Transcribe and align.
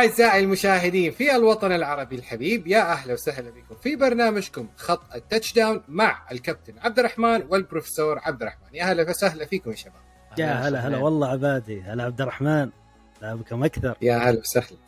أعزائي 0.00 0.44
المشاهدين 0.44 1.12
في 1.12 1.36
الوطن 1.36 1.72
العربي 1.72 2.16
الحبيب 2.16 2.66
يا 2.66 2.92
أهلا 2.92 3.12
وسهلا 3.12 3.50
بكم. 3.50 3.74
في 3.82 3.96
برنامجكم 3.96 4.68
خط 4.76 5.02
ال 5.14 5.52
touchdown 5.52 5.82
مع 5.88 6.22
الكابتن 6.32 6.72
عبد 6.78 6.98
الرحمن 6.98 7.42
والبروفيسور 7.48 8.18
عبد 8.22 8.42
الرحمن. 8.42 8.68
يا 8.74 8.84
أهلا 8.84 9.10
وسهلا 9.10 9.46
فيكم 9.46 9.70
يا 9.70 9.76
شباب. 9.76 9.94
يا 10.38 10.52
هلا 10.52 10.88
هلا 10.88 10.98
والله 10.98 11.28
عبادي. 11.28 11.80
هلا 11.80 12.04
عبد 12.04 12.20
الرحمن. 12.20 12.70
لا 13.22 13.34
بكم 13.34 13.64
أكثر. 13.64 13.96
يا 14.02 14.16
أهلا 14.16 14.40
وسهلا. 14.40 14.78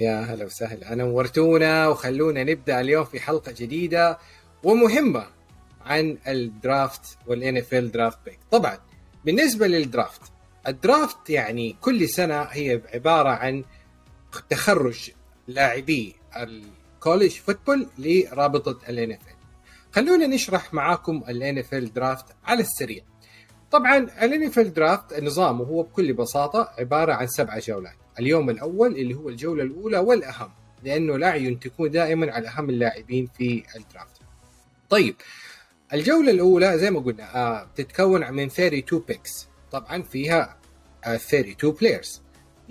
يا 0.00 0.20
هلا 0.20 0.44
وسهلا. 0.44 0.94
نورتونا 0.94 1.88
وخلونا 1.88 2.44
نبدأ 2.44 2.80
اليوم 2.80 3.04
في 3.04 3.20
حلقة 3.20 3.52
جديدة 3.52 4.18
ومهمة 4.62 5.26
عن 5.86 6.18
ال 6.28 7.92
draft 7.92 8.18
وال 8.24 8.26
NFL 8.26 8.29
draft 8.29 8.34
pick 8.34 8.38
طبعا 8.50 8.78
بالنسبة 9.24 9.66
لل 9.66 9.81
draft 9.81 10.20
ال 10.68 10.78
draft 10.78 11.30
يعني 11.30 11.76
كل 11.80 12.08
سنة 12.08 12.42
هي 12.42 12.80
عبارة 12.94 13.28
عن 13.28 13.64
تخرج 14.40 15.10
لاعبي 15.48 16.16
ال 16.36 16.48
college 16.48 17.30
football 17.30 17.86
لرابطة 17.98 18.78
ال 18.88 19.10
NFL. 19.12 19.18
خلونا 19.92 20.26
نشرح 20.26 20.74
معاكم 20.74 21.64
ال 21.72 21.92
NFL 21.92 22.04
draft 22.04 22.24
على 22.44 22.60
السريع. 22.60 23.04
طبعا 23.70 24.42
ال 24.58 24.74
NFL 24.74 24.91
draft 24.91 25.20
نظامه 25.22 25.64
هو 25.64 25.82
بكل 25.82 26.12
بساطة 26.12 26.72
عبارة 26.78 27.12
عن 27.12 27.26
سبعة 27.26 27.58
جولات، 27.60 27.96
اليوم 28.18 28.50
الأول 28.50 28.96
اللي 28.96 29.14
هو 29.14 29.28
الجولة 29.28 29.62
الأولى 29.62 29.98
والأهم 29.98 30.50
لأنه 30.82 31.14
الأعين 31.14 31.58
تكون 31.60 31.90
دائما 31.90 32.32
على 32.32 32.48
أهم 32.48 32.70
اللاعبين 32.70 33.28
في 33.38 33.62
ال 33.76 33.82
draft. 33.82 34.16
طيب 34.90 35.14
الجولة 35.92 36.30
الأولى 36.30 36.78
زي 36.78 36.90
ما 36.90 37.00
قلنا 37.00 37.36
آه 37.36 37.68
تتكون 37.76 38.32
من 38.32 38.46
32 38.46 39.00
picks 39.08 39.48
طبعا 39.72 40.02
فيها 40.02 40.56
آه 41.04 41.14
32 41.16 41.70
players 41.72 42.21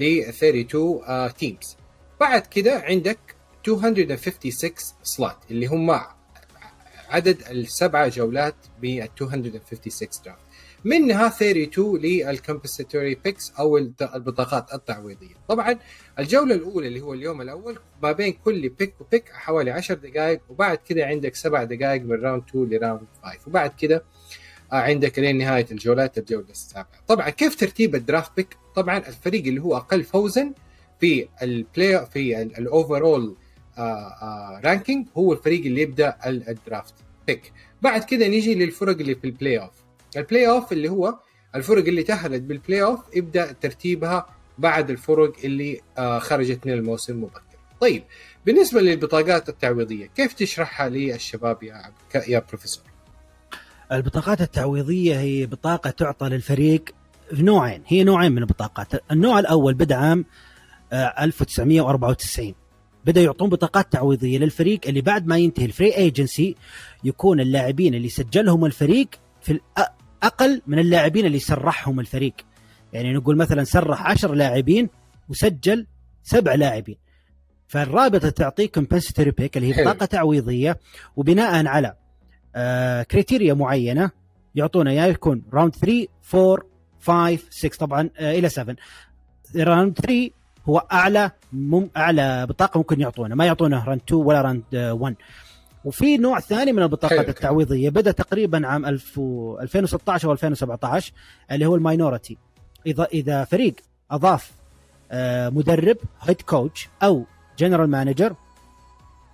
ل 0.01 0.19
32 0.29 1.33
teams. 1.37 1.77
بعد 2.19 2.41
كده 2.47 2.79
عندك 2.79 3.19
256 3.67 4.71
slot 5.03 5.37
اللي 5.51 5.65
هم 5.67 5.99
عدد 7.09 7.41
السبعة 7.49 8.07
جولات 8.07 8.55
بال 8.81 9.07
256 9.21 10.07
draft. 10.25 10.41
منها 10.85 11.27
32 11.27 11.97
لل 11.97 12.14
compensatory 12.14 13.15
picks 13.15 13.51
أو 13.59 13.77
البطاقات 13.77 14.73
التعويضية. 14.73 15.35
طبعا 15.47 15.79
الجولة 16.19 16.55
الأولى 16.55 16.87
اللي 16.87 17.01
هو 17.01 17.13
اليوم 17.13 17.41
الأول 17.41 17.79
ما 18.03 18.11
بين 18.11 18.33
كل 18.45 18.69
pick 18.69 19.01
و 19.01 19.07
pick 19.07 19.29
حوالي 19.29 19.71
10 19.71 19.95
دقائق 19.95 20.41
وبعد 20.49 20.77
كده 20.77 21.05
عندك 21.05 21.35
سبع 21.35 21.63
دقائق 21.63 22.01
من 22.01 22.21
round 22.21 22.43
2 22.49 22.69
ل 22.69 22.76
round 22.76 23.07
5 23.23 23.37
وبعد 23.47 23.73
كده 23.79 24.03
عندك 24.71 25.19
لين 25.19 25.37
نهاية 25.37 25.65
الجولات 25.71 26.17
الجولة 26.17 26.49
السابعة. 26.49 26.87
طبعا 27.07 27.29
كيف 27.29 27.55
ترتيب 27.55 27.95
ال 27.95 28.01
draft 28.01 28.31
pick؟ 28.35 28.57
طبعا 28.75 28.97
الفريق 28.97 29.45
اللي 29.45 29.61
هو 29.61 29.77
أقل 29.77 30.03
فوزا 30.03 30.53
في 30.99 31.27
ال 31.41 31.54
play 31.54 32.05
في 32.05 32.41
ال 32.41 32.53
overall 32.53 33.35
ranking 34.65 35.07
هو 35.17 35.33
الفريق 35.33 35.65
اللي 35.65 35.81
يبدأ 35.81 36.15
ال 36.25 36.37
draft 36.37 36.93
pick. 37.27 37.53
بعد 37.81 38.03
كده 38.03 38.27
نيجي 38.27 38.55
للفرق 38.55 38.97
اللي 38.99 39.15
في 39.15 39.23
ال 39.27 39.59
playoff 39.59 39.71
ال 40.17 40.47
playoff 40.49 40.71
اللي 40.71 40.89
هو 40.89 41.19
الفرق 41.55 41.85
اللي 41.85 42.03
تاهلت 42.03 42.41
بال 42.41 42.83
playoff 42.83 42.99
يبدأ 43.15 43.51
ترتيبها 43.51 44.25
بعد 44.57 44.89
الفرق 44.89 45.33
اللي 45.43 45.81
خرجت 46.19 46.65
من 46.67 46.73
الموسم 46.73 47.23
مبكر. 47.23 47.41
طيب 47.81 48.03
بالنسبة 48.45 48.81
للبطاقات 48.81 49.49
التعويضية 49.49 50.05
كيف 50.05 50.33
تشرحها 50.33 50.89
للشباب 50.89 51.63
يا 51.63 51.93
يا 52.27 52.39
بروفيسور 52.49 52.83
البطاقات 53.91 54.41
التعويضية 54.41 55.19
هي 55.19 55.45
بطاقة 55.45 55.89
تعطى 55.89 56.29
للفريق 56.29 56.85
في 57.35 57.43
نوعين. 57.43 57.83
هي 57.87 58.03
نوعين 58.03 58.31
من 58.31 58.37
البطاقات. 58.37 59.11
النوع 59.11 59.39
الأول 59.39 59.73
بدا 59.73 59.95
عام 59.95 60.25
1994 60.93 62.53
بدأ 63.05 63.21
يعطون 63.21 63.49
بطاقات 63.49 63.91
تعويضية 63.91 64.37
للفريق 64.37 64.79
اللي 64.87 65.01
بعد 65.01 65.27
ما 65.27 65.37
ينتهي 65.37 65.65
ال 65.65 65.71
free 65.71 65.95
agency 65.95 66.55
يكون 67.03 67.39
اللاعبين 67.39 67.95
اللي 67.95 68.09
سجلهم 68.09 68.65
الفريق 68.65 69.07
في 69.41 69.59
أقل 70.23 70.61
من 70.67 70.79
اللاعبين 70.79 71.25
اللي 71.25 71.39
سرحهم 71.39 71.99
الفريق. 71.99 72.33
يعني 72.93 73.13
نقول 73.13 73.37
مثلا 73.37 73.63
سرح 73.63 74.07
10 74.07 74.33
لاعبين 74.33 74.89
وسجل 75.29 75.87
سبع 76.23 76.55
لاعبين. 76.55 76.97
فالرابطة 77.67 78.29
تعطيك 78.29 78.73
compensatory 78.75 79.31
pick 79.31 79.57
اللي 79.57 79.75
هي 79.75 79.83
بطاقة 79.83 80.05
تعويضية 80.05 80.79
وبناء 81.15 81.65
على 81.67 81.95
آه 82.55 83.03
criteria 83.03 83.53
معينة 83.53 84.11
يعطونا 84.55 84.91
يا 84.91 85.05
يكون 85.05 85.43
round 85.53 85.75
3 85.75 86.07
4 86.35 86.57
5 87.01 87.37
6 87.49 87.77
طبعا 87.77 88.09
آه 88.17 88.31
إلى 88.39 88.49
7 88.49 88.75
round 89.55 89.97
3 89.97 90.29
هو 90.69 90.77
أعلى 90.91 91.31
مم 91.53 91.89
أعلى 91.97 92.45
بطاقة 92.45 92.77
ممكن 92.77 93.01
يعطونا. 93.01 93.35
ما 93.35 93.45
يعطونا 93.45 93.83
round 93.83 94.01
2 94.07 94.21
ولا 94.21 94.41
round 94.41 94.63
1 94.75 95.15
وفي 95.85 96.17
نوع 96.17 96.39
ثاني 96.39 96.71
من 96.71 96.83
البطاقات 96.83 97.29
التعويضية 97.29 97.89
بدأ 97.89 98.11
تقريبا 98.11 98.67
عام 98.67 98.85
2016 98.85 100.27
أو 100.27 100.31
2017 100.31 101.13
اللي 101.51 101.65
هو 101.65 101.75
ال 101.75 101.82
minority. 101.82 102.37
إذا 102.87 103.07
إذا 103.13 103.43
فريق 103.43 103.75
أضاف 104.11 104.51
آه 105.11 105.49
مدرب 105.49 105.97
head 106.21 106.41
coach 106.41 106.89
أو 107.03 107.25
general 107.57 107.89
manager 107.89 108.33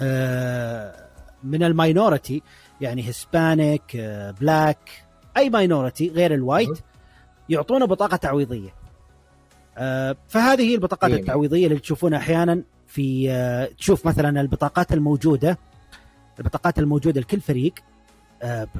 آه 0.01 1.07
من 1.43 1.63
ال 1.63 1.72
minority 1.72 2.41
يعني 2.81 3.09
Hispanic 3.09 3.97
black 4.41 5.05
أي 5.37 5.49
minority 5.49 6.09
غير 6.09 6.33
ال 6.33 6.41
white 6.41 6.79
يعطونا 7.49 7.85
بطاقة 7.85 8.17
تعويضية. 8.17 8.69
فهذه 10.27 10.61
هي 10.61 10.75
البطاقات 10.75 11.11
مين. 11.11 11.19
التعويضية 11.19 11.67
اللي 11.67 11.79
تشوفونها 11.79 12.19
أحيانا 12.19 12.63
في 12.87 13.75
تشوف 13.77 14.05
مثلا 14.05 14.41
البطاقات 14.41 14.93
الموجودة 14.93 15.57
البطاقات 16.39 16.79
الموجودة 16.79 17.21
لكل 17.21 17.41
فريق 17.41 17.73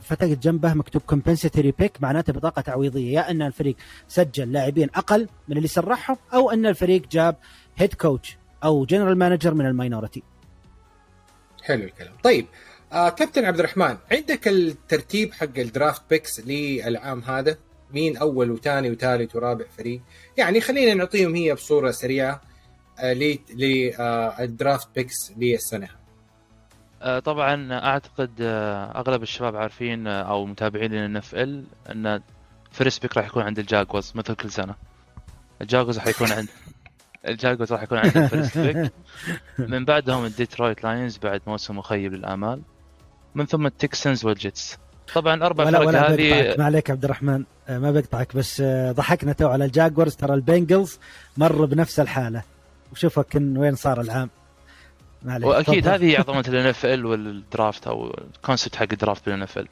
فتجد 0.02 0.40
جنبه 0.40 0.74
مكتوب 0.74 1.02
compensatory 1.02 1.72
pick 1.72 2.02
معناته 2.02 2.34
بطاقة 2.34 2.62
تعويضية 2.62 3.14
يا 3.14 3.32
إن 3.32 3.42
الفريق 3.42 3.76
سجل 4.08 4.52
لاعبين 4.52 4.90
أقل 4.96 5.28
من 5.48 5.58
اللي 5.58 5.68
سرحهم 5.68 6.18
أو 6.34 6.52
إن 6.52 6.66
الفريق 6.66 7.08
جاب 7.12 7.36
head 7.78 7.94
coach 7.94 8.38
أو 8.64 8.86
general 8.86 9.18
manager 9.18 9.54
من 9.54 9.66
ال 9.66 9.72
minority 9.72 10.24
حلو 11.64 11.84
الكلام. 11.84 12.14
طيب 12.24 12.46
آه 12.94 13.10
كابتن 13.10 13.46
عبد 13.46 13.60
الرحمن 13.60 13.98
عندك 14.12 14.48
الترتيب 14.48 15.34
حق 15.34 15.58
ال 15.58 15.65
draft 15.65 16.02
picks 16.10 16.40
للعام 16.40 17.22
هذا؟ 17.24 17.58
مين 17.94 18.18
أول 18.18 18.52
وثاني 18.52 18.92
وثالث 18.92 19.36
ورابع 19.36 19.66
فريق؟ 19.78 20.02
يعني 20.38 20.62
خلينا 20.62 20.94
نعطيهم 20.94 21.36
هي 21.36 21.54
بصورة 21.54 21.92
سريعة 21.92 22.42
آه 23.00 23.14
لل 23.14 23.64
draft 23.64 24.88
picks 24.96 25.32
للسنة. 25.38 25.88
آه 27.02 27.20
طبعا 27.20 27.74
أعتقد 27.74 28.32
آه 28.42 29.00
أغلب 29.00 29.24
الشباب 29.24 29.56
عارفين 29.56 30.08
آه 30.08 30.22
أو 30.22 30.46
متابعين 30.46 30.92
لل 30.92 31.18
NFL 31.18 31.64
إن 31.90 32.22
first 32.72 33.02
pick 33.02 33.18
راح 33.18 33.26
يكون 33.26 33.44
عند 33.44 33.60
الجاكوز 33.60 34.12
مثل 34.16 34.34
كل 34.36 34.52
سنة. 34.52 34.76
الجاكوز 35.62 35.98
راح 35.98 36.08
يكون 36.08 36.32
عند 36.32 36.48
الجاكوز 37.28 37.74
راح 37.74 37.84
يكون 37.84 37.98
عند 37.98 38.18
ال 38.18 38.25
first 38.25 38.58
pick 38.58 38.92
من 39.58 39.86
بعدهم 39.86 40.26
الديترويت 40.26 40.84
لاينز 40.84 41.18
بعد 41.18 41.42
موسم 41.48 41.78
مخيب 41.78 42.14
للآمال. 42.14 42.62
من 43.38 43.46
ثم 43.46 43.66
التكسنز 43.66 44.26
والجيتس 44.26 44.78
طبعا 45.16 45.46
أربع 45.46 45.66
ولا 45.66 45.78
فرق 45.78 45.88
ولا 45.88 46.14
هذه 46.14 46.56
ما 46.58 46.66
عليك 46.66 46.92
عبد 46.92 47.04
الرحمن. 47.04 47.44
ما 47.70 47.92
بقطعك 47.92 48.36
بس 48.36 48.62
ضحكنا 48.92 49.34
تو 49.34 49.48
على 49.48 49.66
الجاكورز. 49.66 50.16
ترى 50.16 50.34
البنجلز 50.34 51.00
مر 51.38 51.66
بنفس 51.66 52.00
الحالة. 52.00 52.44
وشوفك 52.92 53.36
وين 53.36 53.76
صار 53.76 54.02
العام. 54.02 54.30
وأكيد 55.26 55.84
طبعا. 55.84 55.96
هذه 55.96 56.20
عظمة 56.20 56.46
ال 56.48 57.06
NFL 57.06 57.30
وال 57.30 57.47
draft 57.47 57.88
أو 57.88 58.18
ال 58.36 58.41
concept 58.41 58.76
حق 58.76 59.58
ال 59.58 59.59
draft 59.59 59.63
بال 59.63 59.65
NFL 59.65 59.68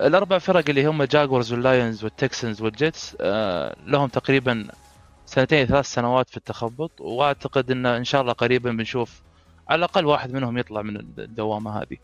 الأربع 0.00 0.38
فرق 0.38 0.64
اللي 0.68 0.86
هم 0.86 1.02
الجاكورز 1.02 1.52
واللاينز 1.52 2.04
والتكسنز 2.04 2.62
والجيتس 2.62 3.16
لهم 3.86 4.08
تقريبا 4.08 4.66
سنتين 5.26 5.66
ثلاث 5.66 5.86
سنوات 5.86 6.30
في 6.30 6.36
التخبط. 6.36 7.00
وأعتقد 7.00 7.70
إن 7.70 7.86
إن 7.86 8.04
شاء 8.04 8.20
الله 8.20 8.32
قريبا 8.32 8.70
بنشوف 8.70 9.22
على 9.68 9.78
الأقل 9.78 10.06
واحد 10.06 10.32
منهم 10.32 10.58
يطلع 10.58 10.82
من 10.82 10.96
الدوامة 10.96 11.78
هذه. 11.82 11.96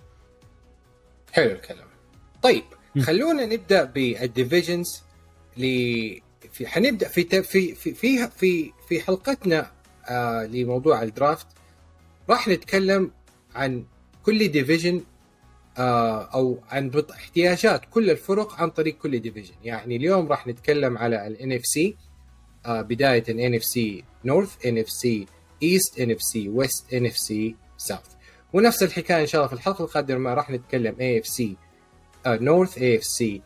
حلو 1.32 1.50
الكلام. 1.50 1.86
طيب 2.42 2.64
خلونا 3.02 3.46
نبدأ 3.46 3.84
بال 3.84 4.06
divisions 4.06 5.02
ل 5.56 5.62
في 6.52 6.66
حنبدأ 6.66 7.08
في 7.08 7.42
في 7.42 7.74
في 7.74 7.94
في 7.94 8.28
في, 8.28 8.72
في 8.88 9.00
حلقتنا 9.00 9.72
آه 10.08 10.46
لموضوع 10.46 11.02
ال 11.02 11.10
draft 11.10 11.46
راح 12.30 12.48
نتكلم 12.48 13.10
عن 13.54 13.84
كل 14.22 14.48
division 14.48 15.00
آه 15.78 16.22
أو 16.22 16.58
عن 16.68 17.04
احتياجات 17.10 17.82
كل 17.90 18.10
الفرق 18.10 18.54
عن 18.54 18.70
طريق 18.70 18.98
كل 18.98 19.18
division 19.20 19.54
يعني 19.64 19.96
اليوم 19.96 20.26
راح 20.28 20.46
نتكلم 20.46 20.98
على 20.98 21.26
ال 21.26 21.52
NFC 21.52 21.96
بداية 22.66 23.24
ان 23.28 23.54
اف 23.54 23.64
سي 23.64 24.04
نورث 24.24 24.66
ان 24.66 24.78
اف 24.78 24.90
سي 24.90 25.26
ايست 25.62 26.00
ان 26.00 26.10
اف 26.10 26.22
سي 26.22 26.48
ويست 26.48 26.94
ان 26.94 27.06
اف 27.06 27.18
سي 27.18 27.56
ساوث 27.76 28.06
ونفس 28.52 28.82
الحكاية 28.82 29.20
إن 29.20 29.26
شاء 29.26 29.38
الله 29.40 29.48
في 29.48 29.54
الحلقة 29.54 29.84
القادمة 29.84 30.34
راح 30.34 30.50
نتكلم 30.50 30.96
AFC 31.00 31.56
نورث 32.26 32.78
اي 32.78 32.96
اف 32.96 33.04
سي 33.04 33.42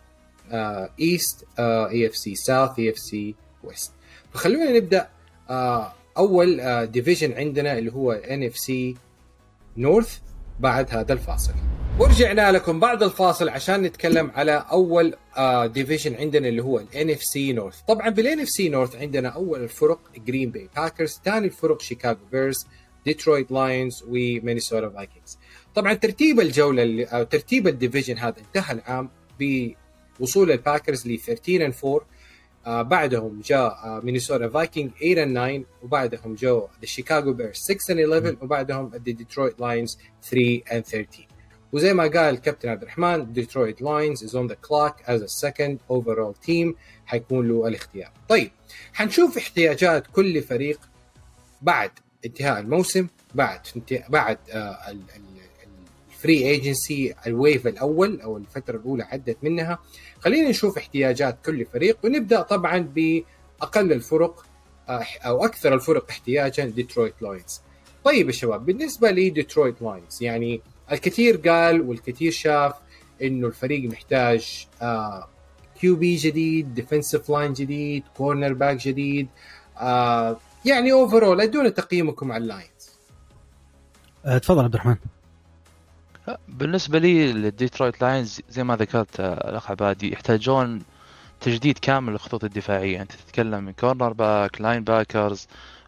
ايست 1.00 1.44
اي 1.58 2.06
اف 2.06 2.16
سي 2.16 2.34
ساوث 2.34 2.78
اي 2.78 2.90
اف 2.90 2.98
سي 2.98 3.34
ويست 3.64 3.92
فخلونا 4.32 4.72
نبدأ 4.72 5.08
uh, 5.48 5.52
أول 6.16 6.86
division 6.86 7.32
عندنا 7.32 7.78
اللي 7.78 7.92
هو 7.92 8.12
NFC 8.12 8.96
North 9.76 10.18
بعد 10.60 10.94
هذا 10.94 11.12
الفاصل. 11.12 11.52
ورجعنا 11.98 12.52
لكم 12.52 12.80
بعد 12.80 13.02
الفاصل 13.02 13.48
عشان 13.48 13.82
نتكلم 13.82 14.30
على 14.34 14.64
أول 14.72 15.14
division 15.72 16.14
عندنا 16.14 16.48
اللي 16.48 16.62
هو 16.62 16.78
ال 16.78 17.10
NFC 17.10 17.52
North 17.52 17.80
طبعا 17.80 18.08
بال 18.08 18.40
NFC 18.40 18.68
North 18.68 18.96
عندنا 18.96 19.28
أول 19.28 19.62
الفرق 19.62 20.00
جرين 20.26 20.50
باي 20.50 20.68
باكرز 20.76 21.20
ثاني 21.24 21.46
الفرق 21.46 21.80
شيكاغو 21.80 22.18
بيرز 22.32 22.66
ديترويت 23.04 23.52
لاينز 23.52 24.04
ومينيسوتا 24.08 24.88
فايكنجز 24.88 25.38
طبعا 25.74 25.94
ترتيب 25.94 26.40
الجولة 26.40 26.82
اللي 26.82 27.04
أو 27.04 27.22
ترتيب 27.22 27.68
ال 27.68 27.74
division 27.74 28.18
هذا 28.18 28.36
انتهى 28.38 28.72
العام 28.74 29.10
بوصول 29.40 30.50
الباكرز 30.50 31.08
ل 31.08 31.18
13 31.18 31.72
and 31.72 31.84
4 31.84 32.06
آه 32.66 32.82
بعدهم 32.82 33.40
جاء 33.44 33.72
آه 33.84 34.00
مينيسوتا 34.04 34.48
فايكنج 34.48 34.90
8 35.00 35.24
and 35.24 35.64
9 35.64 35.64
وبعدهم 35.82 36.34
جو 36.34 36.68
الشيكاغو 36.82 37.32
بيرز 37.32 37.56
6 37.56 37.94
and 37.94 37.98
11 37.98 38.36
وبعدهم 38.42 38.94
الديترويت 38.94 39.60
لاينز 39.60 39.98
3 40.22 40.58
and 40.58 40.84
13 40.90 41.26
وزي 41.72 41.94
ما 41.94 42.02
قال 42.02 42.16
الكابتن 42.34 42.68
عبد 42.68 42.82
الرحمن 42.82 43.32
ديترويت 43.32 43.82
لاينز 43.82 44.24
is 44.24 44.36
on 44.36 44.46
the 44.46 44.54
clock 44.54 44.94
as 45.06 45.22
a 45.22 45.26
second 45.26 45.78
overall 45.90 46.34
team 46.34 46.74
حيكون 47.06 47.48
له 47.48 47.68
الاختيار. 47.68 48.12
طيب 48.28 48.50
حنشوف 48.92 49.36
احتياجات 49.36 50.06
كل 50.06 50.42
فريق 50.42 50.80
بعد 51.62 51.90
انتهاء 52.26 52.60
الموسم 52.60 53.06
بعد 53.34 53.60
بعد 54.08 54.38
آه 54.50 54.76
ال 56.10 56.18
free 56.18 56.46
agency 56.50 57.14
ال 57.26 57.34
wave 57.34 57.66
الأول 57.66 58.20
أو 58.20 58.36
الفترة 58.36 58.76
الأولى 58.76 59.02
عدت 59.02 59.36
منها. 59.42 59.78
خلينا 60.20 60.48
نشوف 60.48 60.78
احتياجات 60.78 61.38
كل 61.46 61.64
فريق 61.66 61.98
ونبدأ 62.04 62.42
طبعا 62.42 62.78
بأقل 62.78 63.92
الفرق 63.92 64.46
أو 65.26 65.44
أكثر 65.44 65.74
الفرق 65.74 66.10
احتياجا 66.10 66.64
ديترويت 66.64 67.14
لاينز 67.20 67.60
طيب 68.04 68.26
يا 68.26 68.32
شباب 68.32 68.66
بالنسبة 68.66 69.10
لديترويت 69.10 69.82
لاينز 69.82 70.22
يعني 70.22 70.60
الكثير 70.92 71.36
قال 71.36 71.80
والكثير 71.80 72.32
شاف 72.32 72.72
إنه 73.22 73.46
الفريق 73.46 73.90
محتاج 73.90 74.66
آه 74.82 75.28
QB 75.80 76.16
جديد 76.16 76.74
defensive 76.74 77.30
line 77.30 77.52
جديد 77.52 78.02
cornerback 78.16 78.76
جديد 78.76 79.28
آه 79.78 80.40
يعني 80.64 80.92
overall 80.92 81.40
أدونا 81.40 81.68
تقييمكم 81.68 82.32
على 82.32 82.42
اللاينز 82.42 82.90
أه 84.24 84.38
تفضل 84.38 84.64
عبد 84.64 84.74
الرحمن. 84.74 84.96
بالنسبة 86.48 86.98
لي 86.98 87.32
للديترويت 87.32 88.02
لاينز 88.02 88.40
زي 88.48 88.64
ما 88.64 88.76
ذكرت 88.76 89.20
الأخ 89.20 89.70
عبادي 89.70 90.12
يحتاجون 90.12 90.82
تجديد 91.40 91.78
كامل 91.78 92.12
للخطوط 92.12 92.44
الدفاعية. 92.44 93.02
أنت 93.02 93.12
تتكلم 93.12 93.64
من 93.64 93.72
cornerback 93.72 94.60
linebackers 94.60 95.46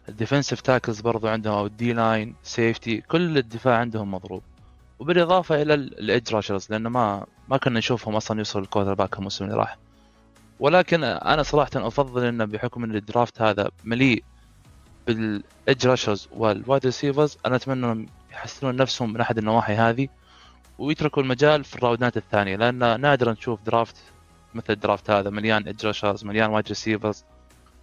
ال 0.09 0.14
defensive 0.14 0.61
tackles 0.61 1.01
برضو 1.01 1.27
عندهم 1.27 1.53
أو 1.53 1.65
ال 1.65 1.93
D-line 1.93 2.35
safety 2.43 3.01
كل 3.01 3.37
الدفاع 3.37 3.77
عندهم 3.77 4.11
مضروب. 4.11 4.41
وبالإضافة 4.99 5.61
إلى 5.61 5.73
ال 5.73 5.85
edge 5.85 6.35
rushers 6.35 6.67
لأنه 6.69 6.89
ما 6.89 7.25
ما 7.49 7.57
كنا 7.57 7.79
نشوفهم 7.79 8.15
أصلا 8.15 8.37
يوصل 8.37 8.59
ال 8.59 8.93
quarterback 8.93 9.17
الموسم 9.17 9.45
اللي 9.45 9.55
راح. 9.55 9.77
ولكن 10.59 11.03
أنا 11.03 11.43
صراحة 11.43 11.71
أفضل 11.75 12.25
إنه 12.25 12.45
بحكم 12.45 12.83
إن 12.83 12.95
ال 12.95 13.03
draft 13.03 13.41
هذا 13.41 13.69
مليء 13.83 14.23
بال 15.07 15.34
edge 15.34 15.87
rushers 15.87 16.29
وال 16.31 16.49
wide 16.49 16.85
receivers 16.85 17.37
أنا 17.45 17.55
أتمنى 17.55 17.85
إنهم 17.85 18.05
يحسنون 18.31 18.75
نفسهم 18.75 19.13
من 19.13 19.21
أحد 19.21 19.37
النواحي 19.37 19.73
هذه 19.73 20.07
ويتركوا 20.79 21.23
المجال 21.23 21.63
في 21.63 21.75
ال 21.75 21.81
round 21.81 22.11
ات 22.11 22.17
الثانية 22.17 22.55
لأن 22.55 23.01
نادرا 23.01 23.31
نشوف 23.31 23.61
draft 23.61 23.95
مثل 24.53 24.73
ال 24.73 24.79
draft 24.79 25.09
هذا 25.09 25.29
مليان 25.29 25.63
edge 25.63 25.85
rushers 25.85 26.25
مليان 26.25 26.49
wide 26.49 26.67
receivers 26.67 27.23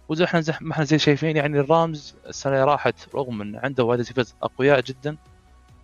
وزي 0.09 0.23
إحنا 0.23 0.41
زي 0.41 0.53
ما 0.61 0.71
إحنا 0.71 0.83
زي 0.83 0.99
شايفين 0.99 1.37
يعني 1.37 1.59
الرامز 1.59 2.15
السنة 2.27 2.53
اللي 2.53 2.65
راحت 2.65 3.15
رغم 3.15 3.41
إن 3.41 3.55
عنده 3.55 3.83
wide 3.83 3.99
receivers 3.99 4.35
أقوياء 4.43 4.81
جدا 4.81 5.17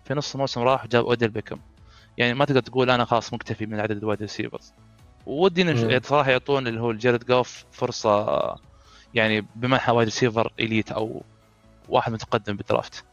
في 0.05 0.13
نص 0.13 0.33
الموسم 0.33 0.61
راح 0.61 0.87
جاب 0.87 1.05
اوديل 1.05 1.29
بيكم 1.29 1.57
يعني 2.17 2.33
ما 2.33 2.45
تقدر 2.45 2.61
تقول 2.61 2.91
أنا 2.91 3.05
خلاص 3.05 3.33
مكتفي 3.33 3.65
من 3.65 3.79
عدد 3.79 3.97
ال 3.97 4.02
wide 4.02 4.21
receivers 4.21 4.73
ودي. 5.25 5.99
صراحة 6.03 6.31
يعطون 6.31 6.67
اللي 6.67 6.81
هو 6.81 6.93
جيرد 6.93 7.25
جوف 7.25 7.65
فرصة 7.71 8.55
يعني 9.13 9.45
بمنحى 9.55 9.91
wide 9.91 10.07
receiver 10.07 10.53
elite 10.59 10.91
أو 10.91 11.23
واحد 11.89 12.11
متقدم 12.11 12.55
بال 12.55 12.69
draft 12.69 13.03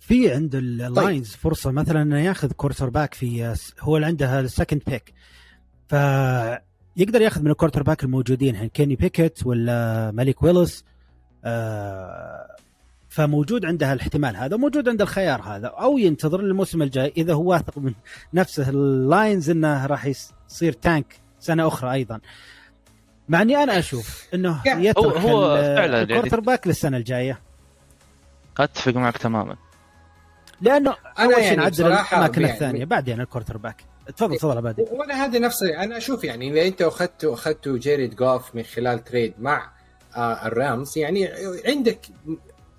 في 0.00 0.32
عند 0.32 0.54
اللاينز 0.54 1.30
طيب. 1.30 1.40
فرصة 1.40 1.70
مثلا 1.70 2.02
إنه 2.02 2.20
ياخذ 2.20 2.52
quarterback 2.52 3.14
في 3.14 3.54
هو 3.80 3.96
اللي 3.96 4.06
عنده 4.06 4.40
ال 4.40 4.46
second 4.46 4.82
pick 4.86 5.14
ف 5.88 5.92
يقدر 6.96 7.20
ياخذ 7.20 7.42
من 7.42 7.50
ال 7.50 7.82
quarterback 7.82 8.04
الموجودين 8.04 8.54
يعني 8.54 8.68
كيني 8.68 8.96
بيكيت 8.96 9.46
ولا 9.46 10.10
ماليك 10.10 10.42
ويليس 10.42 10.84
آه 11.44 12.56
فموجود 13.16 13.64
عنده 13.64 13.92
الاحتمال 13.92 14.36
هذا 14.36 14.54
وموجود 14.54 14.88
عنده 14.88 15.04
الخيار 15.04 15.42
هذا. 15.42 15.66
أو 15.66 15.98
ينتظر 15.98 16.40
الموسم 16.40 16.82
الجاي. 16.82 17.12
إذا 17.16 17.34
هو 17.34 17.50
واثق 17.50 17.78
من 17.78 17.94
نفسه 18.34 18.68
اللاينز 18.68 19.50
إنه 19.50 19.86
راح 19.86 20.06
يصير 20.06 20.72
tank 20.72 21.20
سنة 21.40 21.66
أخرى 21.66 21.92
أيضا. 21.92 22.20
مع 23.28 23.42
اني 23.42 23.62
أنا 23.62 23.78
أشوف 23.78 24.26
إنه 24.34 24.62
يترك 24.66 25.16
هو 25.16 25.56
ال 25.56 26.40
quarterback 26.40 26.66
للسنة 26.66 26.96
الجاية. 26.96 27.40
أتفق 28.58 28.94
معك 28.94 29.16
تماما. 29.16 29.56
لأنه 30.60 30.94
أنا 31.18 31.38
يعني 31.38 31.56
نعدل 31.56 31.86
الأماكن 31.86 32.42
يعني 32.42 32.54
الثانية 32.54 32.84
بعدين 32.84 33.20
ال 33.20 33.56
quarterback. 33.56 33.84
تفضل 34.16 34.36
تفضل 34.36 34.56
عبادي 34.56 34.82
وأنا 34.90 35.24
هذه 35.24 35.38
نفس 35.38 35.62
أنا 35.62 35.96
أشوف 35.96 36.24
يعني 36.24 36.50
إذا 36.50 36.68
أنت 36.68 36.82
اخذتوا 36.82 37.34
اخذتوا 37.34 37.78
جيريد 37.78 38.16
جوف 38.16 38.54
من 38.54 38.62
خلال 38.62 39.04
trade 39.04 39.34
مع 39.38 39.72
آه 40.16 40.46
الرامز 40.46 40.98
يعني 40.98 41.28
عندك 41.66 42.00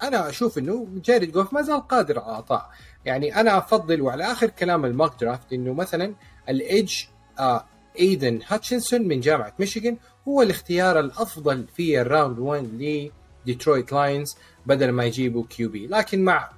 أنا 0.04 0.30
أشوف 0.30 0.58
إنه 0.58 0.88
جيريد 1.04 1.32
جوف 1.32 1.54
ما 1.54 1.62
زال 1.62 1.88
قادر 1.88 2.20
على 2.20 2.32
اعطاء 2.32 2.70
يعني 3.06 3.36
أنا 3.36 3.58
أفضل 3.58 4.02
وعلى 4.02 4.24
آخر 4.32 4.48
كلام 4.48 4.86
ال 4.86 4.91
mock 4.91 5.12
draft 5.22 5.54
إنه 5.54 5.74
مثلا 5.74 6.16
ال 6.50 6.59
edge 6.59 6.96
آه 7.40 7.66
ايدن 8.00 8.40
هاتشنسون 8.48 9.08
من 9.08 9.20
جامعة 9.20 9.54
ميشيغان 9.60 9.98
هو 10.28 10.42
الاختيار 10.42 11.00
الأفضل 11.00 11.66
في 11.76 12.02
ال 12.02 12.08
round 12.08 12.40
1 12.40 13.12
لديترويت 13.46 13.94
لاينز 13.94 14.36
بدل 14.66 14.90
ما 14.90 15.06
يجيبوا 15.06 15.44
QB 15.50 15.88
لكن 15.88 16.24
مع 16.24 16.50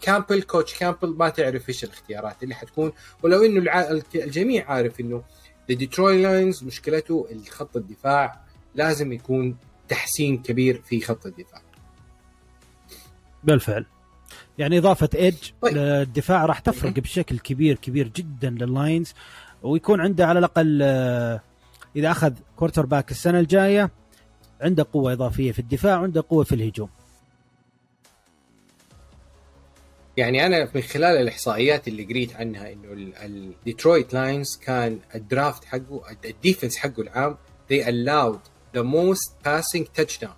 كامبل 0.00 0.42
coach 0.42 0.78
كامبل 0.78 1.08
ما 1.08 1.28
تعرف 1.28 1.68
إيش 1.68 1.84
الاختيارات 1.84 2.42
اللي 2.42 2.54
حتكون. 2.54 2.92
ولو 3.22 3.44
إنه 3.44 3.72
الجميع 4.14 4.70
عارف 4.70 5.00
إنه 5.00 5.22
ديترويت 5.68 6.22
لاينز 6.22 6.64
مشكلته 6.64 7.28
خط 7.50 7.76
الدفاع 7.76 8.40
لازم 8.74 9.12
يكون 9.12 9.56
تحسين 9.88 10.42
كبير 10.42 10.82
في 10.84 11.00
خط 11.00 11.26
الدفاع. 11.26 11.62
بالفعل. 13.44 13.86
يعني 14.58 14.78
إضافة 14.78 15.08
edge 15.14 15.50
طيب. 15.62 15.76
للدفاع 15.76 16.46
راح 16.46 16.58
تفرق 16.58 16.92
بشكل 16.92 17.38
كبير 17.38 17.76
كبير 17.76 18.08
جدا 18.08 18.50
لللاينز 18.50 19.14
ويكون 19.62 20.00
عنده 20.00 20.26
على 20.26 20.38
الأقل 20.38 20.82
إذا 21.96 22.10
أخذ 22.10 22.32
quarterback 22.56 23.10
السنة 23.10 23.40
الجاية 23.40 23.90
عنده 24.60 24.86
قوة 24.92 25.12
إضافية 25.12 25.52
في 25.52 25.58
الدفاع 25.58 26.00
وعنده 26.00 26.24
قوة 26.28 26.44
في 26.44 26.54
الهجوم. 26.54 26.88
يعني 30.16 30.46
أنا 30.46 30.70
من 30.74 30.82
خلال 30.82 31.16
الإحصائيات 31.16 31.88
اللي 31.88 32.04
قريت 32.04 32.36
عنها 32.36 32.72
إنه 32.72 33.12
الديترويت 33.24 34.14
لاينز 34.14 34.56
كان 34.56 34.98
ال 35.14 35.22
draft 35.22 35.64
حقه 35.64 36.02
ال 36.24 36.31
defense 36.31 36.76
حقه 36.76 37.02
العام 37.02 37.36
they 37.70 37.82
allowed 37.84 38.40
the 38.76 38.82
most 38.82 39.30
passing 39.44 39.84
touchdown. 39.98 40.36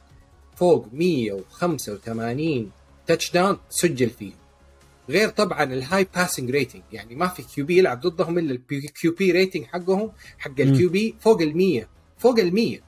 فوق 0.56 0.88
185 0.92 2.70
touchdown 3.06 3.58
سجل 3.70 4.10
فيه. 4.10 4.41
غير 5.10 5.28
طبعا 5.28 5.62
ال 5.62 6.06
high 6.14 6.27
passing 6.27 6.50
rating 6.50 6.82
يعني 6.92 7.14
ما 7.14 7.28
في 7.28 7.42
QB 7.42 7.78
يلعب 7.78 8.00
ضدهم 8.00 8.38
إلا 8.38 8.58
ال 8.72 9.14
QB 9.18 9.32
rating 9.32 9.64
حقهم 9.64 10.12
حق 10.38 10.60
ال 10.60 10.90
QB 10.90 11.14
فوق 11.20 11.42
ال 11.42 11.56
100 11.56 11.88
فوق 12.18 12.38
ال 12.38 12.54
100 12.54 12.78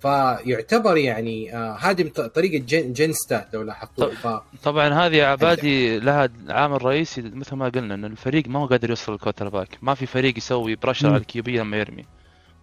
فيعتبر 0.00 0.96
يعني 0.96 1.56
آه 1.56 1.76
هذه 1.76 2.08
طريقة 2.08 2.64
جن, 2.64 2.92
جن 2.92 3.12
stat 3.12 3.54
لو 3.54 3.62
لاحظتوا. 3.62 4.14
ف... 4.14 4.42
طبعا 4.62 4.88
هذه 4.88 5.22
عبادي 5.22 5.98
لها 5.98 6.28
عامل 6.48 6.84
رئيسي 6.84 7.22
مثل 7.22 7.56
ما 7.56 7.68
قلنا 7.68 7.94
إن 7.94 8.04
الفريق 8.04 8.48
ما 8.48 8.58
هو 8.58 8.66
قادر 8.66 8.90
يوصل 8.90 9.14
ال 9.14 9.48
quarterback. 9.48 9.78
ما 9.82 9.94
في 9.94 10.06
فريق 10.06 10.38
يسوي 10.38 10.74
pressure 10.76 11.08
على 11.08 11.16
ال 11.16 11.42
QB 11.42 11.58
لما 11.58 11.76
يرمي. 11.76 12.04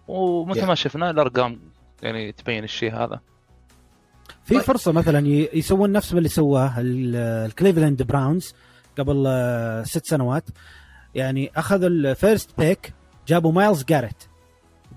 ومثل 0.08 0.66
ما 0.66 0.74
شفنا 0.74 1.10
الأرقام 1.10 1.60
يعني 2.02 2.32
تبين 2.32 2.64
الشيء 2.64 2.94
هذا. 2.94 3.20
في. 4.44 4.60
فرصة 4.60 4.92
مثلا 4.92 5.28
يسوون 5.52 5.92
نفس 5.92 6.12
اللي 6.12 6.28
سواه 6.28 6.74
ال 6.78 6.90
Cleveland 6.90 8.02
Browns 8.02 8.54
قبل 8.98 9.24
آه، 9.26 9.82
ست 9.82 10.06
سنوات. 10.06 10.44
يعني 11.14 11.50
اخذوا 11.56 11.88
ال 11.88 11.98
first 11.98 12.50
pick 12.58 12.92
جابوا 13.28 13.52
Myles 13.52 13.84
Garrett. 13.84 14.24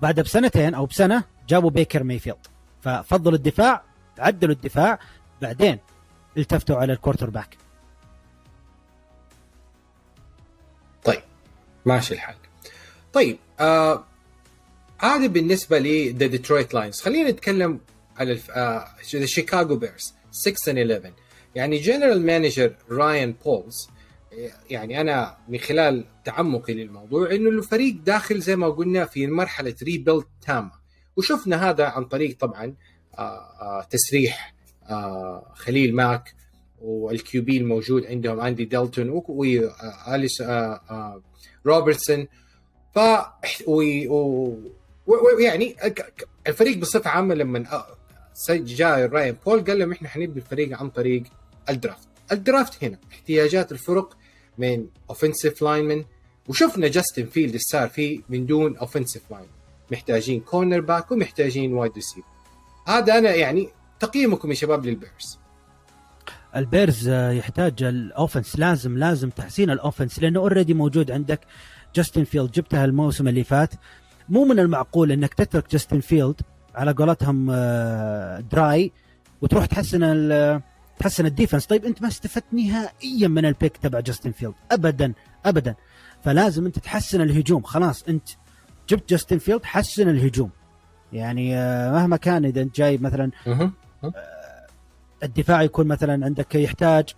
بعدها 0.02 0.24
بسنتين 0.24 0.74
أو 0.74 0.86
بسنة 0.86 1.24
جابوا 1.48 1.70
Baker 1.70 2.02
Mayfield 2.02 2.46
ففضلوا 2.80 3.36
الدفاع 3.36 3.82
عدلوا 4.18 4.54
الدفاع 4.54 4.98
بعدين 5.42 5.78
التفتوا 6.36 6.76
على 6.76 6.92
ال 6.92 7.30
quarterback. 7.30 7.56
طيب 11.04 11.22
ماشي 11.86 12.14
الحال. 12.14 12.36
طيب 13.12 13.38
آه 13.60 14.04
بالنسبة 15.02 15.78
لي 15.78 16.10
the 16.10 16.26
Detroit 16.26 16.74
Lions 16.74 17.00
خلينا 17.00 17.30
نتكلم 17.30 17.80
على. 18.16 18.38
آه 18.56 18.88
Chicago 19.24 19.76
Bears 19.76 20.14
6 20.30 20.72
and 20.72 20.78
11 20.78 21.12
يعني 21.54 21.78
general 21.78 22.26
manager 22.26 22.74
Ryan 22.90 23.34
Poles 23.44 23.88
يعني 24.70 25.00
أنا 25.00 25.36
من 25.48 25.58
خلال 25.58 26.04
تعمقي 26.24 26.74
للموضوع 26.74 27.30
إنه 27.30 27.50
الفريق 27.50 27.96
داخل 27.96 28.40
زي 28.40 28.56
ما 28.56 28.68
قلنا 28.68 29.04
في 29.04 29.26
مرحلة 29.26 29.74
rebuild 29.82 30.24
تامه 30.46 30.72
وشفنا 31.16 31.70
هذا 31.70 31.84
عن 31.84 32.04
طريق 32.04 32.38
طبعا 32.38 32.74
آه، 33.18 33.22
آه، 33.22 33.86
تسريح 33.90 34.54
آه، 34.90 35.52
Khalil 35.54 35.94
Mack 35.94 36.34
وال 36.80 37.42
QB 37.42 37.56
الموجود 37.56 38.06
عندهم 38.06 38.40
Andy 38.40 38.64
Dalton 38.64 39.22
و 39.28 39.47
Allen 39.47 40.42
Robinson. 41.66 42.26
ف 42.94 42.98
ويعني 45.06 45.76
الفريق 46.46 46.78
بصفة 46.78 47.10
عامة 47.10 47.34
لما 47.34 47.86
جاء 48.50 49.06
Ryan 49.06 49.36
Poles 49.46 49.64
قال 49.64 49.78
لهم 49.78 49.92
إحنا 49.92 50.08
حنبني 50.08 50.36
الفريق 50.36 50.78
عن 50.78 50.90
طريق 50.90 51.22
ال 51.70 51.75
draft. 51.75 52.08
ال 52.32 52.41
draft 52.41 52.84
هنا 52.84 52.98
احتياجات 53.12 53.72
الفرق 53.72 54.16
من 54.58 54.86
offensive 55.10 55.62
linemen 55.62 56.04
وشفنا 56.48 56.88
Justin 56.88 57.26
Field 57.26 57.56
صار 57.56 57.88
فيه 57.88 58.20
من 58.28 58.46
دون 58.46 58.76
offensive 58.76 59.22
line 59.30 59.46
محتاجين 59.92 60.40
cornerback 60.40 61.12
ومحتاجين 61.12 61.72
wide 61.72 61.92
receiver 61.94 62.24
هذا 62.86 63.18
أنا 63.18 63.34
يعني 63.34 63.68
تقييمكم 64.00 64.50
يا 64.50 64.54
شباب 64.54 64.86
لل 64.86 65.01
Bears 65.01 65.38
ال 66.56 66.65
Bears 66.65 67.08
يحتاج 67.08 67.82
ال 67.82 67.91
offense 67.91 68.58
لازم 68.58 68.98
لازم 68.98 69.30
تحسين 69.30 69.70
ال 69.70 69.76
offense 69.76 70.18
لأنه 70.18 70.40
already 70.40 70.74
موجود 70.74 71.10
عندك 71.10 71.40
Justin 71.94 72.24
Field 72.24 72.50
جبتها 72.50 72.84
الموسم 72.84 73.28
اللي 73.28 73.44
فات. 73.44 73.70
مو 74.28 74.44
من 74.44 74.58
المعقول 74.58 75.12
إنك 75.12 75.34
تترك 75.34 75.70
Justin 75.70 76.00
Field 76.00 76.40
على 76.74 76.92
قولتهم 76.92 77.46
dry 78.52 78.84
آه، 78.84 78.90
وتروح 79.42 79.66
تحسن 79.66 80.02
تحسن 81.02 81.26
ال 81.26 81.30
defense. 81.30 81.66
طيب 81.66 81.84
أنت 81.84 82.02
ما 82.02 82.08
استفدت 82.08 82.44
نهائيا 82.52 83.28
من 83.28 83.46
ال 83.46 83.52
pick 83.52 83.76
تبع 83.76 84.00
Justin 84.00 84.32
Field. 84.32 84.54
ابدا 84.70 85.12
ابدا. 85.44 85.74
فلازم 86.24 86.66
أنت 86.66 86.78
تحسن 86.78 87.20
الهجوم. 87.20 87.62
خلاص 87.62 88.02
أنت 88.08 88.28
جبت 88.88 89.10
Justin 89.10 89.38
Field 89.38 89.64
حسن 89.64 90.08
الهجوم. 90.08 90.50
يعني 91.12 91.56
آه، 91.56 91.92
مهما 91.92 92.16
كان 92.16 92.44
إذا 92.44 92.62
أنت 92.62 92.76
جايب 92.76 93.02
مثلا 93.02 93.30
آه، 93.46 93.72
الدفاع 95.22 95.62
يكون 95.62 95.86
مثلا 95.86 96.24
عندك 96.24 96.54
يحتاج 96.54 97.14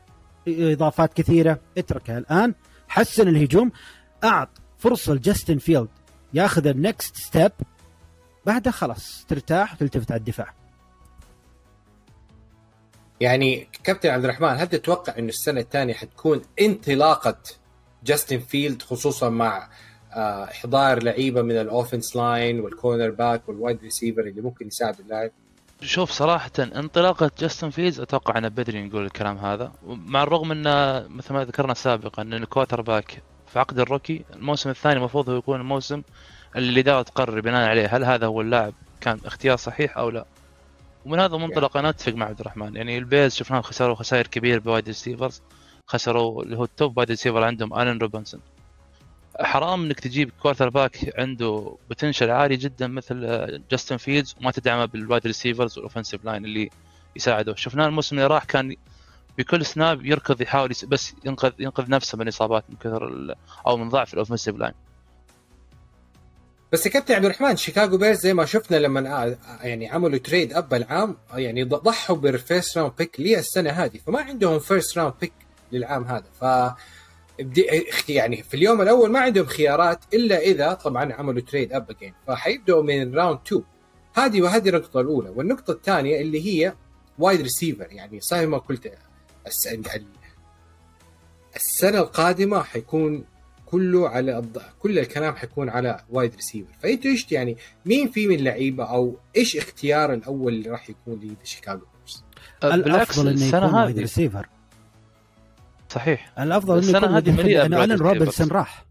إضافات 0.48 1.14
كثيرة. 1.14 1.60
اتركها. 1.78 2.18
الآن 2.18 2.54
حسن 2.88 3.28
الهجوم. 3.28 3.72
أعط 4.24 4.48
فرصة 4.78 5.14
ل 5.14 5.20
Justin 5.20 5.58
Field. 5.58 5.88
ياخذ 6.34 6.66
ال 6.66 6.76
next 6.76 7.16
step 7.16 7.52
بعدها 8.46 8.72
خلاص 8.72 9.24
ترتاح 9.28 9.74
وتلتفت 9.74 10.12
على 10.12 10.18
الدفاع. 10.18 10.54
يعني 13.20 13.68
كابتن 13.84 14.10
عبد 14.10 14.24
الرحمن 14.24 14.48
هل 14.48 14.66
تتوقع 14.66 15.18
إنه 15.18 15.28
السنة 15.28 15.60
الثانية 15.60 15.94
حتكون 15.94 16.42
انطلاقة 16.60 17.36
Justin 18.04 18.38
Field 18.38 18.82
خصوصا 18.82 19.28
مع 19.28 19.68
آه، 20.12 20.44
إحضار 20.44 21.02
لعيبة 21.02 21.42
من 21.42 21.56
ال 21.56 21.64
offense 21.64 22.16
line 22.16 22.45
وال 22.45 22.60
cornerback 22.60 23.48
وال 23.48 23.59
wide 23.59 23.82
receiver 23.82 24.20
اللي 24.20 24.40
ممكن 24.40 24.66
يساعد 24.66 25.00
اللاعب؟ 25.00 25.30
شوف 25.80 26.10
صراحة 26.10 26.50
انطلاقة 26.58 27.30
Justin 27.38 27.70
Fields 27.70 28.00
أتوقع 28.00 28.38
إنه 28.38 28.48
بدري 28.48 28.82
نقول 28.82 29.04
الكلام 29.04 29.38
هذا 29.38 29.72
مع 29.86 30.22
الرغم 30.22 30.52
إنه 30.52 31.08
مثل 31.08 31.34
ما 31.34 31.44
ذكرنا 31.44 31.74
سابقا 31.74 32.22
إن 32.22 32.34
ال 32.34 32.80
quarterback 32.80 33.22
في 33.46 33.58
عقد 33.58 33.78
ال 33.78 33.85
rookie 33.85 34.24
الموسم 34.34 34.70
الثاني 34.70 34.96
المفروض 34.96 35.30
هو 35.30 35.36
يكون 35.36 35.60
الموسم 35.60 36.02
اللي 36.56 36.70
الإدارة 36.70 37.02
تقرر 37.02 37.40
بناء 37.40 37.68
عليه 37.68 37.96
هل 37.96 38.04
هذا 38.04 38.26
هو 38.26 38.40
اللاعب 38.40 38.74
كان 39.00 39.18
اختيار 39.24 39.56
صحيح 39.56 39.98
أو 39.98 40.10
لا. 40.10 40.24
ومن 41.04 41.20
هذا 41.20 41.36
المنطلق 41.36 41.76
أنا 41.76 41.88
أتفق 41.88 42.12
مع 42.12 42.26
عبد 42.26 42.40
الرحمن. 42.40 42.76
يعني 42.76 42.98
ال 42.98 43.04
Bears 43.04 43.34
شفناهم 43.34 43.62
خسروا 43.62 43.94
خسائر 43.94 44.26
كبيره 44.26 44.58
ب 44.58 44.64
wide 44.64 44.86
receivers 44.86 45.42
خسروا 45.86 46.42
اللي 46.42 46.56
هو 46.56 46.64
ال 46.64 46.73
top 46.73 46.98
wide 46.98 47.10
receiver 47.10 47.44
عندهم 47.44 47.80
Allen 47.80 47.98
Robinson. 47.98 48.40
حرام 49.40 49.84
إنك 49.84 50.00
تجيب 50.00 50.30
quarterback 50.42 51.12
عنده 51.18 51.76
potential 51.88 52.30
عالي 52.30 52.56
جدا 52.56 52.86
مثل 52.86 53.60
Justin 53.70 53.96
Fields 53.96 54.34
وما 54.40 54.50
تدعمه 54.50 54.84
بال 54.84 54.98
wide 54.98 55.26
receivers 55.26 55.78
وال 55.78 55.87
offensive 55.87 56.24
line 56.24 56.44
اللي 56.44 56.70
يساعده. 57.16 57.54
شفناه 57.54 57.86
الموسم 57.86 58.16
اللي 58.16 58.26
راح 58.26 58.44
كان 58.44 58.76
بكل 59.38 59.66
snap 59.66 60.06
يركض 60.06 60.40
يحاول 60.40 60.72
بس 60.86 61.14
ينقذ 61.24 61.52
ينقذ 61.58 61.90
نفسه 61.90 62.16
من 62.16 62.22
الاصابات 62.22 62.64
من 62.68 62.76
كثر 62.76 63.34
أو 63.66 63.76
من 63.76 63.88
ضعف 63.88 64.14
ال 64.14 64.18
offensive 64.18 64.56
line 64.56 64.74
بس 66.74 66.86
يا 66.86 66.90
كابتن 66.90 67.14
عبد 67.14 67.24
الرحمن 67.24 67.56
Chicago 67.56 67.96
Bears 67.96 68.18
زي 68.18 68.34
ما 68.34 68.44
شفنا 68.44 68.76
لما 68.76 69.36
يعني 69.62 69.90
عملوا 69.90 70.18
trade 70.18 70.52
up 70.52 70.74
العام 70.74 71.16
يعني 71.34 71.64
ضحوا 71.64 72.16
بال 72.16 72.34
first 72.34 72.78
round 72.78 72.92
pick 72.98 73.20
للسنة 73.20 73.70
هذه 73.70 73.98
فما 74.06 74.20
عندهم 74.20 74.58
first 74.58 74.98
round 74.98 75.14
pick 75.20 75.32
للعام 75.72 76.04
هذا. 76.04 76.24
ف 76.40 76.44
يعني 78.08 78.42
في 78.42 78.54
اليوم 78.54 78.82
الأول 78.82 79.10
ما 79.10 79.20
عندهم 79.20 79.46
خيارات 79.46 80.00
إلا 80.14 80.38
إذا 80.38 80.72
طبعا 80.72 81.12
عملوا 81.12 81.40
trade 81.40 81.72
up 81.72 81.90
again 81.90 82.14
فحيبدأوا 82.26 82.82
من 82.82 83.14
round 83.14 83.38
2 83.46 83.62
هذه 84.14 84.42
وهذه 84.42 84.68
النقطة 84.68 85.00
الأولى. 85.00 85.28
والنقطة 85.28 85.70
الثانية 85.72 86.20
اللي 86.20 86.46
هي 86.46 86.74
wide 87.18 87.40
receiver 87.40 87.86
يعني 87.90 88.20
صحيح 88.20 88.48
ما 88.48 88.58
قلت 88.58 88.92
السنة 91.56 91.98
القادمة 91.98 92.62
حيكون 92.62 93.24
كله 93.66 94.08
على 94.08 94.38
الض... 94.38 94.58
كل 94.78 94.98
الكلام 94.98 95.34
حيكون 95.34 95.68
على 95.68 96.00
wide 96.10 96.34
receiver 96.34 96.72
فانتوا 96.82 97.10
إيش 97.10 97.32
يعني 97.32 97.56
مين 97.86 98.10
في 98.10 98.26
من 98.26 98.34
اللعيبه 98.34 98.84
أو 98.84 99.16
إيش 99.36 99.56
اختيار 99.56 100.14
الأول 100.14 100.52
اللي 100.54 100.70
راح 100.70 100.90
يكون 100.90 101.36
ل 101.44 101.49
Chicago 101.49 101.80
Bears؟ 101.80 102.24
الأفضل 102.64 103.28
إنه 103.28 103.46
يكون 103.46 103.74
وايد 103.74 103.98
ريسيفر 103.98 104.48
صحيح. 105.88 106.32
الأفضل 106.38 106.78
إنه 106.78 106.98
يكون 106.98 107.14
هذه 107.14 107.32
مليئة 107.32 107.66
الين 107.66 107.92
روبنسون 107.92 108.48
راح. 108.48 108.86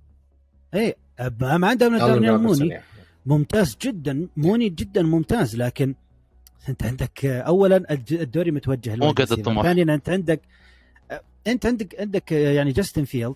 اي 0.73 0.95
ما 1.39 1.67
عندهم 1.67 1.97
دارنيل 1.97 2.37
موني. 2.37 2.79
ممتاز 3.25 3.77
جدا 3.81 4.27
موني 4.37 4.69
جدا 4.69 5.01
ممتاز 5.01 5.55
لكن 5.55 5.95
أنت 6.69 6.83
عندك 6.83 7.25
اولا 7.25 7.85
الدوري 8.11 8.51
متوجه 8.51 8.95
مو 8.95 9.11
قد 9.11 9.31
الطموح. 9.31 9.63
ثانيا 9.63 9.95
أنت 9.95 10.09
عندك 10.09 10.41
أنت 11.47 11.65
عندك 11.65 11.99
عندك 11.99 12.31
يعني 12.31 12.71
جاستن 12.71 13.05
فيلد 13.05 13.35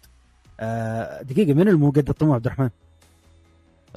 دقيقة 1.22 1.54
من 1.54 1.68
المو 1.68 1.90
قد 1.90 2.10
الطموح 2.10 2.36
عبد 2.36 2.46
الرحمن؟ 2.46 2.70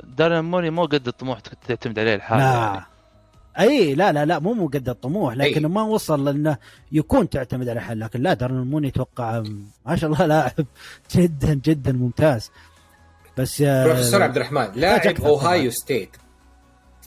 دارين 0.04 0.44
موني 0.44 0.70
مو 0.70 0.84
قد 0.84 1.08
الطموح 1.08 1.40
تعتمد 1.40 1.98
عليه 1.98 2.14
الحالة 2.14 2.42
لا. 2.42 2.54
يعني. 2.54 2.84
أي 3.58 3.94
لا 3.94 4.12
لا 4.12 4.24
لا 4.24 4.38
مو 4.38 4.52
مو 4.52 4.66
قد 4.66 4.88
الطموح 4.88 5.34
لكن 5.34 5.66
ما 5.66 5.82
وصل 5.82 6.24
لأنه 6.24 6.56
يكون 6.92 7.28
تعتمد 7.28 7.68
على 7.68 7.80
حل 7.80 8.00
لكن 8.00 8.22
لا 8.22 8.34
Darnell 8.34 8.54
Mooney 8.54 8.88
أتوقع 8.88 9.42
ما 9.86 9.96
شاء 9.96 10.12
الله 10.12 10.26
لاعب 10.26 10.66
جدا 11.16 11.54
جدا 11.54 11.92
ممتاز. 11.92 12.50
بس 13.38 13.62
بروفيسور 13.62 14.22
عبد 14.22 14.36
الرحمن 14.36 14.68
لاعب 14.74 15.20
Ohio 15.20 15.70
State. 15.70 16.16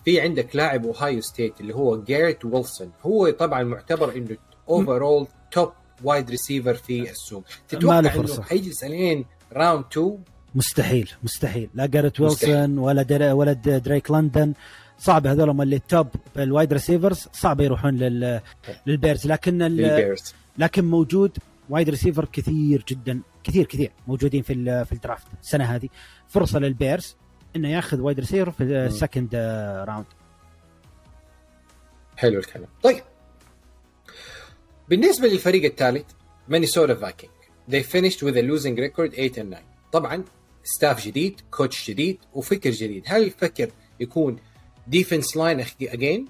في 0.05 0.21
عندك 0.21 0.55
لاعب 0.55 0.85
Ohio 0.85 1.21
State 1.21 1.61
اللي 1.61 1.75
هو 1.75 2.03
Garrett 2.03 2.45
Wilson. 2.45 2.91
هو 3.05 3.29
طبعا 3.29 3.63
معتبر 3.63 4.15
إنه 4.15 4.37
over 4.69 5.27
top 5.51 5.71
wide 6.03 6.29
receiver 6.29 6.73
في 6.73 7.11
السوق. 7.11 7.43
تتوقع 7.67 7.99
إنه 7.99 8.41
حيجلس 8.41 8.83
إلين 8.83 9.25
round 9.53 9.85
2 9.91 10.17
مستحيل 10.55 11.11
مستحيل. 11.23 11.69
لا 11.73 11.85
Garrett 11.85 12.19
Wilson 12.19 12.77
ولا 12.77 13.33
ولا 13.33 13.53
Drake 13.53 14.11
London 14.11 14.53
صعب 14.97 15.27
هذول 15.27 15.49
هم 15.49 15.61
اللي 15.61 15.79
top 15.79 16.07
بال 16.35 16.48
wide 16.48 16.73
receivers 16.73 17.27
صعب 17.33 17.61
يروحون 17.61 17.97
لل 17.97 18.41
لل 18.87 18.99
Bears 18.99 19.27
لكن 19.27 19.57
لل 19.57 19.79
Bears 19.79 20.33
لكن 20.57 20.85
موجود 20.85 21.37
wide 21.69 21.89
receiver 21.89 22.25
كثير 22.25 22.83
جدا 22.87 23.21
كثير 23.43 23.65
كثير 23.65 23.91
موجودين 24.07 24.41
في 24.41 24.85
في 24.85 24.91
ال 24.91 24.97
draft 24.97 25.27
السنة 25.41 25.63
هذه. 25.63 25.89
فرصة 26.27 26.59
لل 26.59 26.75
Bears 26.75 27.15
إنه 27.55 27.69
ياخذ 27.69 27.99
wide 27.99 28.19
receiver 28.19 28.51
في 28.51 28.63
ال 28.63 28.74
second 28.74 29.35
round 29.87 30.05
حلو 32.17 32.39
الكلام. 32.39 32.67
طيب. 32.83 33.03
بالنسبة 34.89 35.27
للفريق 35.27 35.63
الثالث 35.63 36.05
Minnesota 36.47 36.95
Vikings 36.95 37.29
they 37.69 37.83
finished 37.83 38.21
with 38.23 38.35
a 38.37 38.41
losing 38.41 38.75
record 38.75 39.13
8 39.13 39.37
and 39.37 39.51
9 39.51 39.57
طبعا 39.91 40.23
staff 40.63 41.05
جديد 41.05 41.41
coach 41.51 41.89
جديد 41.89 42.17
وفكر 42.33 42.69
جديد. 42.69 43.03
هل 43.05 43.23
الفكر 43.23 43.69
يكون 43.99 44.37
defense 44.87 45.37
line 45.37 45.65
again 45.81 46.25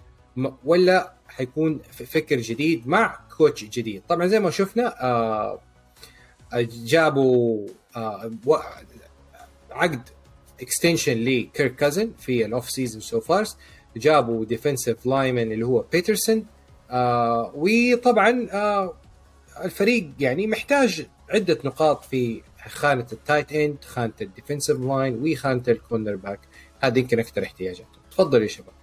ولا 0.66 1.14
حيكون 1.28 1.80
فكر 1.92 2.36
جديد 2.38 2.88
مع 2.88 3.20
coach 3.38 3.64
جديد؟ 3.64 4.02
طبعا 4.10 4.28
زي 4.28 4.40
ما 4.40 4.50
شفنا 4.50 5.04
آه 5.04 5.60
جابوا 6.86 7.68
آه 7.96 8.32
عقد 9.72 10.02
extension 10.62 11.18
لكيرك 11.24 11.76
كازنز 11.76 12.12
في 12.20 12.46
ال 12.46 12.52
off 12.52 12.70
season 12.70 13.02
so 13.02 13.20
far 13.20 13.58
جابوا 13.98 14.46
defensive 14.46 15.06
lineman 15.06 15.52
اللي 15.52 15.66
هو 15.66 15.86
بيترسون 15.92 16.46
آه 16.92 17.52
وطبعا 17.56 18.48
آه 18.52 18.94
الفريق 19.64 20.12
يعني 20.20 20.48
محتاج 20.48 21.06
عدة 21.34 21.58
نقاط 21.66 22.06
في 22.06 22.42
خانة 22.68 23.08
ال 23.12 23.18
tight 23.18 23.52
end 23.52 23.84
خانة 23.84 24.14
ال 24.22 24.28
defensive 24.28 24.80
line 24.80 25.24
وخانة 25.24 25.64
ال 25.68 26.16
cornerback 26.16 26.40
هذه 26.80 27.00
يمكن 27.00 27.20
أكثر 27.20 27.44
احتياجات. 27.44 27.88
تفضلوا 28.12 28.44
يا 28.44 28.48
شباب. 28.48 28.74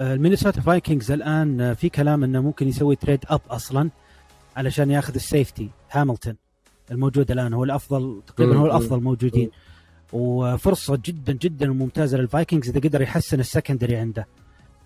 المينيسوتا 0.00 0.60
فايكنجز 0.60 1.10
الآن 1.10 1.60
آه، 1.60 1.72
في 1.72 1.88
كلام 1.88 2.24
إنه 2.24 2.40
ممكن 2.40 2.68
يسوي 2.68 2.96
trade 2.96 3.24
up 3.28 3.40
أصلا 3.50 3.90
علشان 4.56 4.90
ياخذ 4.90 5.14
ال 5.14 5.22
safety 5.22 5.70
هاملتون 5.90 6.36
الموجود 6.90 7.30
الآن 7.30 7.52
هو 7.52 7.64
الأفضل 7.64 8.22
تقريبا 8.26 8.56
هو 8.56 8.66
الأفضل 8.66 9.00
موجودين. 9.00 9.50
وفرصة 10.12 10.98
جدا 11.04 11.32
جدا 11.32 11.66
ممتازة 11.66 12.18
للفايكنجز 12.18 12.68
إذا 12.68 12.80
قدر 12.80 13.02
يحسن 13.02 13.40
ال 13.40 13.46
secondary 13.46 13.96
عنده. 13.96 14.26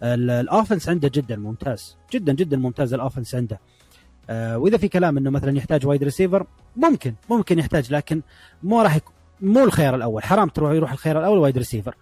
ال 0.02 0.13
offense 0.13 0.88
عنده 0.88 1.10
جدا 1.14 1.36
ممتاز. 1.36 1.96
جدا 2.12 2.32
جدا 2.32 2.56
ممتاز 2.56 2.94
ال 2.94 2.99
offense 2.99 3.34
عنده. 3.34 3.60
آه 4.30 4.58
وإذا 4.58 4.76
في 4.76 4.88
كلام 4.88 5.18
إنه 5.18 5.30
مثلا 5.30 5.56
يحتاج 5.56 5.86
wide 5.86 6.04
receiver 6.04 6.46
ممكن 6.76 7.14
ممكن 7.30 7.58
يحتاج 7.58 7.92
لكن 7.92 8.22
مو 8.62 8.82
راح 8.82 8.96
يكون 8.96 9.12
مو 9.40 9.64
الخيار 9.64 9.94
الأول. 9.94 10.22
حرام 10.22 10.48
تروح 10.48 10.72
يروح 10.72 10.92
الخيار 10.92 11.18
الأول 11.18 11.38
wide 11.38 11.58
receiver 11.58 11.94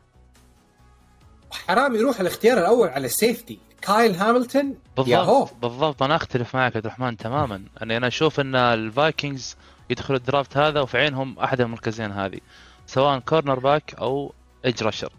حرام 1.50 1.94
يروح 1.94 2.20
الاختيار 2.20 2.58
الأول 2.58 2.88
على 2.88 3.06
ال 3.06 3.13
safety 3.13 3.58
كايل 3.82 4.14
هاملتون 4.14 4.74
بالضبط 4.96 5.54
بالضبط. 5.62 6.02
أنا 6.02 6.16
أختلف 6.16 6.56
معك 6.56 6.76
عبد 6.76 6.86
الرحمن 6.86 7.16
تماما. 7.16 7.62
يعني 7.80 7.96
أنا 7.96 8.06
أشوف 8.06 8.40
إن 8.40 8.56
الفايكنجز 8.56 9.56
يدخلوا 9.90 10.18
ال 10.18 10.24
draft 10.24 10.56
هذا 10.56 10.80
وفي 10.80 10.98
عينهم 10.98 11.38
أحد 11.38 11.60
المركزين 11.60 12.12
هذه 12.12 12.38
سواء 12.86 13.18
cornerback 13.18 13.94
أو 13.94 14.32
edge 14.64 14.82
rusher 14.82 15.12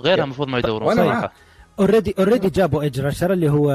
غيرها 0.00 0.24
المفروض 0.24 0.48
ما 0.48 0.58
يدورون 0.58 0.96
صراحة. 0.96 1.32
already 1.78 2.14
already 2.18 2.50
جابوا 2.50 2.82
edge 2.82 3.00
rusher 3.00 3.32
اللي 3.32 3.50
هو 3.50 3.68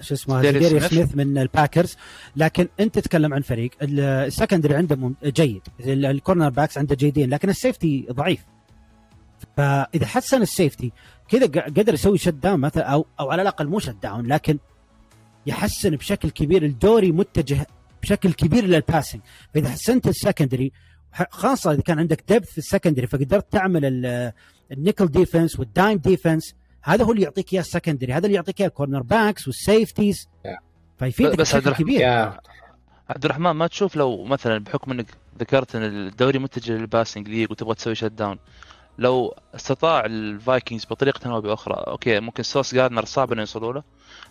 شو 0.00 0.14
اسمه 0.14 0.40
زيداريوس 0.40 0.80
سميث 0.80 1.16
من 1.16 1.38
الباكرز 1.38 1.96
لكن 2.36 2.68
أنت 2.80 2.94
تتكلم 2.98 3.34
عن 3.34 3.40
فريق 3.40 3.70
ال 3.82 3.91
secondary 3.91 4.74
عنده 4.74 5.12
جيد. 5.24 5.62
ال 5.80 6.48
cornerbacks 6.48 6.78
عنده 6.78 6.94
جيدين 6.94 7.30
لكن 7.30 7.48
ال 7.50 7.58
safety 7.58 8.06
ضعيف. 8.10 8.40
فإذا 9.56 10.06
حسن 10.06 10.42
ال 10.42 10.49
safety 10.49 10.92
كذا 11.28 11.46
قدر 11.46 11.94
يسوي 11.94 12.18
shut 12.18 12.28
down 12.28 12.60
مثلا 12.60 12.84
أو 12.84 13.06
أو 13.20 13.30
على 13.30 13.42
الأقل 13.42 13.66
مو 13.66 13.78
shut 13.78 13.96
down 14.02 14.26
لكن 14.26 14.58
يحسن 15.46 15.90
بشكل 15.90 16.30
كبير. 16.30 16.62
الدوري 16.62 17.12
متجه 17.12 17.66
بشكل 18.02 18.32
كبير 18.32 18.64
لل 18.64 18.76
passing 18.76 19.20
فإذا 19.54 19.68
حسنت 19.68 20.08
ال 20.08 20.14
secondary 20.14 20.72
خاصة 21.30 21.72
إذا 21.72 21.80
كان 21.80 21.98
عندك 21.98 22.24
depth 22.28 22.50
في 22.50 22.58
ال 22.58 22.63
secondary 22.63 23.06
فقدرت 23.06 23.52
تعمل 23.52 23.84
ال 24.72 24.77
nickel 24.77 25.06
defense 25.06 25.58
وال 25.58 25.71
dime 25.71 25.98
defense 25.98 26.54
هذا 26.82 27.04
هو 27.04 27.12
اللي 27.12 27.22
يعطيك 27.22 27.52
إياه 27.52 27.60
ال 27.60 27.65
secondary 27.65 28.12
هذا 28.12 28.26
اللي 28.26 28.36
يعطيك 28.36 28.60
إياه 28.60 28.68
ال 28.68 29.02
cornerbacks 29.02 29.46
وال 29.46 29.62
safeties 29.62 30.28
فيفيدك 30.98 31.38
بس 31.38 31.56
بشكل 31.56 31.74
كبير. 31.74 32.02
عبد 33.10 33.24
الرحمن 33.24 33.50
ما 33.50 33.66
تشوف 33.66 33.96
لو 33.96 34.24
مثلا 34.24 34.58
بحكم 34.58 34.90
إنك 34.90 35.06
ذكرت 35.38 35.76
إن 35.76 35.82
الدوري 35.82 36.38
متجه 36.38 36.72
لل 36.72 36.84
passing 36.84 37.28
league 37.28 37.50
وتبغى 37.50 37.74
تسوي 37.74 37.94
shut 37.94 38.04
down 38.04 38.38
لو 38.98 39.34
استطاع 39.54 40.04
الفايكنجز 40.04 40.84
بطريقة 40.84 41.34
أو 41.34 41.40
بأخرى 41.40 41.74
okay 41.74 42.20
ممكن 42.20 42.42
سوس 42.42 42.74
جاردنر 42.74 43.04
صعب 43.04 43.32
إنه 43.32 43.40
يوصلوا 43.40 43.72
له 43.72 43.82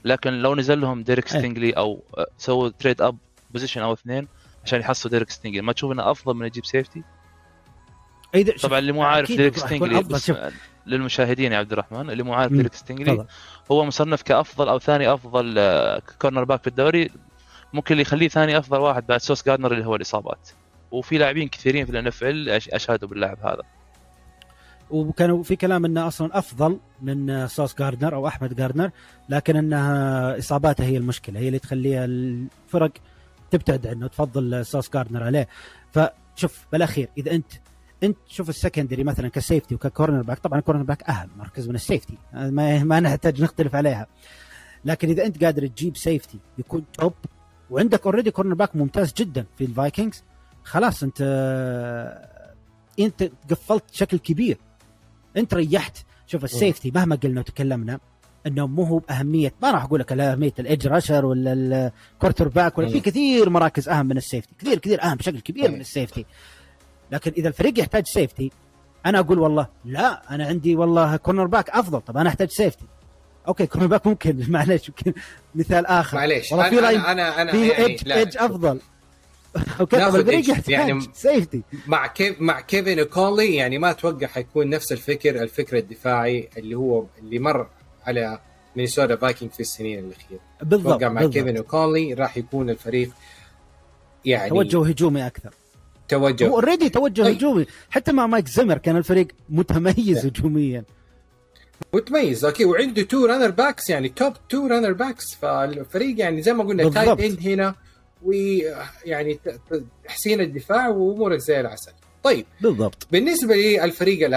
لكن 0.06 0.34
لو 0.34 0.56
نزل 0.56 0.82
لهم 0.82 1.04
ديريك 1.04 1.28
ستينجلي 1.28 1.72
أو 1.72 2.04
سووا 2.38 2.70
trade 2.70 3.02
up 3.02 3.18
position 3.52 3.82
أو 3.82 3.94
اثنين 3.94 4.28
عشان 4.70 4.80
يحصلوا 4.80 5.12
ديريك 5.12 5.30
ستينجلي 5.30 5.62
ما 5.62 5.74
تشوف 5.74 5.92
إنه 5.92 6.12
أفضل 6.12 6.36
من 6.36 6.46
يجيب 6.46 6.66
safety؟ 6.66 7.04
طبعا 8.62 8.80
اللي 8.80 8.92
مو 8.92 9.04
عارف 9.04 9.28
ديريك 9.28 9.58
ستينجلي 9.58 10.04
للمشاهدين 10.86 11.52
يا 11.52 11.58
عبد 11.58 11.72
الرحمن 11.72 12.10
اللي 12.10 12.24
مو 12.24 12.34
عارف 12.34 12.52
ديريك 12.52 12.74
ستينجلي 12.74 13.26
هو 13.72 13.86
مصنف 13.86 14.22
كأفضل 14.22 14.70
أو 14.70 14.80
ثاني 14.80 15.14
أفضل 15.14 15.60
cornerback 16.22 16.62
في 16.62 16.68
الدوري. 16.68 17.10
ممكن 17.74 17.92
اللي 17.92 18.02
يخليه 18.02 18.28
ثاني 18.28 18.58
أفضل 18.58 18.80
واحد 18.80 19.08
بعد 19.08 19.20
سوس 19.20 19.46
جاردنر 19.46 19.72
اللي 19.72 19.86
هو 19.86 19.96
الإصابات. 19.96 20.50
وفي 20.92 21.18
لاعبين 21.18 21.48
كثيرين 21.48 21.86
في 21.86 21.92
ال 21.92 22.08
NFL 22.08 22.50
اشهدوا 22.50 23.10
باللاعب 23.10 23.38
هذا. 23.40 23.64
وكانوا 24.90 25.44
في 25.44 25.56
كلام 25.56 25.86
إنه 25.86 26.08
أصلا 26.08 26.38
أفضل 26.38 26.80
من 27.02 27.48
سوس 27.48 27.76
جاردنر 27.80 28.16
أو 28.16 28.28
أحمد 28.28 28.56
جاردنر 28.56 28.92
لكن 29.30 29.56
إنها 29.56 30.38
اصاباته 30.38 30.84
هي 30.84 30.98
المشكلة 30.98 31.40
هي 31.40 31.48
اللي 31.48 31.60
تخليها 31.60 32.06
الفرق 32.06 32.92
تبتعد 33.52 33.88
عنه 33.88 34.08
تفضل 34.08 34.66
سوس 34.66 34.90
جاردنر 34.94 35.24
عليه. 35.24 35.48
فشوف 35.92 36.66
بالأخير 36.72 37.10
إذا 37.18 37.32
أنت 37.32 37.52
أنت 38.04 38.18
شوف 38.28 38.50
ال 38.50 38.55
secondary 38.55 39.04
مثلا 39.04 39.28
ك 39.28 39.35
safety 39.35 39.76
وك 39.76 40.22
cornerback 40.22 40.40
طبعا 40.40 40.60
ال 40.60 40.84
cornerback 40.84 41.04
أهم 41.04 41.30
مركز 41.38 41.70
من 41.70 41.76
ال 41.76 41.82
safety 41.82 42.18
ما, 42.34 42.84
ما 42.84 43.00
نحتاج 43.00 43.42
نختلف 43.42 43.76
عليها. 43.76 44.08
لكن 44.86 45.10
إذا 45.10 45.26
أنت 45.26 45.44
قادر 45.44 45.68
تجيب 45.68 45.98
safety 45.98 46.40
يكون 46.58 46.86
top 46.94 47.14
وعندك 47.70 48.06
already 48.06 48.32
cornerback 48.32 48.76
ممتاز 48.76 49.14
جدا 49.14 49.46
في 49.58 49.66
الفايكنجز 49.66 50.24
خلاص 50.64 51.04
أنت 51.04 51.22
أنت 53.00 53.32
قفلت 53.50 53.84
بشكل 53.92 54.18
كبير. 54.18 54.58
أنت 55.38 55.54
ريحت. 55.54 55.98
شوف 56.28 56.44
ال 56.44 56.51
safety 56.51 56.92
مهما 56.92 57.16
قلنا 57.16 57.40
وتكلمنا 57.40 58.00
انه 58.50 58.68
مو 58.68 58.84
هو 58.84 58.98
باهميه 58.98 59.54
ما 59.62 59.72
راح 59.72 59.84
أقول 59.84 60.00
لك 60.00 60.12
اهميه 60.12 60.54
ال 60.60 60.65
edge 60.65 60.88
rusher 60.88 61.26
ولا 61.26 61.54
ال 62.14 62.48
quarterback 62.48 62.78
ولا 62.78 62.90
في 62.90 63.00
كثير 63.00 63.50
مراكز 63.50 63.90
اهم 63.90 64.06
من 64.06 64.18
ال 64.18 64.22
safety 64.22 64.50
كثير 64.60 64.80
كثير 64.80 65.04
اهم 65.04 65.16
بشكل 65.16 65.40
كبير 65.40 65.72
من 65.72 65.82
ال 65.82 65.88
safety 65.88 66.26
لكن 67.12 67.32
إذا 67.38 67.48
الفريق 67.48 67.80
يحتاج 67.80 68.06
safety 68.08 68.52
أنا 69.06 69.20
أقول 69.20 69.40
والله 69.40 69.68
لا 69.86 70.36
أنا 70.36 70.46
عندي 70.46 70.76
والله 70.76 71.18
cornerback 71.18 71.70
أفضل 71.70 72.02
طب 72.02 72.18
أنا 72.18 72.30
أحتاج 72.30 72.50
safety 72.50 72.86
okay 73.48 73.66
cornerback 73.66 74.08
ممكن 74.08 74.46
معليش 74.52 74.90
يمكن 74.90 75.14
مثال 75.56 75.86
آخر. 75.86 76.18
معليش. 76.18 76.52
والله 76.52 76.70
في 76.70 76.80
أنا 76.80 77.12
أنا 77.12 77.42
أنا 77.42 77.52
في 77.52 77.68
يعني 77.68 77.86
edge, 77.86 78.12
edge 78.12 78.38
أفضل. 78.38 78.80
okay 79.80 79.98
طب 79.98 80.16
الفريق 80.16 80.50
يحتاج 80.50 80.70
يعني 80.70 81.02
safety 81.14 81.62
مع 81.88 82.08
كيف 82.08 82.42
مع 82.42 82.62
كيفن 82.62 83.04
اوكونيل 83.04 83.56
يعني 83.56 83.78
ما 83.78 83.92
أتوقع 83.92 84.28
حيكون 84.28 84.70
نفس 84.70 84.92
الفكر 84.92 85.44
الفكر 85.44 85.78
الدفاعي 85.78 86.50
اللي 86.58 86.76
هو 86.76 87.06
اللي 87.20 87.40
مر 87.40 87.68
على 88.06 88.40
مينيسوتا 88.76 89.16
فايكنج 89.16 89.52
في 89.52 89.60
السنين 89.60 90.00
الأخيرة. 90.00 90.40
بالضبط 90.62 90.94
أتوقع 90.94 91.10
مع 91.10 91.28
كيفن 91.28 91.60
اوكونيل 91.60 92.14
راح 92.14 92.38
يكون 92.38 92.70
الفريق 92.70 93.12
يعني 94.26 94.50
توجه 94.50 94.88
هجومي 94.88 95.28
أكثر. 95.28 95.54
توجه. 96.08 96.48
هو 96.48 96.56
already 96.56 96.90
توجه 96.90 97.26
أي. 97.26 97.34
هجومي. 97.34 97.66
حتى 97.90 98.12
مع 98.12 98.28
مايك 98.28 98.48
زمر 98.48 98.78
كان 98.78 98.98
الفريق 98.98 99.28
متميز 99.50 100.26
هجوميا. 100.26 100.84
متميز 101.94 102.46
okay 102.46 102.66
وعنده 102.66 103.02
two 103.02 103.26
running 103.26 103.50
backs 103.50 103.90
يعني 103.90 104.10
top 104.10 104.34
two 104.50 104.68
running 104.68 104.94
backs 104.94 105.36
فالفريق 105.36 106.20
يعني 106.20 106.42
زي 106.42 106.54
ما 106.54 106.64
قلنا 106.64 106.90
tight 106.90 107.20
end 107.20 107.48
هنا 107.48 107.76
ويعني 108.24 109.40
تحسين 110.06 110.42
الدفاع 110.42 110.88
وامورك 110.88 111.40
زي 111.40 111.60
العسل. 111.60 111.92
طيب 112.24 112.46
بالضبط. 112.62 113.08
بالنسبة 113.12 113.56
للفريق 113.56 114.28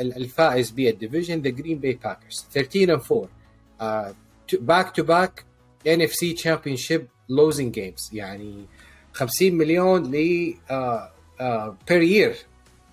الفائز 0.00 0.70
بال 0.70 0.84
division 0.84 1.40
the 1.40 1.50
جرين 1.50 1.78
باي 1.78 1.92
باكرز 1.92 2.46
13 2.52 3.28
4 3.80 4.14
back 4.52 4.96
to 4.96 5.02
back 5.02 5.44
NFC 5.86 6.32
championship 6.32 7.06
losing 7.28 7.74
games 7.74 8.10
يعني 8.12 8.66
50 9.12 9.54
مليون 9.54 10.02
ل 10.02 10.54
per 11.88 12.02
year 12.02 12.36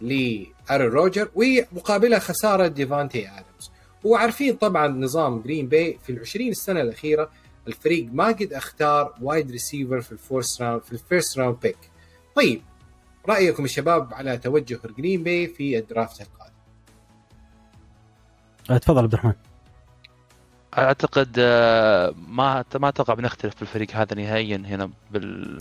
لارون 0.02 0.92
روجرز 0.92 1.30
ومقابلها 1.36 2.20
خسارة 2.20 2.68
ديفانتي 2.68 3.28
ادمز 3.28 3.72
وعارفين 4.04 4.56
طبعا 4.56 4.88
نظام 4.88 5.42
جرين 5.42 5.68
باي 5.68 6.00
في 6.04 6.12
ال 6.12 6.20
20 6.20 6.54
سنه 6.54 6.82
الأخيرة 6.82 7.30
الفريق 7.68 8.10
ما 8.14 8.28
قد 8.28 8.54
أختار 8.54 9.14
wide 9.22 9.52
receiver 9.52 10.02
في 10.02 10.12
ال 10.12 10.20
first 10.20 10.62
round 10.62 10.84
في 10.84 10.92
ال 10.92 11.00
first 11.00 11.38
round 11.38 11.58
pick 11.64 11.78
طيب 12.36 12.62
رأيكم 13.30 13.66
الشباب 13.66 14.14
على 14.14 14.38
توجه 14.38 14.80
جرين 14.98 15.24
باي 15.24 15.48
في 15.48 15.78
ال 15.78 15.85
draft 15.85 16.22
القادم. 16.22 16.54
أه، 18.70 18.78
تفضل 18.78 19.04
عبد 19.04 19.14
الرحمن. 19.14 19.34
أعتقد 20.78 21.36
أه، 21.40 22.14
ما 22.28 22.66
ما 22.76 22.90
أتوقع 22.90 23.14
بنختلف 23.14 23.60
بالفريق 23.60 23.92
هذا 23.92 24.16
نهائيا 24.16 24.58
هنا 24.58 24.90
بال 25.12 25.58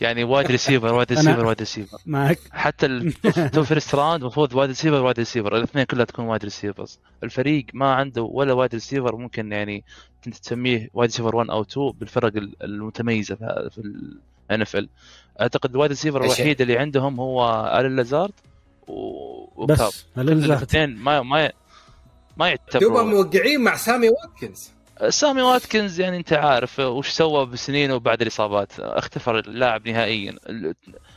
يعني 0.00 0.24
wide 0.24 0.46
receiver 0.46 0.94
wide 0.94 1.12
receiver 1.12 1.46
wide 1.46 1.58
receiver 1.58 1.98
معك. 2.06 2.38
حتى 2.50 2.86
ال 2.86 3.06
two 3.06 3.64
first 3.64 3.94
round 3.94 4.22
المفروض 4.22 4.54
wide 4.54 4.68
receiver 4.68 5.02
wide 5.02 5.18
receiver 5.18 5.56
الاثنين 5.56 5.84
كلها 5.84 6.04
تكون 6.04 6.24
wide 6.24 6.44
receivers 6.44 6.98
الفريق 7.24 7.66
ما 7.74 7.94
عنده 7.94 8.22
ولا 8.22 8.52
wide 8.52 8.74
receiver 8.74 9.16
ممكن 9.16 9.52
يعني 9.52 9.84
كنت 10.24 10.36
تسميه 10.36 10.88
wide 10.94 11.10
receiver 11.10 11.36
1 11.36 11.50
أو 11.50 11.62
2 11.62 11.90
بالفرق 11.90 12.32
المتميزة 12.64 13.34
في 13.34 13.78
ال 14.50 14.62
NFL 14.62 14.88
أعتقد 15.40 15.70
ال 15.70 15.74
wide 15.74 15.90
receiver 15.90 16.24
الوحيد 16.24 16.60
اللي 16.60 16.78
عندهم 16.78 17.20
هو 17.20 17.66
الين 17.80 17.96
لازارد 17.96 18.32
وكوب 18.86 19.76
بس 19.76 20.06
الاثنين 20.18 20.96
ما 20.96 21.22
ما 21.22 21.50
ما 22.36 22.48
يعتبروا 22.48 23.02
موقعين 23.02 23.60
مع 23.60 23.76
سامي 23.76 24.08
واتكنز. 24.08 24.70
سامي 25.08 25.42
واتكنز 25.42 26.00
يعني 26.00 26.16
انت 26.16 26.32
عارف 26.32 26.80
وش 26.80 27.08
سوى 27.08 27.46
بسنينه 27.46 27.94
وبعد 27.94 28.22
الإصابات 28.22 28.80
اختفى 28.80 29.38
اللاعب 29.38 29.88
نهائيا. 29.88 30.36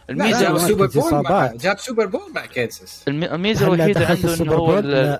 الميزة 0.09 0.41
جاب 0.41 0.57
Super 0.57 0.87
Bowl 0.87 1.23
مع 1.23 1.51
جاب 1.55 1.79
Super 1.79 2.05
Bowl 2.05 2.33
مع 2.35 2.45
كانساس 2.45 3.03
الميزة 3.07 3.67
الوحيدة 3.73 4.05
عنده 4.05 4.35
إنه 4.35 4.53
هو 4.53 5.19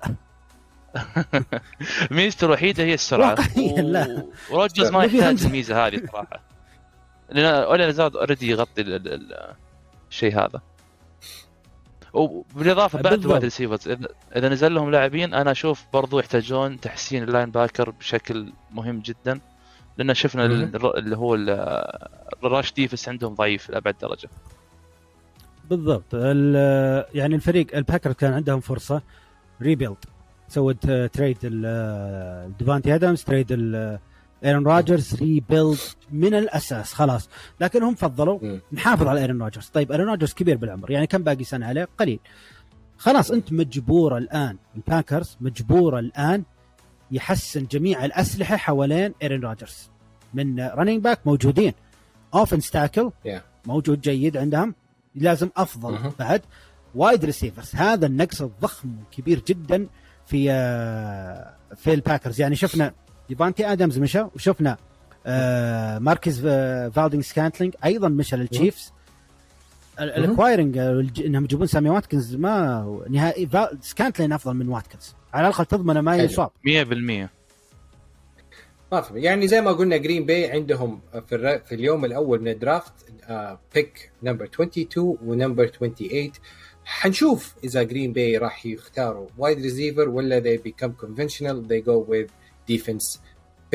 ميزته 2.12 2.46
الوحيدة 2.46 2.84
هي 2.84 2.94
السرعة. 2.94 3.38
وروجرز 4.52 4.90
ما 4.92 5.04
يحتاج 5.04 5.44
الميزة 5.44 5.88
هذه 5.88 6.02
صراحة. 6.12 6.44
لأن 7.30 7.46
لازارد 7.46 8.16
already 8.16 8.50
يغطي 8.50 8.82
الشيء 10.10 10.34
هذا. 10.34 10.62
وبالإضافة 12.14 13.02
بعد. 13.02 13.14
ال 13.20 13.24
wide 13.24 13.44
receivers 13.44 13.88
اذا 14.36 14.50
نزل 14.50 14.74
لهم 14.74 14.92
لاعبين 14.92 15.34
أنا 15.34 15.52
أشوف 15.52 15.86
برضو 15.94 16.20
يحتاجون 16.20 16.80
تحسين 16.80 17.24
ال 17.24 17.52
linebacker 17.52 17.90
بشكل 17.90 18.54
مهم 18.72 19.00
جدا 19.00 19.40
لأن 19.98 20.14
شفنا 20.14 20.46
اللي 20.46 21.18
هو 21.18 21.36
ال- 21.36 21.50
ال 22.44 22.50
rush 22.50 22.74
defense 22.74 23.10
عندهم 23.10 23.36
ضعيف 23.36 23.70
لأبعد 23.70 23.96
درجة. 24.02 24.30
بالضبط. 25.70 26.04
ال- 26.14 27.06
يعني 27.16 27.36
الفريق 27.36 27.76
الباكر 27.76 28.14
كان 28.14 28.34
عندهم 28.34 28.60
فرصة 28.60 29.02
rebuild 29.62 29.98
سوت 30.48 30.86
trade 30.92 31.38
ديفانتي 32.60 32.96
ادمز 32.96 33.24
trade 33.24 33.48
ايرون 34.46 34.68
راجرز 34.68 35.16
rebuild 35.16 35.78
من 36.12 36.34
الأساس 36.34 36.94
خلاص. 36.94 37.30
لكن 37.60 37.84
هم 37.84 37.96
فضلوا. 37.96 38.60
نحافظ 38.74 39.08
على 39.08 39.22
ايرون 39.22 39.42
راجرز 39.42 39.66
طيب 39.66 39.92
ايرون 39.92 40.08
راجرز 40.10 40.34
كبير 40.34 40.58
بالعمر 40.58 40.92
يعني 40.92 41.08
كم 41.08 41.24
باقي 41.24 41.44
سنة 41.44 41.66
عليه؟ 41.66 41.88
قليل. 41.98 42.20
خلاص 42.98 43.32
أنت 43.32 43.54
مجبور 43.54 44.18
الآن 44.18 44.58
الباكرز 44.76 45.38
مجبور 45.42 46.00
الآن 46.00 46.44
يحسن 47.12 47.66
جميع 47.66 48.06
الأسلحة 48.06 48.58
حوالين 48.58 49.14
ايرون 49.22 49.44
راجرز 49.44 49.90
من 50.34 50.60
running 50.60 51.02
back 51.04 51.20
موجودين. 51.28 51.74
offense 52.34 52.72
tackle 52.72 53.12
Yeah. 53.26 53.30
موجود 53.66 54.02
جيد 54.02 54.38
عندهم. 54.38 54.76
لازم 55.16 55.50
أفضل. 55.58 56.12
بعد. 56.20 56.42
wide 56.96 57.26
receivers 57.26 57.76
هذا 57.76 58.06
النقص 58.06 58.42
الضخم 58.42 58.90
كبير 59.12 59.44
جدا 59.48 59.88
في 60.26 60.52
آه، 60.52 61.54
في 61.76 61.94
الباكرز. 61.94 62.42
يعني 62.42 62.56
شفنا 62.56 62.94
ديفانتي 63.30 63.72
ادمز 63.72 64.00
مشى 64.00 64.22
وشفنا 64.36 64.78
آه، 65.26 66.00
ماركز 66.00 66.46
آه، 66.46 66.90
فالدينج 66.90 67.24
سكانتلينج 67.24 67.74
أيضا 67.86 68.10
مشى 68.10 68.36
للتشيفز. 68.36 68.94
ال 70.00 70.07
acquiring 70.07 70.78
آه، 70.78 71.06
إنهم 71.26 71.44
يجيبون 71.44 71.68
سامي 71.68 71.90
واتكنز 71.90 72.36
ما 72.36 73.06
نهائي. 73.10 73.50
سكانتلينج 73.82 74.34
أفضل 74.34 74.54
من 74.54 74.68
واتكنز. 74.70 75.16
على 75.34 75.48
الأقل 75.48 75.66
تضمن 75.66 76.00
ما. 76.00 76.18
يصاب. 76.18 76.52
100% 76.66 77.30
ما 78.92 79.02
في 79.02 79.20
يعني 79.20 79.48
زي 79.48 79.62
ما 79.62 79.72
قلنا 79.72 79.98
جرين 79.98 80.26
باي 80.26 80.52
عندهم 80.52 81.02
في, 81.28 81.36
الر... 81.36 81.60
في 81.60 81.76
اليوم 81.76 82.06
الأول 82.06 82.42
من 82.42 82.48
ال 82.48 82.55
draft 82.55 82.94
pick 83.76 84.12
number 84.24 84.46
22 84.46 85.18
و 85.26 85.32
number 85.32 85.68
28 85.68 86.32
حنشوف 86.86 87.56
إذا 87.64 87.84
جرين 87.84 88.14
باي 88.14 88.38
راح 88.38 88.66
يختاروا 88.66 89.28
wide 89.38 89.62
receiver 89.62 90.10
ولا 90.10 90.42
they 90.42 90.60
become 90.60 90.92
conventional 91.06 91.68
they 91.70 91.82
go 91.86 92.12
with 92.12 92.32
defense 92.78 93.20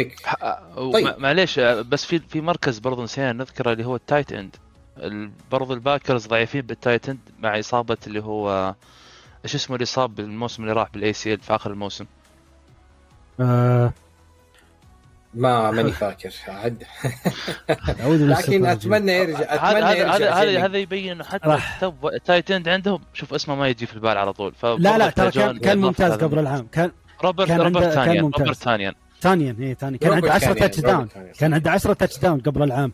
pick. 0.00 0.36
طيب. 0.76 1.14
معليش 1.18 1.58
بس 1.60 2.04
في 2.04 2.18
في 2.18 2.40
مركز 2.40 2.78
برضو 2.78 3.02
نسينا 3.02 3.32
نذكره 3.32 3.72
اللي 3.72 3.84
هو 3.84 3.96
ال 3.96 4.02
tight 4.02 4.32
end 4.32 4.56
برضو 5.50 5.74
الباكرز 5.74 6.26
ضعيفين 6.26 6.60
بال 6.60 6.74
tight 6.74 7.08
end 7.08 7.18
مع 7.38 7.58
إصابة 7.58 7.96
اللي 8.06 8.22
هو 8.22 8.74
إيش 9.44 9.54
اسمه 9.54 9.76
اللي 9.76 9.86
صاب 9.86 10.14
بالموسم 10.14 10.62
اللي 10.62 10.74
راح 10.74 10.90
بال 10.90 11.12
ACL 11.12 11.40
في 11.40 11.54
آخر 11.54 11.70
الموسم؟ 11.70 12.04
آه، 13.40 13.92
ما 15.34 15.70
ماني 15.70 15.92
فاكر. 15.92 16.34
عد 16.48 16.84
لكن 18.06 18.66
أتمنى 18.66 19.12
يرجع 19.12 19.38
هذا 19.38 19.54
أتمنى 19.54 19.84
هذا 19.84 19.94
يرجع 19.94 20.14
هذا 20.14 20.32
هذا, 20.32 20.64
هذا 20.64 20.78
يبين 20.78 21.12
إنه 21.12 21.24
حتى 21.24 21.92
ال 22.04 22.12
tight 22.12 22.50
end 22.50 22.68
عندهم 22.68 23.00
شوف 23.14 23.34
اسمه 23.34 23.54
ما 23.54 23.68
يجي 23.68 23.86
في 23.86 23.94
البال 23.94 24.18
على 24.18 24.32
طول 24.32 24.54
لا 24.62 24.98
لا 24.98 25.10
ترى 25.10 25.30
كان 25.30 25.58
كان 25.58 25.78
ممتاز 25.78 26.12
قبل 26.12 26.38
العام. 26.38 26.66
كان 26.66 26.92
روبرت 27.24 27.48
كان 27.48 27.60
روبرت 27.60 27.84
ممتاز. 27.98 28.40
روبرت 28.40 28.56
تانيان 28.62 28.94
تانيان 29.20 29.56
إيه 29.60 29.74
تانيان 29.74 29.98
كان 29.98 30.12
عنده 30.12 30.32
10 30.32 30.46
كان 30.46 30.56
يعني، 30.56 30.60
touchdown 30.68 31.08
كان 31.38 31.54
عنده 31.54 31.70
10 31.70 31.92
touchdown 31.92 32.40
قبل 32.40 32.62
العام 32.62 32.92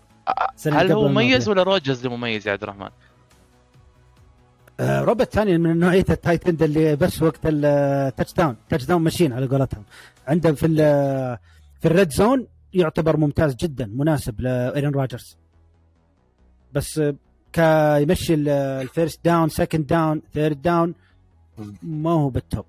هل 0.67 0.93
هو 0.93 1.09
مميز. 1.09 1.49
ولا 1.49 1.63
روجرز 1.63 1.97
اللي 2.07 2.17
مميز 2.17 2.47
يا 2.47 2.53
عبد 2.53 2.63
الرحمن؟ 2.63 2.89
آه 4.81 5.01
روبرت 5.01 5.33
تانيان 5.33 5.59
من 5.59 5.79
نوعية 5.79 6.05
ال 6.11 6.17
tight 6.17 6.49
end 6.49 6.63
اللي 6.63 6.97
بس 6.97 7.23
وقت 7.23 7.41
ال 7.45 8.33
touchdown 8.33 8.57
touchdown 8.69 9.03
ماشين 9.03 9.33
على 9.33 9.47
قولتهم. 9.47 9.83
عنده 10.29 10.53
في 10.53 10.67
ال- 10.67 11.39
في 11.81 11.89
ال 11.89 11.94
red 11.94 12.11
zone 12.13 12.47
يعتبر 12.75 13.17
ممتاز 13.17 13.55
جدا 13.55 13.87
مناسب 13.87 14.41
لايرون 14.41 14.95
راجرز 14.95 15.37
بس 16.73 17.03
كيمشي 17.53 18.35
ال 18.35 18.49
first 18.49 19.21
down 19.25 19.49
second 19.49 19.87
down 19.87 20.23
third 20.35 20.63
down 20.63 20.95
ما 21.83 22.11
هو 22.11 22.29
بال 22.31 22.45
top 22.45 22.65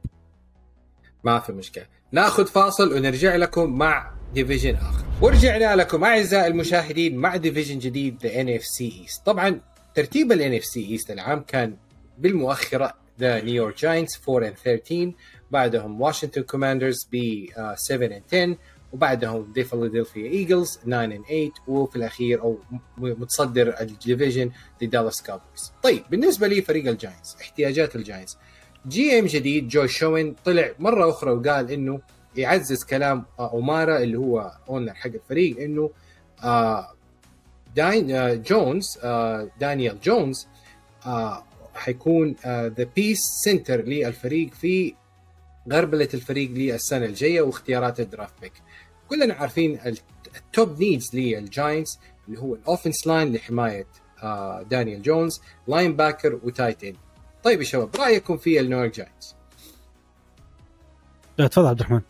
ما 1.23 1.39
في 1.39 1.51
مشكلة. 1.51 1.85
ناخذ 2.11 2.45
فاصل 2.47 2.93
ونرجع 2.93 3.35
لكم 3.35 3.77
مع 3.77 4.11
division 4.33 4.75
آخر. 4.75 5.03
ورجعنا 5.21 5.75
لكم 5.75 6.03
أعزائي 6.03 6.47
المشاهدين 6.47 7.17
مع 7.17 7.35
division 7.35 7.79
جديد 7.79 8.17
the 8.23 8.41
NFC 8.41 8.63
East 8.65 9.25
طبعا 9.25 9.61
ترتيب 9.95 10.31
ال 10.31 10.53
NFC 10.53 10.65
East 10.65 11.11
العام 11.11 11.39
كان 11.47 11.77
بالمؤخرة 12.17 12.93
the 13.19 13.41
نيويورك 13.41 13.77
جاينتس 13.77 14.19
4 14.29 14.51
and 14.51 14.57
13 14.63 15.11
بعدهم 15.51 16.01
واشنطن 16.01 16.41
كوماندرز 16.41 17.07
ب 17.11 17.45
7 17.75 18.09
and 18.09 18.21
10 18.33 18.57
وبعدهم 18.93 19.53
the 19.53 19.63
فيلادلفيا 19.63 20.25
ايجلز 20.25 20.77
9 20.77 21.07
and 21.07 21.27
8 21.27 21.51
وفي 21.67 21.95
الأخير 21.95 22.41
أو 22.41 22.57
متصدر 22.97 23.75
ال 23.81 23.89
division 23.89 24.51
the 24.79 24.85
دالاس 24.85 25.21
كابويز 25.21 25.71
طيب 25.83 26.03
بالنسبة 26.09 26.47
لي 26.47 26.61
فريق 26.61 26.87
الجاينتس 26.87 27.35
احتياجات 27.41 27.95
الجاينتس 27.95 28.37
GM 28.87 29.25
جديد 29.25 29.67
جو 29.67 29.87
شوين 29.87 30.35
طلع 30.45 30.69
مرة 30.79 31.09
أخرى 31.09 31.31
وقال 31.31 31.71
إنه 31.71 31.99
يعزز 32.35 32.83
كلام 32.83 33.25
آه، 33.39 33.51
أومارا 33.51 33.97
اللي 33.97 34.17
هو 34.17 34.51
owner 34.69 34.93
حق 34.93 35.07
الفريق 35.13 35.59
إنه 35.59 35.89
آه، 36.43 36.87
داين 37.75 38.11
آه، 38.11 38.33
جونز 38.33 38.97
دانيال 39.59 39.99
جونز 40.01 40.47
حيكون 41.75 42.35
the 42.45 42.87
base 42.95 43.19
center 43.45 43.81
للفريق 43.81 44.53
في 44.53 44.95
غربلة 45.71 46.09
الفريق 46.13 46.49
للسنة 46.51 47.05
الجاية 47.05 47.41
واختيارات 47.41 47.99
ال 47.99 48.06
draft 48.06 48.41
pick 48.41 48.53
كلنا 49.09 49.33
عارفين 49.33 49.79
ال- 49.85 49.97
ال 50.35 50.46
top 50.46 50.79
needs 50.79 51.09
للجاينتس 51.15 51.99
اللي 52.27 52.39
هو 52.39 52.55
ال 52.55 52.62
offense 52.62 53.07
line 53.07 53.33
لحماية 53.33 53.85
دانيال 54.69 55.01
جونز 55.01 55.41
linebacker 55.67 55.95
و 55.95 56.39
tight 56.43 56.83
end 56.83 56.95
طيب 57.43 57.59
يا 57.59 57.65
شباب 57.65 57.89
رأيكم 57.99 58.37
في 58.37 58.59
النيويورك 58.59 58.95
جاينتس 58.95 59.35
لا، 61.37 61.47
تفضل 61.47 61.67
عبد 61.67 61.79
الرحمن. 61.79 62.01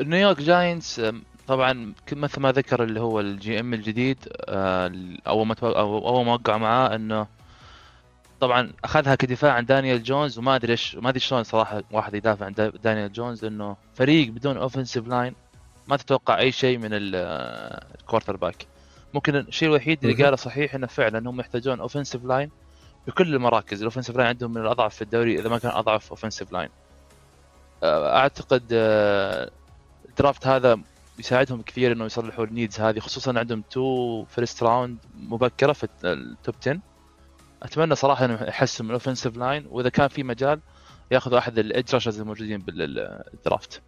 نيويورك 0.00 0.40
جاينتس 0.40 1.00
طبعا 1.46 1.92
مثل 2.12 2.40
ما 2.40 2.52
ذكر 2.52 2.82
اللي 2.82 3.00
هو 3.00 3.20
ال 3.20 3.60
GM 3.60 3.74
الجديد 3.74 4.18
آه، 4.48 4.92
أول 5.26 5.46
ما 5.46 5.54
أول 5.62 6.24
ما 6.26 6.32
وقع 6.32 6.56
معاه 6.56 6.94
إنه 6.94 7.26
طبعا 8.40 8.72
أخذها 8.84 9.14
كدفاع 9.14 9.52
عن 9.52 9.64
دانيال 9.66 10.02
جونز 10.02 10.38
وما 10.38 10.56
أدري 10.56 10.72
إيش 10.72 10.94
ما 10.96 11.08
أدري 11.08 11.20
شلون 11.20 11.42
صراحة 11.44 11.82
واحد 11.92 12.14
يدافع 12.14 12.46
عن 12.46 12.52
دا- 12.52 12.68
دانيال 12.68 13.12
جونز 13.12 13.44
إنه 13.44 13.76
فريق 13.94 14.28
بدون 14.30 14.56
offensive 14.56 15.06
line 15.08 15.34
ما 15.88 15.96
تتوقع 15.96 16.38
أي 16.38 16.52
شيء 16.52 16.78
من 16.78 16.88
ال 16.92 18.36
quarterback 18.36 18.66
ممكن 19.14 19.36
الشيء 19.36 19.68
الوحيد 19.68 20.04
اللي. 20.04 20.24
قاله 20.24 20.36
صحيح 20.36 20.74
إنه 20.74 20.86
فعلا 20.86 21.30
هم 21.30 21.40
يحتاجون 21.40 21.80
offensive 21.80 22.24
line 22.24 22.50
بكل 23.06 23.34
المراكز. 23.34 23.78
ال 23.78 23.82
offensive 23.82 24.16
line 24.16 24.28
عندهم 24.28 24.50
من 24.50 24.60
الأضعف 24.60 24.94
في 24.94 25.02
الدوري 25.02 25.38
إذا 25.40 25.48
ما 25.48 25.58
كان 25.58 25.70
أضعف 25.72 26.10
offensive 26.10 26.52
line 26.52 26.68
أعتقد 27.84 28.62
آه، 28.72 29.50
ال 30.08 30.14
draft 30.14 30.46
هذا 30.46 30.78
يساعدهم 31.18 31.62
كثير 31.62 31.92
انه 31.92 32.04
يصلحوا 32.04 32.44
ال 32.44 32.50
needs 32.50 32.80
هذه 32.80 32.98
خصوصا 32.98 33.38
عندهم 33.38 33.62
two 33.70 34.24
first 34.24 34.62
round 34.62 34.96
مبكرة 35.18 35.72
في 35.72 35.86
ال 36.04 36.16
top 36.16 36.54
10 36.60 36.78
أتمنى 37.62 37.94
صراحة 37.94 38.24
انه 38.24 38.42
يحسن 38.42 38.84
من 38.84 38.90
ال 38.90 38.95
offensive 38.95 39.36
line 39.36 39.66
وإذا 39.70 39.88
كان 39.88 40.08
في 40.08 40.22
مجال 40.22 40.60
ياخذوا 41.10 41.38
أحد 41.38 41.58
ال 41.58 41.65
edge 41.65 41.94
rushers 41.94 42.20
الموجودين 42.20 42.58
بال 42.58 42.93
draft 42.93 43.82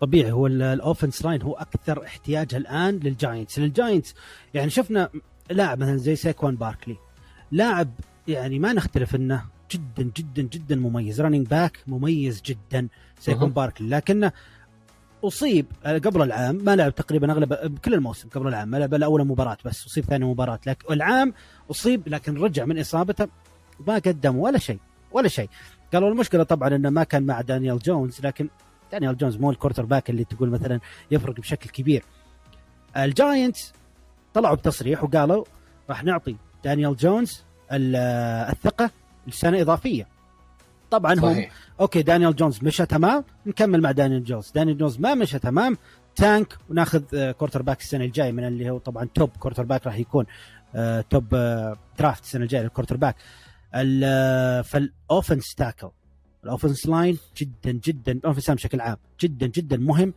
طبيعي 0.00 0.32
هو 0.32 0.46
ال- 0.46 0.62
ال 0.62 0.70
offense 0.70 1.24
line 1.24 1.42
هو 1.42 1.52
أكثر 1.54 2.04
احتياج 2.04 2.54
الآن 2.54 2.94
للجاينتس 2.98 3.58
للجاينتس 3.58 4.14
يعني 4.54 4.70
شفنا 4.70 5.10
لاعب 5.50 5.78
مثلا 5.78 5.96
زي 5.96 6.16
سيكوان 6.16 6.56
باركلي 6.56 6.96
لاعب 7.52 7.90
يعني 8.28 8.58
ما 8.58 8.72
نختلف 8.72 9.14
انه 9.14 9.44
جدا 9.70 10.10
جدا 10.16 10.42
جدا 10.42 10.76
مميز. 10.76 11.20
running 11.20 11.46
back 11.46 11.78
مميز 11.86 12.42
جدا 12.42 12.88
سيكون 13.20 13.48
أها. 13.48 13.54
باركلي. 13.54 13.88
لكنه 13.88 14.32
أصيب 15.24 15.66
قبل 15.84 16.22
العام 16.22 16.56
ما 16.64 16.76
لعب 16.76 16.94
تقريبا 16.94 17.32
أغلب 17.32 17.78
كل 17.84 17.94
الموسم 17.94 18.28
قبل 18.28 18.48
العام 18.48 18.68
ما 18.68 18.76
لعب 18.76 18.94
إلا 18.94 19.06
أول 19.06 19.26
مباراة 19.26 19.56
بس 19.64 19.86
أصيب 19.86 20.04
ثاني 20.04 20.24
مباراة. 20.24 20.58
لكن 20.66 20.94
العام 20.94 21.34
أصيب 21.70 22.08
لكن 22.08 22.38
رجع 22.38 22.64
من 22.64 22.78
إصابته 22.78 23.28
ما 23.86 23.94
قدم 23.94 24.36
ولا 24.36 24.58
شيء 24.58 24.78
ولا 25.12 25.28
شيء. 25.28 25.48
قالوا 25.92 26.10
المشكلة 26.10 26.42
طبعا 26.42 26.68
إنه 26.68 26.90
ما 26.90 27.04
كان 27.04 27.22
مع 27.22 27.40
دانيال 27.40 27.78
جونز 27.78 28.20
لكن 28.20 28.48
دانيال 28.92 29.16
جونز 29.16 29.36
مو 29.36 29.50
ال 29.50 29.84
quarterback 29.84 30.10
اللي 30.10 30.24
تقول 30.24 30.50
مثلا 30.50 30.80
يفرق 31.10 31.40
بشكل 31.40 31.70
كبير. 31.70 32.04
الجاينتس 32.96 33.72
طلعوا 34.34 34.56
بتصريح 34.56 35.04
وقالوا 35.04 35.44
راح 35.90 36.04
نعطي 36.04 36.36
دانيال 36.64 36.96
جونز 36.96 37.42
ال- 37.72 37.96
الثقة 38.50 38.90
لسنة 39.26 39.60
إضافية. 39.60 40.06
طبعا 40.90 41.14
هم 41.14 41.20
صحيح. 41.32 41.50
okay 41.80 42.02
دانيال 42.02 42.36
جونز 42.36 42.64
مشى 42.64 42.86
تمام 42.86 43.24
نكمل 43.46 43.80
مع 43.82 43.90
دانيال 43.90 44.24
جونز. 44.24 44.50
دانيال 44.54 44.78
جونز 44.78 44.98
ما 45.00 45.14
مشى 45.14 45.38
تمام 45.38 45.78
tank 46.16 46.56
وناخذ 46.70 47.02
آه، 47.14 47.32
quarterback 47.32 47.80
السنة 47.80 48.04
الجاية 48.04 48.32
من 48.32 48.44
اللي 48.46 48.70
هو 48.70 48.78
طبعا 48.78 49.08
top 49.14 49.30
quarterback 49.38 49.86
راح 49.86 49.98
يكون 49.98 50.26
آه، 50.74 51.00
top 51.10 51.34
آه، 51.34 51.76
draft 51.98 52.22
السنة 52.24 52.42
الجاية 52.42 52.62
لل 52.62 52.96
quarterback 52.96 53.16
ال- 53.74 54.64
فال 54.64 54.84
offense 54.84 55.54
tackle 55.54 55.88
ال 56.44 56.49
offense 56.49 56.86
line 56.86 57.18
جدا 57.36 57.80
جدا 57.84 58.12
ال 58.12 58.16
offense 58.16 58.48
line 58.48 58.56
بشكل 58.56 58.80
عام 58.80 58.96
جدا 59.20 59.46
جدا 59.46 59.76
مهم. 59.76 60.12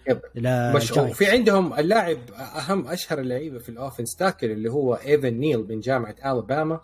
في 1.13 1.25
عندهم 1.25 1.73
اللاعب 1.73 2.17
أهم 2.31 2.87
أشهر 2.87 3.19
اللعيبة 3.19 3.59
في 3.59 3.69
ال 3.69 3.75
offense 3.75 4.15
tackle 4.15 4.51
اللي 4.51 4.71
هو 4.71 4.93
إيفان 4.93 5.33
نيل 5.33 5.65
من 5.69 5.79
جامعة 5.79 6.15
ألاباما. 6.25 6.79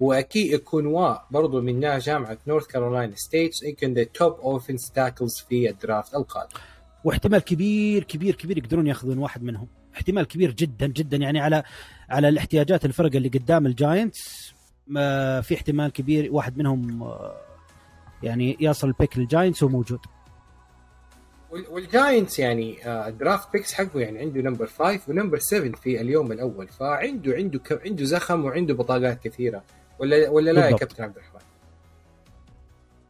وإيكي 0.00 0.58
إيكوانو 0.58 1.16
برضو 1.30 1.60
من 1.60 1.98
جامعة 1.98 2.38
نورث 2.46 2.66
كارولاينا 2.66 3.16
ستيت 3.16 3.62
يمكن 3.62 3.94
the 3.94 4.04
top 4.04 4.32
offense 4.32 4.90
tackles 4.90 5.44
في 5.48 5.70
ال 5.70 5.77
draft 5.77 6.14
القادم. 6.14 6.56
واحتمال 7.04 7.40
كبير 7.40 8.04
كبير 8.04 8.34
كبير 8.34 8.58
يقدرون 8.58 8.86
ياخذون 8.86 9.18
واحد 9.18 9.42
منهم. 9.42 9.68
احتمال 9.94 10.24
كبير 10.24 10.50
جدا 10.50 10.86
جدا. 10.86 11.16
يعني 11.16 11.40
على 11.40 11.62
على 12.08 12.28
الاحتياجات 12.28 12.84
الفرق 12.84 13.16
اللي 13.16 13.28
قدام 13.28 13.66
الجاينتس 13.66 14.52
في 15.42 15.54
احتمال 15.54 15.92
كبير 15.92 16.32
واحد 16.32 16.58
منهم 16.58 17.02
آه، 17.02 17.45
يعني 18.26 18.56
يصل 18.60 18.88
ال 18.88 18.94
pick 18.94 19.18
للجاينتس 19.18 19.62
وموجود. 19.62 20.00
وال- 21.50 21.66
والجاينتس 21.70 22.38
يعني 22.38 22.86
آه، 22.88 23.08
ال 23.08 23.15
draft 23.15 23.52
picks 23.52 23.72
حقه 23.74 24.00
يعني 24.00 24.18
عنده 24.18 24.40
number 24.40 24.66
5 24.66 25.00
و 25.08 25.12
number 25.12 25.38
7 25.38 25.72
في 25.80 26.00
اليوم 26.00 26.32
الأول. 26.32 26.68
فعنده 26.68 27.34
عنده 27.34 27.58
ك- 27.58 27.80
عنده 27.86 28.04
زخم 28.04 28.44
وعنده 28.44 28.74
بطاقات 28.74 29.22
كثيرة. 29.24 29.62
ولا 29.98 30.28
ولا 30.28 30.50
لا 30.50 30.68
يا. 30.68 30.76
كابتن 30.76 31.02
عبد 31.04 31.16
الرحمن؟ 31.16 31.40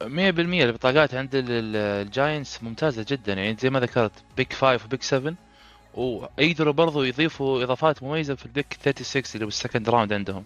100% 0.02 0.64
البطاقات 0.64 1.14
عند 1.14 1.34
ال- 1.34 1.50
ال- 1.50 1.76
الجاينتس 2.06 2.62
ممتازة 2.62 3.06
جدا. 3.08 3.32
يعني 3.32 3.56
زي 3.60 3.70
ما 3.70 3.80
ذكرت 3.80 4.12
pick 4.36 4.52
5 4.52 4.84
و 4.84 4.88
pick 4.88 5.02
7 5.02 5.34
ويقدروا 5.94 6.72
برضو 6.72 7.02
يضيفوا 7.02 7.62
إضافات 7.64 8.02
مميزة 8.02 8.34
في 8.34 8.46
ال 8.46 8.52
pick 8.52 8.76
36 8.82 9.34
اللي 9.34 9.44
هو 9.44 9.48
ال 9.48 9.54
second 9.54 9.88
round 9.88 10.12
عندهم. 10.12 10.44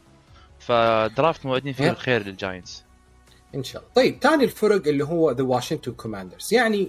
ف 0.59 0.74
draft 0.74 1.47
موعودين 1.47 1.73
فيه. 1.73 1.91
الخير 1.91 2.23
للجاينتس 2.27 2.85
إن 3.55 3.65
شاء 3.65 3.83
الله. 3.83 3.93
طيب 3.95 4.19
ثاني 4.23 4.45
الفرق 4.45 4.89
اللي 4.89 5.05
هو 5.05 5.31
the 5.31 5.45
واشنطن 5.45 5.93
كوماندرز 5.93 6.55
يعني 6.55 6.89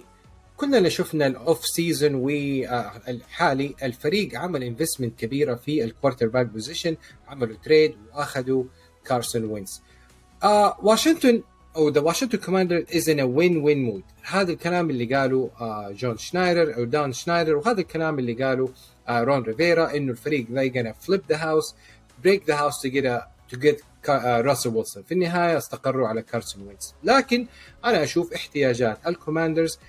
كلنا 0.57 0.89
شفنا 0.89 1.27
ال 1.27 1.37
off 1.37 1.65
season 1.65 2.15
والحالي 2.15 3.75
الفريق 3.83 4.39
عمل 4.39 4.63
investment 4.63 5.19
كبيرة 5.19 5.55
في 5.55 5.83
ال 5.83 6.27
quarterback 6.27 6.45
position 6.45 6.97
عملوا 7.27 7.55
trade 7.65 7.95
وأخذوا 8.13 8.63
كارسون 9.05 9.45
وينز 9.45 9.81
آه 10.43 10.77
واشنطن 10.83 11.43
أو 11.75 11.89
the 11.89 12.01
واشنطن 12.01 12.37
كوماندر 12.37 12.85
is 12.95 13.09
in 13.09 13.21
win 13.21 13.57
win 13.57 13.83
mode 13.83 14.03
هذا 14.23 14.51
الكلام 14.51 14.89
اللي 14.89 15.15
قاله 15.15 15.49
آه 15.61 15.91
جون 15.91 16.17
شنايدر 16.17 16.75
أو 16.77 16.83
دان 16.83 17.13
شنايدر 17.13 17.55
وهذا 17.55 17.81
الكلام 17.81 18.19
اللي 18.19 18.33
قاله 18.43 18.69
آه 19.09 19.23
رون 19.23 19.43
ريفيرا 19.43 19.95
إنه 19.95 20.11
الفريق 20.11 20.45
they 20.47 20.69
gonna 20.73 20.93
flip 21.07 21.33
the 21.33 21.37
house 21.37 21.73
break 22.25 22.45
the 22.45 22.55
house 22.55 22.81
to 22.83 22.89
get 22.89 23.05
a 23.05 23.27
to 23.51 23.57
get 23.57 24.09
راسل 24.09 24.69
ويلسون 24.69 25.03
في 25.03 25.13
النهاية 25.13 25.57
استقروا 25.57 26.07
على 26.07 26.21
كارسون 26.21 26.67
وينز 26.67 26.93
لكن 27.03 27.47
أنا 27.85 28.03
أشوف 28.03 28.33
احتياجات 28.33 28.97
الكوماندرز 29.07 29.79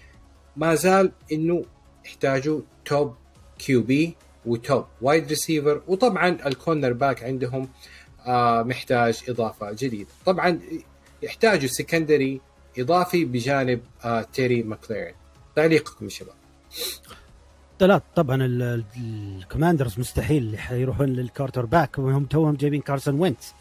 ما 0.56 0.74
زال 0.74 1.12
إنه 1.32 1.64
يحتاجوا 2.04 2.60
top 2.84 3.14
QB 3.58 3.82
و 3.82 4.16
top 4.46 4.86
wide 5.00 5.28
receiver. 5.28 5.82
وطبعا 5.86 6.28
ال 6.46 6.92
cornerback 6.92 7.22
عندهم 7.22 7.68
آه 8.26 8.62
محتاج 8.62 9.22
إضافة 9.28 9.72
جديدة. 9.72 10.10
طبعا 10.26 10.60
يحتاجوا 11.22 11.68
secondary 11.68 12.40
إضافي 12.78 13.24
بجانب 13.24 13.80
آه 14.04 14.22
تيري 14.22 14.62
ماكليرن 14.62 15.14
تعليقكم 15.56 16.04
يا 16.04 16.10
شباب. 16.10 16.34
لا 17.86 18.00
طبعا 18.16 18.36
ال- 18.44 18.62
ال- 18.62 18.84
الكوماندرز 19.38 19.98
مستحيل 19.98 20.58
يروحون 20.70 21.08
لل 21.08 21.66
quarterback 21.66 21.98
وهم 21.98 22.24
توهم 22.24 22.54
جايبين 22.54 22.80
كارسون 22.80 23.20
وينتس 23.20 23.54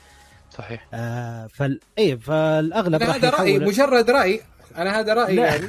صحيح. 0.58 0.88
آه 0.94 1.48
فال 1.48 1.80
اي 2.00 2.18
فالأغلب 2.18 3.04
هذا 3.04 3.30
رأيي 3.30 3.60
مجرد 3.60 4.10
رأي. 4.10 4.42
أنا 4.78 5.00
هذا 5.00 5.14
رأيي 5.14 5.36
لا. 5.36 5.46
يعني. 5.46 5.68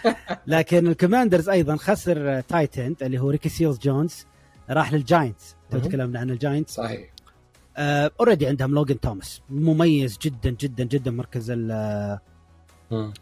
لكن 0.46 0.86
الكوماندرز 0.86 1.48
أيضا 1.48 1.76
خسر 1.76 2.40
tight 2.40 2.79
end 2.79 3.02
اللي 3.02 3.18
هو 3.18 3.30
ريكي 3.30 3.48
سيلز 3.48 3.78
جونز 3.78 4.26
راح 4.70 4.92
للجاينتس. 4.92 5.56
تو. 5.70 5.78
تكلمنا 5.78 6.18
عن 6.20 6.30
الجاينتس؟ 6.30 6.74
صحيح. 6.74 7.10
already 7.78 8.46
عندهم 8.46 8.74
لوجن 8.74 9.00
توماس. 9.00 9.40
مميز 9.50 10.18
جدا 10.22 10.50
جدا 10.50 10.84
جدا 10.84 11.10
مركز 11.10 11.50
ال- 11.50 12.18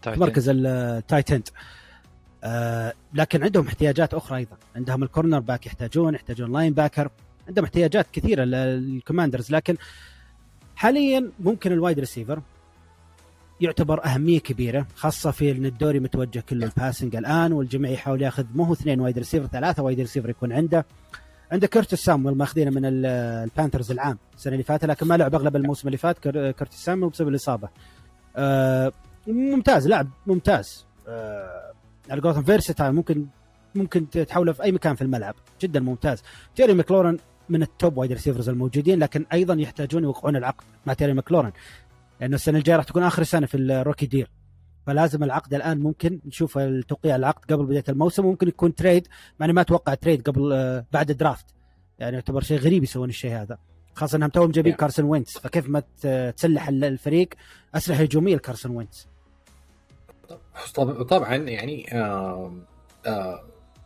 مركز 0.06 0.48
ال 0.55 0.65
tight 0.65 1.17
end 1.17 1.48
آه 2.44 2.92
لكن 3.14 3.42
عندهم 3.42 3.66
احتياجات 3.66 4.14
أخرى 4.14 4.38
أيضا. 4.38 4.57
عندهم 4.76 5.02
ال 5.03 5.38
cornerback 5.38 5.66
يحتاجون 5.66 6.14
يحتاجون 6.14 6.52
linebacker 6.53 7.09
عندهم 7.48 7.64
احتياجات 7.64 8.07
كثيرة 8.12 8.44
للكوماندرز 8.44 9.50
لكن 9.52 9.76
حاليا 10.76 11.31
ممكن 11.40 11.72
ال 11.72 11.78
wide 11.78 11.98
receiver 12.01 12.40
يعتبر 13.61 14.05
أهمية 14.05 14.40
كبيرة 14.40 14.87
خاصة 14.96 15.31
في 15.31 15.50
إن 15.50 15.66
الدوري 15.66 16.00
متوجه 16.00 16.40
كله 16.48 16.66
ال 16.66 16.73
passing 16.73 17.16
الآن 17.16 17.52
والجميع 17.52 17.90
يحاول 17.90 18.22
ياخذ 18.22 18.44
مو 18.55 18.64
هو 18.64 18.72
اثنين 18.72 19.00
wide 19.01 19.18
receiver 19.18 19.46
ثلاثة 19.46 19.83
wide 19.83 20.01
receiver 20.01 20.31
يكون 20.31 20.52
عنده. 20.52 20.87
عنده 21.52 21.66
كيرتس 21.66 22.05
سامويل 22.05 22.37
ماخذينه 22.37 22.70
من 22.70 22.85
ال- 22.85 23.07
البانثرز 23.50 23.90
العام 23.90 24.18
السنة 24.37 24.52
اللي 24.52 24.64
فاتت 24.64 24.85
لكن 24.85 25.07
ما 25.07 25.16
لعب 25.16 25.35
أغلب 25.35 25.57
الموسم 25.57 25.88
اللي 25.88 25.98
فات 25.98 26.18
كيرتس 26.18 26.85
سامويل 26.85 27.11
بسبب 27.11 27.28
الإصابة. 27.28 27.68
آه 28.37 28.92
ممتاز 29.26 29.88
لاعب 29.88 30.09
ممتاز. 30.26 30.85
آه 31.09 31.71
على 32.11 32.21
قولتهم 32.21 32.43
versatile 32.42 32.92
ممكن 32.93 33.27
ممكن 33.75 34.11
تحوله 34.11 34.53
في 34.53 34.62
أي 34.62 34.73
مكان 34.73 34.95
في 34.95 35.03
الملعب. 35.03 35.35
جدا 35.61 35.81
ممتاز. 35.81 36.23
تيري 36.57 36.75
ماكلورن 36.75 37.19
من 37.49 37.62
ال 37.62 37.71
top 37.71 37.96
wide 37.96 38.12
receivers 38.12 38.48
الموجودين 38.49 38.99
لكن 38.99 39.27
أيضا 39.33 39.55
يحتاجون 39.55 40.03
يوقعون 40.03 40.37
العقد 40.37 40.65
مع 40.87 40.93
تيري 40.93 41.12
ماكلورن. 41.15 41.53
لأنه 42.21 42.35
السنة 42.35 42.59
الجاية 42.59 42.77
راح 42.77 42.85
تكون 42.85 43.03
آخر 43.03 43.23
سنه 43.23 43.47
في 43.47 43.57
ال 43.57 43.64
rookie 43.64 44.07
deal 44.07 44.31
فلازم 44.87 45.23
العقد 45.25 45.55
الآن 45.55 45.79
ممكن 45.81 46.21
نشوف 46.27 46.59
توقيع 46.88 47.17
العقد 47.17 47.53
قبل 47.53 47.65
بداية 47.67 47.85
الموسم. 47.88 48.27
ممكن 48.27 48.49
يكون 48.49 48.75
trade 48.75 49.09
مع 49.41 49.47
ما 49.47 49.61
أتوقع 49.61 49.95
trade 49.94 50.22
قبل 50.23 50.53
آه، 50.53 50.85
بعد 50.93 51.11
ال 51.11 51.16
draft 51.16 51.46
يعني 51.99 52.15
يعتبر 52.15 52.41
شيء 52.43 52.59
غريب 52.59 52.83
يسوون 52.83 53.09
الشيء 53.09 53.33
هذا. 53.33 53.59
خاصة 53.95 54.17
إنهم 54.17 54.31
توهم 54.31 54.51
جايبين. 54.51 54.73
كارسون 54.75 55.05
وينتس. 55.05 55.38
فكيف 55.38 55.69
ما 55.69 55.83
تسلح 56.37 56.69
ال- 56.69 56.85
الفريق 56.85 57.29
أسلحة 57.75 58.03
هجومية 58.03 58.37
لكارسون 58.37 58.77
وينتس. 58.77 59.09
طبعا 61.09 61.35
يعني 61.35 61.87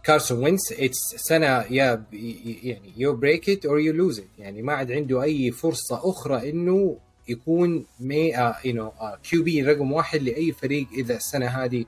كارسون 0.02 0.44
وينس 0.44 0.72
it's 0.72 1.14
سنة 1.16 1.46
يا 1.46 2.04
يعني 2.12 2.92
you 2.96 3.16
break 3.16 3.50
it 3.50 3.66
or 3.66 3.78
you 3.78 3.92
lose 3.92 4.18
it 4.18 4.38
يعني 4.38 4.62
ما 4.62 4.72
عاد 4.72 4.92
عنده 4.92 5.22
أي 5.22 5.50
فرصة 5.50 6.10
أخرى 6.10 6.50
إنه 6.50 6.98
يكون 7.28 7.86
مي 8.00 8.32
يو 8.64 8.92
QB 9.22 9.62
رقم 9.62 9.92
واحد 9.92 10.22
لأي 10.22 10.52
فريق 10.52 10.86
إذا 10.98 11.16
السنة 11.16 11.46
هذه 11.46 11.84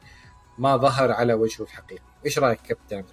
ما 0.59 0.77
ظهر 0.77 1.13
على 1.13 1.35
وجهه 1.35 1.63
الحقيقي. 1.63 2.03
إيش 2.27 2.39
رأيك 2.39 2.61
كابتن 2.61 3.05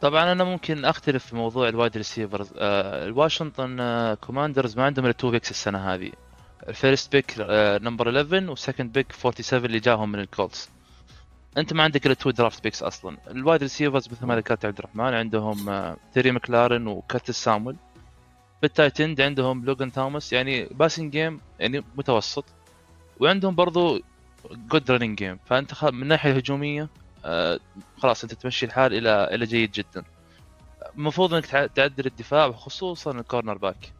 طبعا 0.00 0.32
أنا 0.32 0.44
ممكن 0.44 0.84
أختلف 0.84 1.26
في 1.26 1.36
موضوع 1.36 1.68
ال 1.68 1.74
wide 1.74 1.96
receivers 1.96 2.50
الواشنطن 2.56 3.76
كوماندرز 4.14 4.76
ما 4.76 4.84
عندهم 4.84 5.04
إلا 5.04 5.12
two 5.12 5.30
picks 5.30 5.50
السنة 5.50 5.94
هذه. 5.94 6.12
ال 6.68 6.75
first 6.75 7.12
pick 7.12 7.34
number 7.82 8.08
11 8.20 8.50
وال 8.50 8.61
second 8.61 8.92
pick 8.92 9.12
47 9.12 9.64
اللي 9.64 9.78
جاهم 9.80 10.12
من 10.12 10.20
الكولتس 10.20 10.70
أنت 11.58 11.72
ما 11.72 11.82
عندك 11.82 12.06
إلا 12.06 12.14
two 12.14 12.30
draft 12.30 12.64
picks 12.64 12.82
أصلا. 12.82 13.16
ال 13.30 13.36
wide 13.36 13.62
receivers 13.62 14.08
مثل 14.08 14.26
ما 14.26 14.36
ذكرت 14.36 14.64
عبد 14.64 14.78
الرحمن 14.78 15.14
عندهم 15.14 15.56
تيري 16.14 16.30
مكلارن 16.32 16.86
وكيرتس 16.86 17.44
سامويل 17.44 17.76
بال 18.62 18.74
tight 18.74 19.03
end 19.03 19.20
عندهم 19.20 19.64
لوغان 19.64 19.92
توماس 19.92 20.32
يعني 20.32 20.64
passing 20.64 21.12
game 21.12 21.40
يعني 21.58 21.84
متوسط. 21.96 22.44
وعندهم 23.20 23.54
برضو 23.54 24.00
good 24.52 24.90
running 24.90 25.18
game 25.18 25.38
فأنت 25.46 25.84
من 25.84 26.02
الناحيه 26.02 26.30
الهجوميه 26.30 26.88
آه 27.24 27.58
خلاص 27.98 28.22
أنت 28.22 28.34
تمشي 28.34 28.66
الحال 28.66 28.94
إلى 28.94 29.34
إلى 29.34 29.46
جيد 29.46 29.70
جدا. 29.72 30.04
المفروض 30.98 31.34
إنك 31.34 31.46
تع- 31.46 31.66
تعدل 31.66 32.06
الدفاع 32.06 32.46
وخصوصا 32.46 33.10
ال 33.10 33.14
cornerback 33.14 33.58
وال 33.58 33.92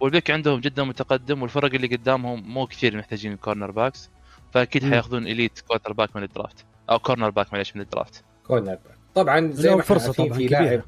pick 0.00 0.30
عندهم 0.30 0.60
جدا 0.60 0.84
متقدم 0.84 1.42
والفرق 1.42 1.74
اللي 1.74 1.96
قدامهم 1.96 2.42
مو 2.54 2.66
كثير 2.66 2.96
محتاجين 2.96 3.32
ال 3.32 3.70
cornerbacks 3.70 4.10
فأكيد. 4.54 4.84
حياخذون 4.90 5.26
elite 5.26 5.60
cornerback 5.60 6.16
من 6.16 6.22
ال 6.22 6.29
draft 6.29 6.64
أو 6.90 6.98
cornerback 6.98 7.52
معليش 7.52 7.76
من 7.76 7.82
ال 7.82 7.89
draft 7.89 8.24
cornerback 8.46 8.98
طبعا 9.14 9.52
زي 9.52 9.74
ما 9.74 9.82
فرصة 9.82 10.12
طبعا 10.12 10.32
في 10.32 10.46
لاعب. 10.46 10.82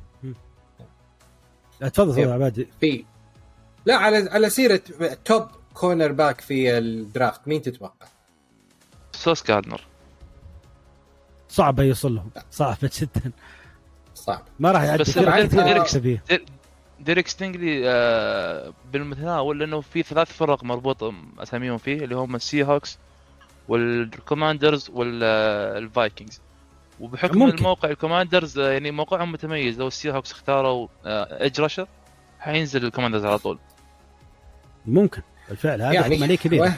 تفضل 1.81 1.91
تفضل 1.91 2.19
yep. 2.19 2.31
عبادي. 2.31 2.69
في 2.81 3.05
لا 3.87 3.97
على 3.97 4.29
على 4.31 4.51
سيرة 4.51 4.81
top 5.25 5.49
cornerback 5.75 6.41
في 6.41 6.79
ال 6.79 6.90
draft 6.90 7.49
مين 7.49 7.63
تتوقع؟ 7.63 8.07
سوس 9.13 9.47
جاردنر 9.47 9.81
صعبه 11.49 11.83
يوصل 11.83 12.15
لهم. 12.15 12.31
صعبه 12.51 12.91
جدا. 13.01 13.33
صعب. 14.15 14.43
ما 14.59 14.73
راح 14.73 14.83
يعدي 14.83 15.03
بس 15.03 15.19
ديريك- 15.19 16.43
ديريك 17.01 17.29
ستينجلي 17.29 17.83
آه 17.87 18.73
بالمتناول 18.93 19.59
لأنه 19.59 19.81
في 19.81 20.03
ثلاث 20.03 20.33
فرق 20.33 20.65
مربوط 20.65 21.15
أساميهم 21.39 21.79
فيه 21.79 22.05
اللي 22.05 22.15
هم 22.17 22.37
السي 22.37 22.65
هوكس 22.65 22.99
والكوماندرز 23.69 24.91
والفايكنجز 24.91 26.41
وبحكم 27.01 27.39
ممكن. 27.39 27.59
الموقع 27.59 27.91
الكوماندرز 27.91 28.59
آه، 28.59 28.71
يعني 28.73 28.91
موقعهم 28.91 29.33
متميز. 29.33 29.81
لو 29.81 29.87
السي 29.89 30.11
هوكس 30.11 30.33
اختاروا 30.33 30.89
edge 31.07 31.61
rusher 31.61 31.87
حينزل 32.39 32.85
الكوماندرز 32.85 33.25
على 33.25 33.39
طول. 33.39 33.59
ممكن. 34.87 35.23
بالفعل 35.49 35.83
هذا 35.83 35.93
يعني 35.93 36.15
احتماليه 36.15 36.37
كبيره 36.37 36.75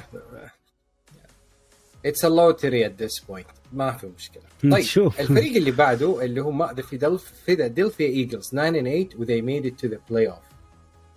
it's 2.06 2.24
a 2.24 2.28
lottery 2.28 2.87
at 2.87 3.02
this 3.02 3.18
point 3.18 3.46
ما 3.72 3.92
في 3.92 4.06
مشكلة. 4.06 4.42
طيب 4.72 4.84
شوف. 4.84 5.20
الفريق 5.20 5.56
اللي 5.56 5.70
بعده 5.70 6.24
اللي 6.24 6.40
هم 6.40 6.64
the 6.64 6.82
فيلادلفيا 7.46 8.06
ايجلز 8.06 8.48
9 8.48 8.70
and 8.70 8.74
8 8.74 9.08
و 9.18 9.42
they 9.42 9.66
made 9.66 9.80
it 9.80 9.88
to 9.88 10.00
the 10.11 10.28
playoff 10.28 10.38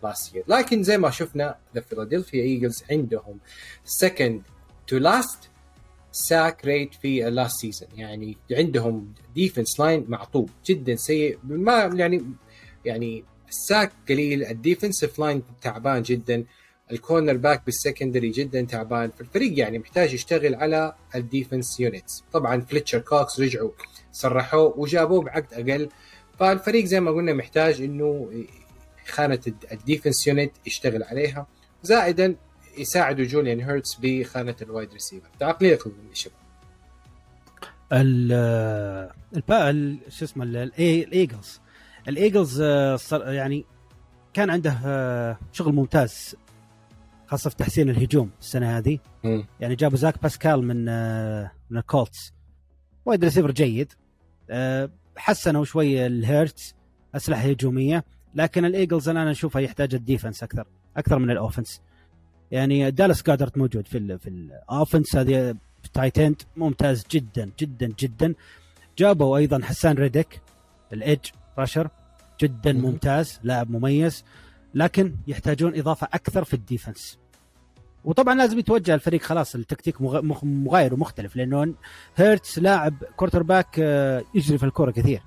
last 0.05 0.33
year. 0.33 0.43
لكن 0.47 0.83
زي 0.83 0.97
ما 0.97 1.09
شفنا 1.09 1.55
the 1.75 1.81
فيلادلفيا 1.81 2.43
ايجلز 2.43 2.83
عندهم 2.91 3.39
second 4.03 4.39
to 4.91 4.99
last 4.99 5.37
sack 6.11 6.65
rate 6.65 6.93
في 6.93 7.27
ال 7.27 7.34
last 7.34 7.61
season 7.61 7.89
يعني 7.95 8.37
عندهم 8.51 9.13
defense 9.35 9.79
line 9.79 10.05
معطوب 10.07 10.49
جدا 10.65 10.95
سيء. 10.95 11.39
ما 11.43 11.91
يعني 11.93 12.25
يعني 12.85 13.23
ال 13.49 13.58
sack 13.58 13.91
قليل 14.09 14.43
ال 14.43 14.51
defensive 14.51 15.19
line 15.19 15.43
تعبان 15.61 16.01
جدا. 16.01 16.45
ال 16.91 16.95
cornerback 16.95 17.37
بال 17.37 17.65
secondary 17.65 18.29
جدا 18.31 18.61
تعبان. 18.61 19.11
فالفريق 19.19 19.59
يعني 19.59 19.79
محتاج 19.79 20.13
يشتغل 20.13 20.55
على 20.55 20.95
ال 21.15 21.23
defense 21.23 21.79
units 21.79 22.23
طبعا 22.33 22.61
فليتشر 22.61 22.99
كوكس 22.99 23.39
رجعوا 23.39 23.71
سرحوه 24.11 24.79
وجابوه 24.79 25.21
بعقد 25.23 25.53
أقل. 25.69 25.89
فالفريق 26.39 26.85
زي 26.85 26.99
ما 26.99 27.11
قلنا 27.11 27.33
محتاج 27.33 27.81
إنه 27.81 28.31
خانة 29.07 29.39
ال 29.71 29.78
defense 29.78 30.27
unit 30.27 30.51
يشتغل 30.65 31.03
عليها. 31.03 31.47
زائدا 31.83 32.35
يساعدوا 32.77 33.25
جيلين 33.25 33.59
هيرتس 33.61 33.95
بخانة 34.01 34.55
ال 34.61 34.67
wide 34.67 34.93
receiver 34.93 35.29
تعليقكم 35.39 35.89
يا 36.09 36.13
شباب. 36.15 36.35
ال 37.93 39.09
شو 40.09 40.25
اسمه 40.25 40.43
ال- 40.43 40.57
الاي- 40.57 41.03
الإيجلز. 41.03 41.59
الإيجلز 42.07 42.61
آه، 42.61 42.97
يعني 43.13 43.65
كان 44.33 44.49
عنده 44.49 44.79
آه، 44.85 45.37
شغل 45.51 45.73
ممتاز 45.75 46.35
خاصة 47.27 47.49
في 47.49 47.55
تحسين 47.55 47.89
الهجوم 47.89 48.31
السنة 48.41 48.77
هذه. 48.77 48.99
مم. 49.23 49.45
يعني 49.59 49.75
جابوا 49.75 49.97
زاك 49.97 50.21
باسكال 50.21 50.63
من 50.63 50.89
آه، 50.89 51.51
من 51.69 51.77
الكولتس. 51.77 52.33
wide 53.05 53.23
receiver 53.23 53.51
جيد. 53.51 53.93
آه، 54.49 54.89
حسنوا 55.17 55.65
شوي 55.65 56.05
لهيرتس 56.05 56.75
أسلحة 57.15 57.41
هجومية. 57.41 58.05
لكن 58.35 58.65
الإيجلز 58.65 59.09
أنا 59.09 59.31
أشوفها 59.31 59.61
يحتاج 59.61 59.95
ال 59.95 60.01
defense 60.01 60.43
أكثر 60.43 60.67
أكثر 60.97 61.19
من 61.19 61.31
ال 61.31 61.37
offense. 61.37 61.81
يعني 62.51 62.91
دالاس 62.91 63.23
جودرت 63.23 63.57
موجود 63.57 63.87
في 63.87 63.97
ال 63.97 64.19
في 64.19 64.29
ال 64.29 64.40
offense 64.40 65.15
هذه 65.15 65.55
tight 65.93 66.19
end 66.19 66.41
ممتاز 66.55 67.05
جدا 67.11 67.51
جدا 67.59 67.93
جدا. 67.99 68.33
جابوا 68.97 69.37
أيضا 69.37 69.59
هاسان 69.63 69.95
ريدك 69.95 70.41
ال 70.93 70.99
edge 70.99 71.25
rusher 71.57 71.89
جدا. 72.41 72.73
ممتاز 72.73 73.39
لاعب 73.43 73.71
مميز. 73.71 74.23
لكن 74.75 75.15
يحتاجون 75.27 75.79
إضافة 75.79 76.07
أكثر 76.13 76.43
في 76.43 76.53
ال 76.53 76.60
defense. 76.60 77.19
وطبعا 78.05 78.35
لازم 78.35 78.59
يتوجه 78.59 78.93
الفريق 78.93 79.21
خلاص 79.21 79.55
التكتيك 79.55 80.01
مغاير 80.43 80.93
ومختلف 80.93 81.35
لأنه 81.35 81.73
هيرتس 82.15 82.59
لاعب 82.59 83.03
quarterback 83.15 83.79
آه، 83.79 84.23
يجري 84.33 84.57
في 84.57 84.65
الكورة 84.65 84.91
كثير. 84.91 85.21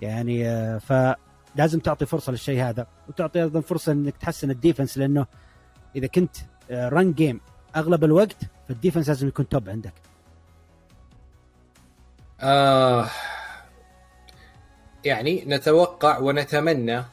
يعني 0.00 0.48
آه، 0.48 0.78
فلازم 0.78 1.78
تعطي 1.78 2.06
فرصة 2.06 2.32
للشيء 2.32 2.62
هذا 2.62 2.86
وتعطي 3.08 3.42
أيضا 3.42 3.60
فرصة 3.60 3.92
إنك 3.92 4.16
تحسن 4.16 4.50
ال 4.50 4.56
defense 4.56 4.98
لأنه 4.98 5.26
إذا 5.96 6.06
كنت 6.06 6.36
run 6.70 7.12
game 7.12 7.40
أغلب 7.76 8.04
الوقت 8.04 8.36
فال 8.68 8.77
defense 8.77 9.08
لازم 9.08 9.28
يكون 9.28 9.48
top 9.48 9.68
عندك. 9.68 9.94
آه 12.40 13.06
يعني 15.04 15.44
نتوقع 15.46 16.18
ونتمنى 16.18 17.04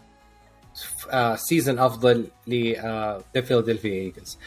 آه 1.10 1.36
season 1.36 1.80
أفضل 1.80 2.28
ل 2.48 2.74
فيلادلفيا 3.44 3.92
ايجلز 3.92 4.38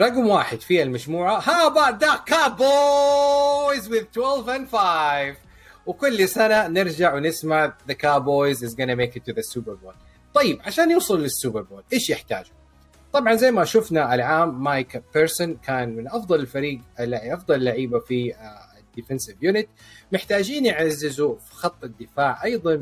رقم 0.00 0.28
واحد 0.28 0.60
في 0.60 0.82
المجموعة 0.82 1.40
how 1.40 1.70
about 1.72 2.00
the 2.00 2.32
Cowboys 2.32 3.88
with 3.88 4.12
12 4.12 4.48
and 4.48 4.68
5 4.68 5.36
وكل 5.86 6.28
سنة 6.28 6.66
نرجع 6.66 7.14
ونسمع 7.14 7.72
the 7.90 7.94
Cowboys 7.94 8.62
is 8.62 8.74
gonna 8.74 8.96
make 8.96 9.16
it 9.16 9.24
to 9.24 9.32
the 9.34 9.42
Super 9.42 9.74
Bowl. 9.84 9.94
طيب 10.34 10.60
عشان 10.64 10.90
يوصل 10.90 11.20
لل 11.22 11.33
Super 11.33 11.62
Bowl 11.62 11.82
إيش 11.92 12.10
يحتاجوا؟ 12.10 12.54
طبعا 13.12 13.34
زي 13.34 13.50
ما 13.50 13.64
شفنا 13.64 14.14
العام 14.14 14.62
مايكا 14.64 15.02
بارسونز 15.14 15.56
كان 15.56 15.96
من 15.96 16.08
أفضل 16.08 16.40
الفريق 16.40 16.80
أفضل 16.98 17.64
لعيبة 17.64 17.98
في 17.98 18.34
ال 18.78 18.84
defensive 18.84 19.36
unit 19.42 19.68
محتاجين 20.12 20.66
يعززوا 20.66 21.36
في 21.38 21.54
خط 21.54 21.84
الدفاع 21.84 22.44
أيضا 22.44 22.74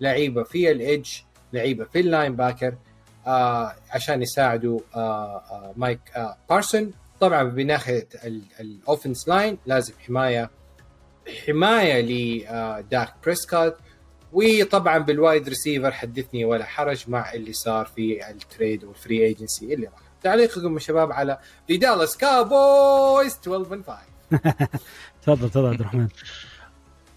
بلعيبة 0.00 0.42
في 0.42 0.70
ال 0.70 0.78
edge 0.78 1.10
لعيبة. 1.52 1.84
في 1.84 2.00
ال 2.00 2.36
linebacker 2.36 2.74
آه 3.26 3.74
عشان 3.90 4.22
يساعدوا 4.22 4.80
آه 4.94 5.36
آه 5.36 5.72
مايك 5.76 6.00
آه 6.16 6.36
بارسون 6.50 6.92
طبعا 7.20 7.42
بناحيه 7.42 8.08
ال 8.60 8.68
offense 8.68 9.28
line 9.28 9.58
لازم 9.66 9.92
حماية 10.06 10.50
حماية 11.46 12.00
لداك 12.02 13.14
بريسكوت 13.24 13.76
وطبعا 14.32 14.98
بال 14.98 15.15
wide 15.15 15.48
receiver 15.48 15.92
حدثني 15.92 16.44
ولا 16.44 16.64
حرج 16.64 17.04
مع 17.08 17.32
اللي 17.32 17.52
صار 17.52 17.86
في 17.86 18.30
ال 18.30 18.39
trade 18.39 18.84
وال 18.84 18.98
free 18.98 19.26
agency 19.26 19.74
اللي 19.74 19.86
راح. 19.86 20.00
تعليقكم 20.22 20.74
يا 20.74 20.78
شباب 20.78 21.12
على 21.12 21.38
Dallas 21.72 22.10
Cowboys 22.14 23.34
12 23.48 23.64
and 23.70 23.86
5 23.86 23.98
تفضل 25.22 25.50
تفضل 25.50 25.66
عبد 25.66 25.80
الرحمن. 25.80 26.08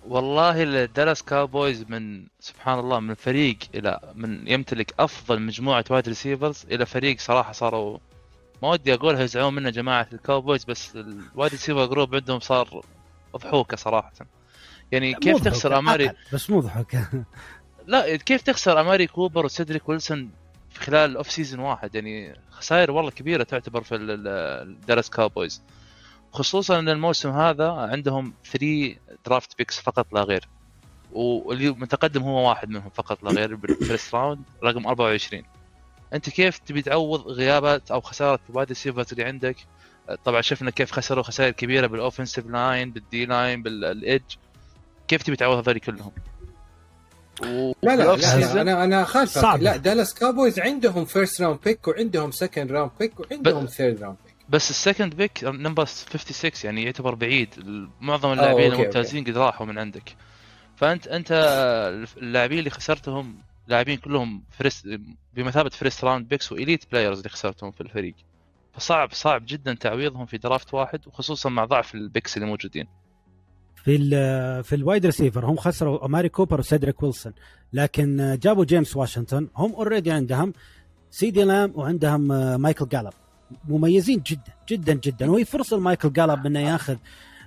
والله 0.08 0.64
الدالاس 0.64 1.24
كاوبويز 1.24 1.86
من 1.90 2.26
سبحان 2.40 2.80
الله 2.80 3.00
من 3.00 3.14
فريق 3.14 3.58
إلى 3.76 4.00
من 4.16 4.48
يمتلك 4.48 4.94
أفضل 5.00 5.42
مجموعة 5.42 5.86
wide 5.90 6.08
receivers 6.08 6.66
إلى 6.72 6.86
فريق 6.86 7.20
صراحة 7.20 7.52
صاروا 7.52 7.98
ما 8.64 8.70
ودي 8.70 8.94
اقولها 8.94 9.24
يزعلون 9.24 9.54
منه 9.54 9.70
جماعة 9.70 10.08
الكاوبويز 10.14 10.64
بس 10.66 10.96
ال 10.96 11.07
wide 11.07 11.52
receiver 11.52 11.86
group 11.86 12.16
عندهم 12.16 12.40
صار 12.40 12.82
ضحوكه 13.38 13.78
صراحة. 13.78 14.12
يعني 14.92 15.14
كيف 15.14 15.36
مضحك، 15.36 15.46
تخسر 15.46 15.80
أماري؟ 15.80 16.12
بس 16.34 16.50
مو 16.50 16.60
ضحك 16.60 16.96
لا 17.88 18.16
كيف 18.16 18.42
تخسر 18.42 18.82
أماري 18.82 19.08
كوبر 19.08 19.46
وسيدريك 19.46 19.90
ويلسون 19.90 20.32
في 20.70 20.80
خلال 20.80 21.12
ال 21.12 21.17
off 21.17 21.32
season 21.32 21.60
واحد؟ 21.60 21.96
يعني 21.96 22.36
خسائر 22.52 22.92
والله 22.92 23.12
كبيرة 23.12 23.44
تعتبر 23.44 23.84
في 23.84 23.96
الدالاس 23.96 25.10
كاوبويز 25.10 25.62
خصوصا 26.34 26.80
إن 26.80 26.90
الموسم 26.90 27.30
هذا 27.30 27.70
عندهم 27.72 28.34
3 28.52 28.96
draft 29.26 29.58
picks 29.58 29.80
فقط 29.80 30.14
لا 30.14 30.22
غير. 30.22 30.48
واللي 31.12 31.70
متقدم 31.70 32.22
هو 32.22 32.50
واحد 32.50 32.70
منهم 32.70 32.90
فقط 32.90 33.24
لا 33.24 33.32
غير 33.32 33.56
بال 33.56 33.73
first 33.73 34.16
round 34.16 34.42
رقم 34.64 34.88
24 34.88 35.44
أنت 36.14 36.30
كيف 36.30 36.58
تبي 36.58 36.82
تعوض 36.82 37.28
غيابات 37.28 37.92
أو 37.92 38.02
خسارة 38.02 38.40
ال 38.50 38.53
wide 38.53 38.68
receivers 38.68 39.12
اللي 39.12 39.24
عندك؟ 39.24 39.56
طبعا 40.26 40.42
شفنا 40.42 40.72
كيف 40.72 40.92
خسروا 40.92 41.24
خسائر 41.24 41.52
كبيرة 41.52 41.88
بال 41.88 41.99
offensive 41.99 42.48
line 42.48 42.92
بال 42.92 43.26
D-line 43.26 43.64
بال 43.64 43.88
edge 43.88 44.36
كيف 45.08 45.24
تبي 45.24 45.36
تعوض 45.36 45.58
هذول 45.58 45.80
كلهم؟ 45.80 46.12
لا 47.42 47.96
لا, 47.96 48.16
لا, 48.16 48.62
أنا 48.62 48.84
أنا 48.84 49.04
خالفك 49.04 49.42
صعب. 49.42 49.62
لا 49.62 49.78
دالاس 49.78 50.14
كابويز 50.14 50.60
عندهم 50.60 51.06
first 51.06 51.42
round 51.42 51.60
pick 51.66 51.88
وعندهم 51.88 52.32
second 52.32 52.72
round 52.72 52.92
pick 53.00 53.20
وعندهم 53.20 53.66
third 53.66 54.04
round 54.04 54.18
بس 54.50 54.70
ال 54.70 54.76
second 54.76 55.16
pick 55.16 55.44
number 55.44 55.86
56 55.86 56.52
يعني 56.64 56.84
يعتبر 56.84 57.16
بعيد. 57.16 57.50
معظم 58.02 58.32
اللاعبين 58.32 58.72
okay، 58.72 58.82
الممتازين 58.82 59.24
قد 59.24 59.38
راحوا 59.38 59.66
من 59.66 59.78
عندك. 59.78 60.16
فانت 60.76 61.08
أنت 61.08 61.32
اللاعبين 62.18 62.60
اللي 62.60 62.70
خسرتهم 62.70 63.38
لاعبين 63.68 63.98
كلهم 63.98 64.44
first 64.52 65.00
بمثابة 65.34 65.70
first 65.70 66.04
round 66.04 66.28
picks 66.28 66.52
و 66.52 66.59
elite 66.59 66.92
players 66.92 67.18
اللي 67.18 67.30
خسرتهم 67.30 67.72
في 67.72 67.82
الفريق. 67.82 68.16
فصعب 68.74 69.14
صعب 69.14 69.44
جدا 69.46 69.74
تعويضهم 69.74 70.26
في 70.26 70.38
draft 70.38 70.74
واحد 70.74 71.08
وخصوصا 71.08 71.50
مع 71.50 71.66
ضعف 71.66 71.96
ال 71.96 72.03
picks 72.03 72.38
اللي 72.38 72.48
موجودين. 72.48 72.88
في 73.84 73.96
ال 73.96 74.64
في 74.64 74.76
ال 74.76 74.82
wide 74.82 75.06
receiver 75.06 75.46
هم 75.46 75.56
خسروا 75.56 76.08
أماري 76.08 76.30
كوبر 76.30 76.60
وسيدريك 76.60 77.04
ويلسون 77.04 77.34
لكن 77.74 78.38
جابوا 78.42 78.66
جيمس 78.66 78.98
واشنطن 78.98 79.48
هم 79.56 79.74
already 79.74 80.12
عندهم 80.12 80.54
سي 81.12 81.28
دي 81.28 81.44
لامب 81.44 81.72
وعندهم 81.76 82.32
آه، 82.32 82.58
مايكل 82.58 82.88
جالب 82.88 83.14
مميزين 83.68 84.24
جدا 84.28 84.54
جدا 84.70 84.94
جدا. 84.94 85.32
وهي 85.32 85.46
فرصة 85.46 85.78
لمايكل 85.78 86.14
جالب 86.14 86.46
إنه 86.46 86.60
ياخذ 86.60 86.96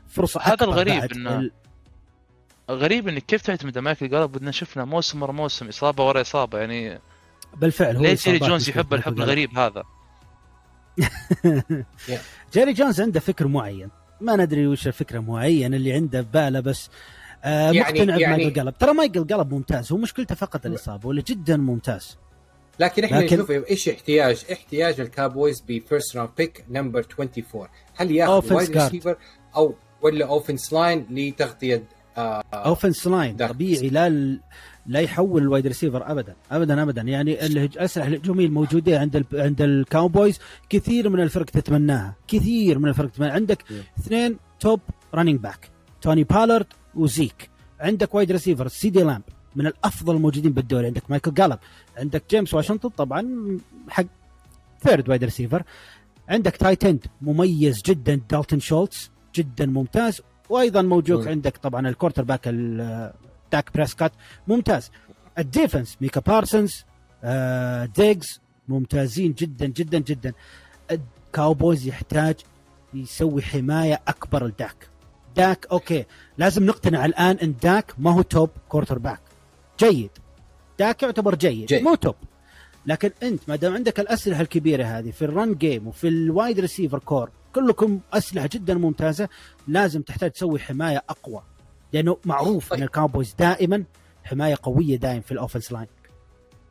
فرصة 0.09 0.41
هذا 0.41 0.65
الغريب 0.65 1.05
ال- 1.05 1.51
غريب 2.71 3.09
إنك 3.09 3.23
كيف 3.27 3.43
تعتمد 3.43 3.77
على 3.79 3.85
مايكل 3.85 4.09
جالب 4.11 4.33
بدنا 4.33 4.51
شفنا 4.51 4.85
موسم 4.85 5.23
ورا 5.23 5.33
موسم 5.33 5.69
إصابة 5.69 6.07
ورا 6.09 6.21
إصابة 6.21 6.59
يعني 6.59 6.99
بالفعل 7.57 7.97
هو 7.97 8.03
ليه 8.03 8.15
جيري 8.15 8.39
جونز 8.39 8.69
يحب 8.69 8.95
الحب 8.95 9.15
جالب. 9.15 9.23
الغريب 9.23 9.59
هذا؟ 9.59 9.83
جيري 12.55 12.73
جونز 12.73 13.01
عنده 13.01 13.21
فكر 13.21 13.47
معين. 13.49 13.89
ما 14.21 14.37
ندري 14.37 14.67
وش 14.67 14.87
الفكرة 14.87 15.19
معينه 15.19 15.77
اللي 15.77 15.93
عنده 15.93 16.21
بباله 16.21 16.61
بس 16.61 16.91
آه 17.45 17.71
يعني- 17.71 17.81
مقتنع 18.01 18.17
يعني- 18.17 18.35
بمايكل 18.37 18.53
جالب 18.55 18.79
ترى 18.79 18.93
مايكل 18.93 19.27
جالب 19.27 19.55
ممتاز 19.55 19.93
هو 19.93 19.99
مشكلته 19.99 20.35
فقط 20.35 20.67
الإصابة 20.67 21.09
ولا 21.09 21.23
جدا 21.27 21.57
ممتاز. 21.57 22.17
لكن 22.81 23.05
إحنا 23.05 23.17
لكن- 23.19 23.37
نشوف 23.37 23.51
إيش 23.51 23.89
احتياج؟ 23.89 24.45
احتياج 24.53 25.01
الكابويز 25.01 25.61
ب 25.69 25.77
first 25.77 26.17
round 26.17 26.31
pick 26.39 26.65
number 26.71 27.07
24 27.21 27.69
هل 27.97 28.11
ياخذ 28.11 28.55
wide. 28.55 28.71
receiver 28.79 29.17
أو 29.57 29.75
ولا 30.03 30.27
offense 30.27 30.73
line 30.73 31.07
لتغطية 31.11 31.83
offense 32.55 33.07
line 33.07 33.37
ده. 33.37 33.47
طبيعي 33.47 33.89
لا 33.89 34.39
لا 34.87 35.01
يحول 35.01 35.43
ال 35.43 35.48
wide 35.48 35.67
receiver 35.67 36.11
ابدا. 36.11 36.35
ابدا 36.51 36.83
ابدا. 36.83 37.03
يعني 37.03 37.47
الاسلحه 37.47 38.09
الهجوميه 38.09 38.47
الموجوده 38.47 38.99
عند 39.01 39.17
ال... 39.17 39.25
عند 39.33 39.63
الكاوبويز 39.63 40.39
كثير 40.69 41.09
من 41.09 41.21
الفرق 41.21 41.45
تتمناها. 41.45 42.15
كثير 42.29 42.79
من 42.79 42.89
الفرق 42.89 43.11
تتمناها. 43.11 43.33
عندك 43.33 43.63
مم. 43.71 43.77
اثنين 43.99 44.37
top 44.61 44.81
running 45.15 45.41
back 45.41 45.69
توني 46.03 46.25
بولارد 46.25 46.67
وزيك 46.95 47.51
عندك 47.81 48.15
wide 48.15 48.33
receiver 48.33 48.69
سي 48.69 48.86
دي 48.86 49.03
لامب 49.03 49.23
من 49.57 49.67
الأفضل 49.67 50.17
الموجودين 50.17 50.53
بالدوري. 50.53 50.87
عندك 50.87 51.11
مايكل 51.11 51.35
جالب 51.35 51.59
عندك 51.97 52.23
جيمس 52.31 52.55
واشنطن 52.55 52.89
طبعا 52.89 53.59
حق 53.89 54.05
third 54.81 55.09
wide 55.09 55.25
receiver 55.25 55.63
عندك 56.29 56.57
tight 56.57 56.85
end 56.85 57.07
مميز 57.23 57.83
جدا 57.83 58.21
دالتون 58.31 58.61
شولتز 58.61 59.11
جدا 59.35 59.67
ممتاز. 59.67 60.21
وأيضا 60.49 60.83
موجود. 60.83 61.29
عندك 61.29 61.57
طبعا 61.57 61.89
ال 61.89 62.23
quarterback 62.23 62.49
داك 63.53 63.71
بريسكات 63.75 64.13
ممتاز. 64.49 64.91
ال 65.39 65.46
defense 65.46 65.97
ميكا 66.01 66.21
بارسونز 66.21 66.85
آه 67.25 67.85
ديجز 67.85 68.41
ممتازين 68.69 69.33
جدا 69.33 69.67
جدا 69.67 69.99
جدا. 69.99 70.33
الكاوبويز 70.91 71.87
يحتاج 71.87 72.35
يسوي 72.95 73.43
حماية 73.43 74.01
أكبر 74.09 74.47
لداك 74.47 74.89
داك 75.37 75.67
okay 75.73 76.05
لازم 76.39 76.67
نقتنع 76.67 77.05
الآن 77.05 77.37
إن 77.37 77.55
داك 77.63 77.95
ما 77.99 78.13
هو 78.13 78.23
top 78.23 78.51
quarterback 78.69 79.21
جيد. 79.79 80.11
داك 80.79 81.03
يعتبر 81.03 81.35
جيد, 81.35 81.67
جيد. 81.67 81.83
مو 81.83 81.95
top 81.95 82.15
لكن 82.87 83.11
انت 83.23 83.41
ما 83.49 83.57
دام 83.57 83.75
عندك 83.75 84.01
الأسلحة 84.01 84.41
الكبيرة 84.41 84.85
هذه 84.85 85.11
في 85.11 85.23
ال 85.25 85.32
run 85.32 85.55
game 85.55 85.89
وفي 85.89 86.09
ال 86.09 86.19
wide 86.19 86.61
receiver 86.61 86.99
core 86.99 87.31
كلكم 87.55 88.01
أسلحة 88.13 88.49
جدا 88.53 88.75
ممتازة 88.75 89.29
لازم 89.69 90.03
تحتاج 90.03 90.31
تسوي 90.31 90.59
حماية 90.59 91.03
أقوى. 91.09 91.43
لأنه 91.93 92.17
معروف 92.25 92.71
طيب. 92.71 92.79
ان 92.79 92.85
الكاوبويز 92.85 93.35
دائما 93.39 93.85
حماية 94.25 94.57
قوية 94.63 94.97
دائم 94.97 95.21
في 95.21 95.33
ال 95.33 95.38
offense 95.38 95.73
line 95.73 95.87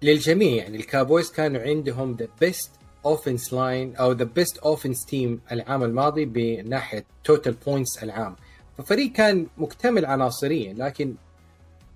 للجميع 0.02 0.56
يعني 0.64 0.78
الكابويز 0.78 1.32
كانوا 1.32 1.62
عندهم 1.62 2.16
the 2.20 2.28
best 2.42 2.72
offense 3.06 3.54
line 3.54 3.96
أو 3.96 4.12
the 4.12 4.24
best 4.24 4.58
offense 4.58 5.06
team 5.06 5.42
العام 5.52 5.84
الماضي 5.84 6.26
بناحية 6.26 7.06
total 7.24 7.54
points 7.66 8.04
العام. 8.04 8.36
ففريق 8.78 9.12
كان 9.12 9.48
مكتمل 9.58 10.06
عناصريا 10.06 10.74
لكن 10.74 11.16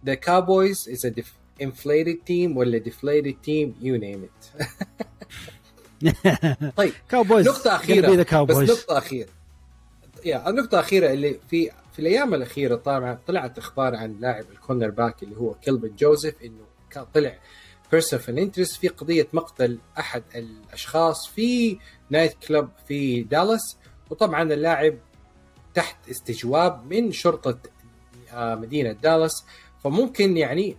the 0.05 0.15
Cowboys 0.15 0.87
is 0.87 1.03
a 1.05 1.11
def- 1.11 1.37
inflated 1.59 2.25
team 2.25 2.57
ولا 2.57 2.79
deflated 2.79 3.35
team 3.45 3.73
you 3.81 3.97
name 3.97 4.23
it. 4.23 4.65
طيب 6.77 6.93
Cowboys 7.09 7.47
نقطة 7.47 7.75
أخيرة. 7.75 8.09
ذا 8.11 8.21
بس 8.23 8.29
Cowboys 8.29 8.71
نقطة 8.71 8.97
أخيرة. 8.97 9.29
يا 10.25 10.49
النقطة 10.49 10.75
الأخيرة 10.79 11.13
اللي 11.13 11.39
في 11.49 11.71
في 11.93 11.99
الأيام 11.99 12.33
الأخيرة 12.33 12.75
طبعا 12.75 13.19
طلعت 13.27 13.57
أخبار 13.57 13.95
عن 13.95 14.17
لاعب 14.19 14.45
ال 14.51 14.89
cornerback 14.89 15.23
اللي 15.23 15.35
هو 15.37 15.53
كيلفن 15.53 15.95
جوزيف 15.95 16.35
إنه 16.43 16.63
كان 16.89 17.05
طلع 17.13 17.37
person 17.91 18.37
interest 18.37 18.75
في 18.75 18.87
قضية 18.87 19.27
مقتل 19.33 19.79
أحد 19.99 20.23
الأشخاص 20.35 21.27
في 21.27 21.77
night 22.09 22.33
club 22.47 22.69
في 22.87 23.23
دالاس 23.23 23.77
وطبعا 24.09 24.43
اللاعب 24.53 24.97
تحت 25.73 26.09
استجواب 26.09 26.85
من 26.93 27.11
شرطة 27.11 27.57
آه، 28.31 28.55
مدينة 28.55 28.91
دالاس 28.91 29.45
فممكن 29.83 30.37
يعني 30.37 30.77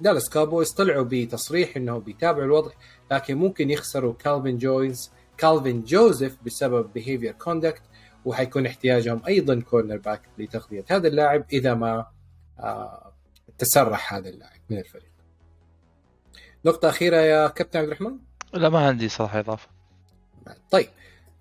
دالاس 0.00 0.30
Cowboys 0.30 0.72
طلعوا 0.72 1.06
بتصريح 1.10 1.76
إنه 1.76 1.98
بيتابعوا 1.98 2.44
الوضع 2.44 2.70
لكن 3.10 3.34
ممكن 3.34 3.70
يخسروا 3.70 4.14
كالفين 4.14 4.58
جوينز 4.58 5.10
كالفين 5.38 5.82
جوزيف 5.82 6.36
بسبب 6.46 6.92
behavior 6.92 7.32
conduct 7.32 7.82
وحيكون 8.24 8.66
احتياجهم 8.66 9.22
أيضا 9.28 9.60
cornerback 9.60 10.22
لتغطيه 10.38 10.84
هذا 10.90 11.08
اللاعب 11.08 11.44
إذا 11.52 11.74
ما 11.74 12.06
آه 12.58 13.12
تسرح 13.58 14.14
هذا 14.14 14.28
اللاعب 14.28 14.60
من 14.70 14.78
الفريق. 14.78 15.10
نقطة 16.64 16.88
أخيرة 16.88 17.16
يا 17.16 17.48
كابتن 17.48 17.78
عبد 17.78 17.88
الرحمن؟ 17.88 18.18
لا 18.54 18.68
ما 18.68 18.86
عندي 18.86 19.08
صراحة 19.08 19.38
إضافة 19.38 19.68
طيب 20.70 20.88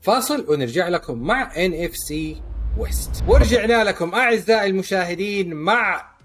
فاصل 0.02 0.46
ونرجع 0.50 0.88
لكم 0.88 1.18
مع 1.18 1.66
NFC 1.66 1.98
West 1.98 3.24
ورجعنا 3.28 3.84
لكم 3.84 4.14
أعزائي 4.14 4.70
المشاهدين 4.70 5.54
مع 5.54 6.17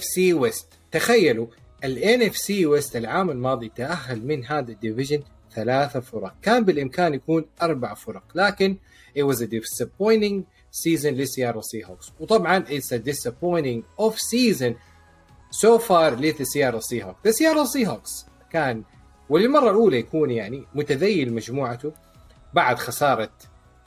C 0.00 0.32
West 0.32 0.66
تخيلوا 0.92 1.46
NFC 1.84 2.36
West 2.36 2.96
العام 2.96 3.30
الماضي 3.30 3.72
تأهل 3.76 4.26
من 4.26 4.44
هذا 4.44 4.72
ال 4.72 4.78
division 4.78 5.22
ثلاثة 5.54 6.00
فرق. 6.00 6.34
كان 6.42 6.64
بالإمكان 6.64 7.14
يكون 7.14 7.46
أربع 7.62 7.94
فرق 7.94 8.24
لكن 8.34 8.76
it 9.18 9.22
was 9.22 9.40
a 9.40 9.46
disappointing 9.46 10.44
season 10.72 11.06
لسياتل 11.06 11.60
Seahawks 11.60 12.12
وطبعا 12.20 12.64
it's 12.64 12.92
a 12.92 12.98
disappointing 12.98 13.82
off 14.02 14.18
season 14.18 14.74
so 15.50 15.78
far 15.78 16.12
لسياتل 16.12 16.78
Seahawks 16.78 17.28
سياتل 17.28 17.64
Seahawks 17.64 18.26
كان 18.50 18.84
وللمرة 19.28 19.70
الأولى 19.70 19.98
يكون 19.98 20.30
يعني 20.30 20.66
متذيل 20.74 21.32
مجموعته 21.34 21.92
بعد 22.54 22.78
خسارة 22.78 23.30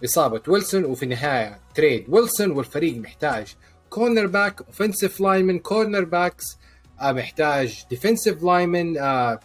إصابة 0.06 0.42
ويلسون 0.48 0.86
وفي 0.86 1.04
النهاية 1.04 1.60
trade 1.76 2.06
ويلسون 2.10 2.52
والفريق 2.52 2.98
محتاج 2.98 3.56
quarterback 3.94 4.62
offensive 4.62 5.20
linemen 5.22 5.60
cornerbacks 5.60 6.58
محتاج 7.02 7.84
defensive 7.90 8.44
linemen 8.44 8.94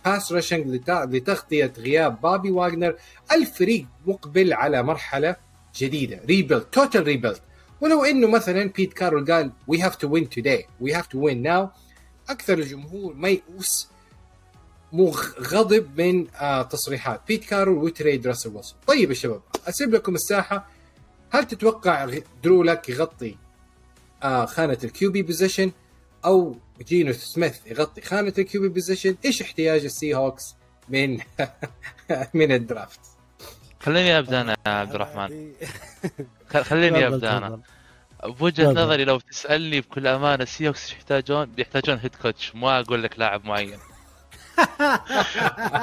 pass 0.05 0.33
rushing 0.33 0.67
لتغطية 0.87 1.73
غياب 1.79 2.21
بابي 2.21 2.51
واغنر. 2.51 2.95
الفريق 3.33 3.87
مقبل 4.07 4.53
على 4.53 4.83
مرحلة 4.83 5.37
جديدة. 5.77 6.21
rebuild 6.27 6.63
total 6.63 7.03
rebuild 7.03 7.39
ولو 7.81 8.05
إنه 8.05 8.29
مثلا 8.29 8.65
بيت 8.77 8.93
كارول 8.93 9.33
قال 9.33 9.53
we 9.67 9.81
have 9.81 9.97
to 9.97 10.09
win 10.09 10.29
today 10.31 10.67
we 10.81 10.93
have 10.95 11.07
to 11.07 11.19
win 11.19 11.43
now 11.43 11.69
أكثر 12.29 12.59
الجمهور 12.59 13.15
ميؤوس 13.15 13.89
غضب 15.41 16.01
من 16.01 16.27
آه 16.35 16.63
تصريحات. 16.63 17.21
بيت 17.29 17.45
كارول 17.45 17.85
و 17.85 17.92
trade 17.92 18.27
راسل 18.27 18.51
ويلسون 18.55 18.79
طيب 18.87 19.09
يا 19.11 19.15
شباب 19.15 19.41
أسيب 19.69 19.95
لكم 19.95 20.15
الساحة. 20.15 20.69
هل 21.31 21.45
تتوقع 21.45 22.05
غ- 22.05 22.19
درو 22.45 22.63
لك 22.63 22.89
يغطي 22.89 23.37
آه 24.23 24.47
خانة 24.47 24.79
ال 24.85 24.97
QB 24.97 25.23
position 25.23 25.73
أو 26.25 26.57
جينو 26.89 27.13
سميث 27.13 27.67
يغطي 27.67 28.01
خانة 28.01 28.33
ال 28.39 28.49
QB 28.49 28.69
position 28.69 29.17
إيش 29.25 29.43
احتياج 29.43 29.85
ال 29.85 30.15
Seahawks 30.15 30.55
من 30.89 31.19
من 32.35 32.53
ال 32.53 32.60
draft؟ 32.60 33.01
خليني 33.81 34.19
أبدأ 34.19 34.41
أنا 34.41 34.57
يا 34.67 34.73
عبد 34.73 34.95
الرحمن. 34.95 35.53
خل- 36.49 36.65
خليني 36.65 37.07
أبدأ 37.07 37.37
أنا. 37.39 37.61
بوجهة. 38.25 38.73
نظري 38.73 39.05
لو 39.05 39.19
تسألني 39.19 39.81
بكل 39.81 40.07
أمانة 40.07 40.43
ال 40.43 40.48
Seahawks 40.48 40.93
يحتاجون؟ 40.93 41.45
بيحتاجون 41.45 41.99
head 41.99 42.15
coach 42.15 42.55
ما 42.55 42.81
أقول 42.81 43.03
لك 43.03 43.19
لاعب 43.19 43.45
معين. 43.45 43.79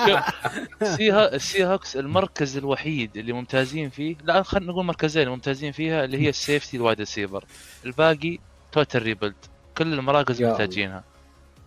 شوف، 0.07 0.19
ال 0.81 0.89
Sea 0.89 1.11
Ha- 1.11 1.35
ال 1.35 1.65
Seahawks 1.65 1.97
المركز 1.97 2.57
الوحيد 2.57 3.17
اللي 3.17 3.33
ممتازين 3.33 3.89
فيه 3.89 4.15
لا 4.23 4.43
خلينا 4.43 4.71
نقول 4.71 4.85
مركزين 4.85 5.29
ممتازين 5.29 5.71
فيها 5.71 6.05
اللي 6.05 6.17
هي 6.21 6.29
ال 6.29 6.36
safety 6.36 6.77
ال 6.77 6.82
wide 6.82 6.99
receiver 6.99 7.45
الباقي 7.85 8.39
total 8.71 9.03
rebuild 9.03 9.35
كل 9.77 9.93
المراكز 9.93 10.41
محتاجينها 10.51 11.03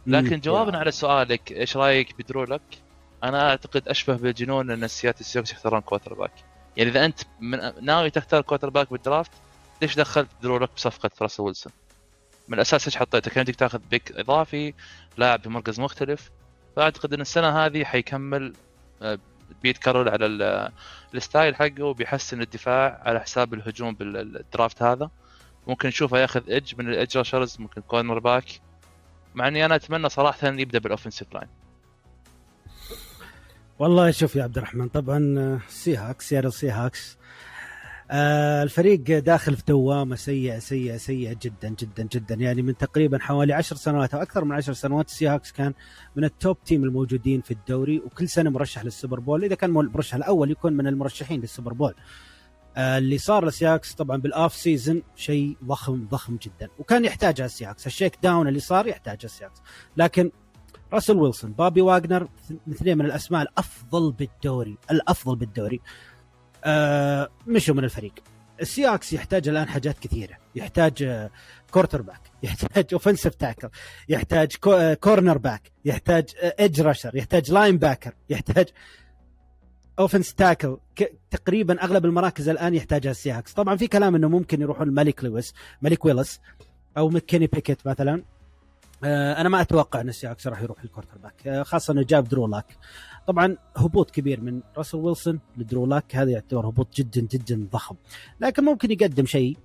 لكن 0.07 0.41
جوابا 0.41 0.73
يا 0.73 0.79
على 0.79 0.91
سؤالك 0.91 1.53
إيش 1.53 1.77
رأيك 1.77 2.15
بدرو 2.19 2.45
لك؟ 2.45 2.61
أنا 3.25 3.51
أعتقد 3.51 3.89
أشبه 3.89 4.17
بالجنون 4.17 4.71
إن 4.71 4.85
السياتل 4.85 5.25
Seahawks 5.25 5.53
يختارون 5.53 5.81
quarterback 5.81 6.31
يعني 6.77 6.91
إذا 6.91 7.05
أنت 7.05 7.21
من 7.41 7.59
ناوي 7.85 8.11
تختار 8.11 8.43
quarterback 8.43 8.71
بال 8.71 8.91
draft 8.91 9.31
ليش 9.83 9.95
دخلت 9.97 10.29
درو 10.43 10.59
لك 10.59 10.71
بصفقة 10.77 11.11
راسل 11.23 11.43
ويلسون؟ 11.43 11.73
من 12.49 12.55
الأساس 12.55 12.87
إيش 12.87 12.97
حطيته؟ 12.97 13.31
كان 13.31 13.41
يمديك 13.41 13.57
تاخذ 13.57 13.79
pick 13.91 14.13
إضافي 14.17 14.75
لاعب 15.17 15.43
بمركز 15.43 15.81
مختلف. 15.81 16.31
فأعتقد 16.77 17.15
إن 17.15 17.21
السنة 17.21 17.49
هذه 17.67 17.85
حيكمل 17.85 18.53
آه، 19.03 19.19
بيت 19.63 19.79
كارول 19.79 20.09
على 20.09 20.27
ال- 20.27 20.73
الستايل 21.15 21.57
حقه 21.57 21.83
وبيحسن 21.83 22.41
الدفاع 22.43 23.03
على 23.05 23.21
حساب 23.21 23.55
الهجوم 23.55 23.95
بال 23.95 24.20
draft 24.20 24.83
هذا. 24.83 25.11
ممكن 25.67 25.89
نشوفه 25.89 26.19
ياخذ 26.19 26.51
edge 26.51 26.75
من 26.79 26.89
ال 26.89 26.94
edge 26.94 27.17
rushers 27.19 27.57
ممكن 27.61 27.81
cornerback 27.81 28.45
مع 29.35 29.49
إني 29.49 29.65
أنا 29.65 29.75
أتمنى 29.75 30.09
صراحة 30.09 30.49
أن 30.49 30.61
يبدأ 30.61 30.79
بال 30.79 30.89
offensive 30.89 31.35
line 31.35 31.49
والله 33.79 34.11
شوف 34.11 34.37
يا 34.37 34.43
عبد 34.43 34.57
الرحمن 34.59 34.89
طبعا 34.89 35.61
Seahawks 35.69 36.29
سياتل 36.29 36.49
Seahawks 36.51 37.19
آه 38.11 38.63
الفريق 38.63 39.19
داخل 39.19 39.57
في 39.57 39.63
دوامة 39.69 40.17
سيئة 40.17 40.59
سيئة 40.59 40.97
سيئة 40.97 41.37
جدا 41.43 41.69
جدا 41.69 42.03
جدا. 42.03 42.35
يعني 42.35 42.63
من 42.63 42.77
تقريبا 42.77 43.19
حوالي 43.19 43.53
عشر 43.53 43.77
سنوات 43.77 44.15
أو 44.15 44.23
أكثر 44.23 44.45
من 44.45 44.53
عشر 44.53 44.73
سنوات 44.73 45.09
ال 45.09 45.29
Seahawks 45.29 45.53
كان 45.53 45.75
من 46.17 46.25
ال 46.25 46.34
top 46.34 46.63
team 46.65 46.85
الموجودين 46.85 47.41
في 47.41 47.51
الدوري 47.51 47.99
وكل 47.99 48.29
سنة 48.29 48.51
مرشح 48.51 48.85
لل 48.85 48.95
Super 48.95 49.21
Bowl. 49.21 49.45
إذا 49.45 49.55
كان 49.55 49.71
المرشح 49.71 50.15
الأول 50.15 50.51
يكون 50.51 50.73
من 50.73 50.87
المرشحين 50.87 51.41
للسوبر 51.41 51.73
بول. 51.73 51.95
آه 52.77 52.99
اللي 52.99 53.19
صار 53.19 53.45
لل 53.45 53.55
Seahawks 53.55 53.95
طبعا 53.95 54.17
بال 54.17 54.32
off 54.32 54.55
season 54.55 55.03
شيء 55.17 55.57
ضخم 55.65 56.07
ضخم 56.11 56.37
جدا. 56.37 56.69
وكان 56.79 57.05
يحتاجها 57.05 57.47
ال 57.47 57.51
Seahawks 57.51 57.87
ال 57.87 57.92
shake 57.92 58.19
down 58.23 58.49
اللي 58.49 58.61
صار 58.61 58.87
يحتاجها 58.87 59.25
ال 59.25 59.29
Seahawks 59.29 59.63
لكن 59.97 60.31
راسل 60.93 61.17
ويلسون 61.17 61.53
بابي 61.53 61.81
واغنر 61.81 62.29
اثنين 62.71 62.99
من 62.99 63.05
الأسماء 63.05 63.43
الأفضل 63.43 64.13
بالدوري 64.13 64.79
الأفضل 64.91 65.37
بالدوري. 65.37 65.81
آه 66.65 67.29
مشوا 67.47 67.75
من 67.75 67.85
الفريق. 67.85 68.13
ال 68.61 68.67
Seahawks 68.67 69.13
يحتاج 69.13 69.49
الآن 69.49 69.69
حاجات 69.69 69.99
كثيرة. 69.99 70.37
يحتاج 70.55 71.29
quarterback 71.71 72.21
يحتاج 72.43 72.85
offensive 72.93 73.35
tackle 73.35 73.69
يحتاج 74.09 74.57
cornerback 74.95 75.63
يحتاج 75.85 76.25
edge 76.61 76.81
rusher 76.81 77.17
يحتاج 77.17 77.53
linebacker 77.53 78.13
يحتاج 78.31 78.67
offense 79.99 80.35
tackle 80.35 80.79
تقريبا 81.31 81.83
أغلب 81.83 82.05
المراكز 82.05 82.49
الآن 82.49 82.75
يحتاجها 82.75 83.11
ال 83.11 83.15
Seahawks. 83.15 83.53
طبعا 83.53 83.77
في 83.77 83.87
كلام 83.87 84.15
إنه 84.15 84.29
ممكن 84.29 84.61
يروحون 84.61 84.89
مالك 84.89 86.05
ويلس 86.05 86.18
مالك 86.18 86.28
ويلس 86.28 86.41
أو 86.97 87.09
كيني 87.09 87.47
بيكيت 87.47 87.87
مثلا. 87.87 88.23
آه، 89.05 89.41
أنا 89.41 89.49
ما 89.49 89.61
أتوقع 89.61 90.01
إن 90.01 90.09
ال 90.09 90.13
Seahawks 90.13 90.47
راح 90.47 90.63
يروح 90.63 90.83
ال 90.85 91.19
quarterback 91.19 91.47
آه، 91.47 91.63
خاصة 91.63 91.93
إنه 91.93 92.03
جاب 92.03 92.29
درو 92.29 92.47
لاك. 92.47 92.77
طبعا 93.29 93.57
هبوط 93.77 94.11
كبير 94.11 94.41
من 94.41 94.61
راسل 94.77 94.99
ويلسون 94.99 95.41
لدرو 95.57 95.87
لاك. 95.87 96.17
هذا 96.17 96.31
يعتبر 96.31 96.69
هبوط 96.69 96.95
جدا 96.95 97.21
جدا 97.21 97.69
ضخم. 97.73 97.97
لكن 98.41 98.65
ممكن 98.65 98.91
يقدم 98.91 99.27
شيء 99.27 99.57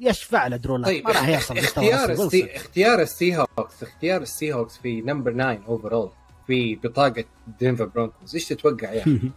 يشفع 0.00 0.46
له 0.46 0.56
درو 0.56 0.76
لاك. 0.76 0.86
طيب 0.86 1.04
ما 1.04 1.10
راح 1.10 1.28
يحصل 1.28 1.58
اختيار 1.58 2.10
ال 2.10 2.22
Sea 2.22 2.56
اختيار 2.56 3.02
ال 3.02 3.36
Seahawks 3.36 3.82
اختيار 3.82 4.22
ال 4.22 4.52
Seahawks 4.52 4.78
في 4.78 5.00
number 5.00 5.32
9 5.32 5.60
over 5.66 6.10
في 6.46 6.74
بطاقة 6.74 7.24
دينفر 7.60 7.84
Broncos. 7.84 8.34
إيش 8.34 8.48
تتوقع 8.48 8.92
يعني؟ 8.92 9.20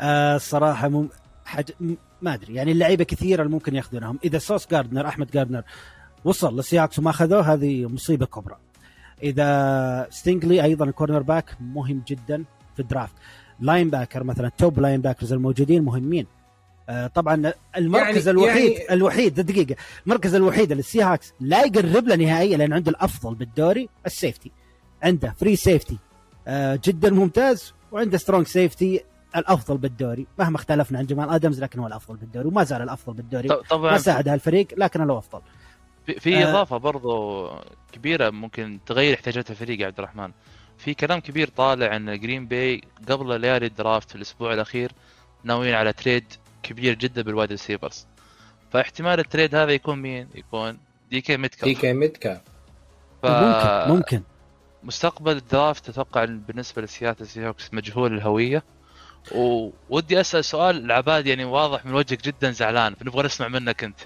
آه 0.00 0.36
الصراحه 0.36 0.88
مم... 0.88 1.08
حاج... 1.44 1.70
ما 2.22 2.34
أدري. 2.34 2.54
يعني 2.54 2.72
اللعيبة 2.72 3.04
كثيرة 3.04 3.42
اللي 3.42 3.52
ممكن 3.52 3.74
ياخذونهم. 3.74 4.18
إذا 4.24 4.38
سوس 4.38 4.66
جاردنر 4.70 5.08
أحمد 5.08 5.30
جاردنر 5.30 5.62
وصل 6.24 6.56
لل 6.56 6.64
Seahawks 6.64 6.98
وما 6.98 7.10
أخذوه 7.10 7.52
هذه 7.54 7.86
مصيبة 7.86 8.26
كبرى. 8.26 8.56
إذا 9.22 10.06
ستينجلي 10.10 10.62
أيضا 10.64 10.84
ال 10.84 11.22
cornerback 11.22 11.56
مهم 11.60 12.02
جدا 12.08 12.44
في 12.74 12.82
ال 12.82 13.14
draft 13.60 13.90
linebacker 13.90 14.24
مثلا 14.24 14.50
top 14.58 14.80
linebackers 14.80 15.32
الموجودين 15.32 15.84
مهمين. 15.84 16.26
آه 16.88 17.06
طبعا 17.06 17.52
المركز 17.76 18.28
يعني 18.28 18.40
الوحيد 18.40 18.72
يعني 18.72 18.92
الوحيد 18.94 19.34
دقيقة. 19.40 19.76
المركز 20.06 20.34
الوحيد 20.34 20.70
اللي 20.70 20.80
ال 20.80 21.02
Seahawks 21.02 21.32
لا 21.40 21.64
يقرب 21.64 22.08
له 22.08 22.16
نهائيا 22.16 22.56
لأن 22.56 22.72
عنده 22.72 22.90
الأفضل 22.90 23.34
بالدوري 23.34 23.88
ال 24.06 24.13
safety 24.13 24.52
عنده 25.02 25.34
free 25.38 25.56
safety 25.56 25.98
آه 26.48 26.80
جدا 26.84 27.10
ممتاز 27.10 27.72
وعنده 27.92 28.18
strong 28.18 28.46
safety 28.46 29.04
الأفضل 29.36 29.78
بالدوري. 29.78 30.26
مهما 30.38 30.56
اختلفنا 30.56 30.98
عن 30.98 31.06
جمال 31.06 31.30
آدمز 31.30 31.60
لكن 31.62 31.78
هو 31.78 31.86
الأفضل 31.86 32.16
بالدوري 32.16 32.48
وما 32.48 32.64
زال 32.64 32.82
الأفضل 32.82 33.14
بالدوري. 33.14 33.48
طبعا. 33.70 33.90
ما 33.90 33.98
ساعد 33.98 34.28
هالفريق 34.28 34.68
لكن 34.76 35.06
له 35.06 35.18
أفضل. 35.18 35.40
في, 36.06 36.20
في 36.20 36.44
آه. 36.44 36.50
إضافة 36.50 36.76
برضو 36.76 37.48
كبيرة 37.92 38.30
ممكن 38.30 38.78
تغير 38.86 39.14
احتياجات 39.14 39.50
الفريق 39.50 39.80
يا 39.80 39.86
عبد 39.86 39.98
الرحمن. 39.98 40.32
في 40.78 40.94
كلام 40.94 41.20
كبير 41.20 41.48
طالع 41.48 41.96
ان 41.96 42.20
Green 42.20 42.46
Bay 42.46 42.80
قبل 43.08 43.40
ليالي 43.40 43.66
ال 43.66 43.73
draft 43.73 44.10
في 44.10 44.16
الأسبوع 44.16 44.52
الأخير 44.54 44.92
ناويين 45.44 45.74
على 45.74 45.92
trade 45.92 46.24
كبير 46.62 46.94
جدا 46.94 47.22
بال 47.22 47.31
wide 47.31 47.50
receivers 47.50 48.06
فاحتمال 48.72 49.18
ال 49.20 49.26
trade 49.26 49.54
هذا 49.54 49.72
يكون 49.72 49.98
مين؟ 49.98 50.28
يكون 50.34 50.78
دي 51.10 51.20
كي 51.20 51.36
ميدكاف 51.36 51.64
دي 51.64 51.74
كي 51.74 51.92
ميدكاف 51.92 52.40
ف... 53.22 53.26
ممكن 53.26 53.94
ممكن. 53.94 54.22
مستقبل 54.82 55.36
ال 55.36 55.45
draft 55.45 55.88
أتوقع 55.88 56.24
بالنسبة 56.24 56.82
لسياتل 56.82 57.26
Seahawks 57.26 57.74
مجهول 57.74 58.14
الهوية. 58.14 58.62
وودي 59.32 60.20
أسأل 60.20 60.44
سؤال 60.44 60.84
لعباد 60.84 61.26
يعني 61.26 61.44
واضح 61.44 61.86
من 61.86 61.94
وجهك 61.94 62.24
جدا 62.24 62.50
زعلان 62.50 62.94
فنبغى 62.94 63.22
نسمع 63.26 63.48
منك 63.48 63.84
أنت. 63.84 64.00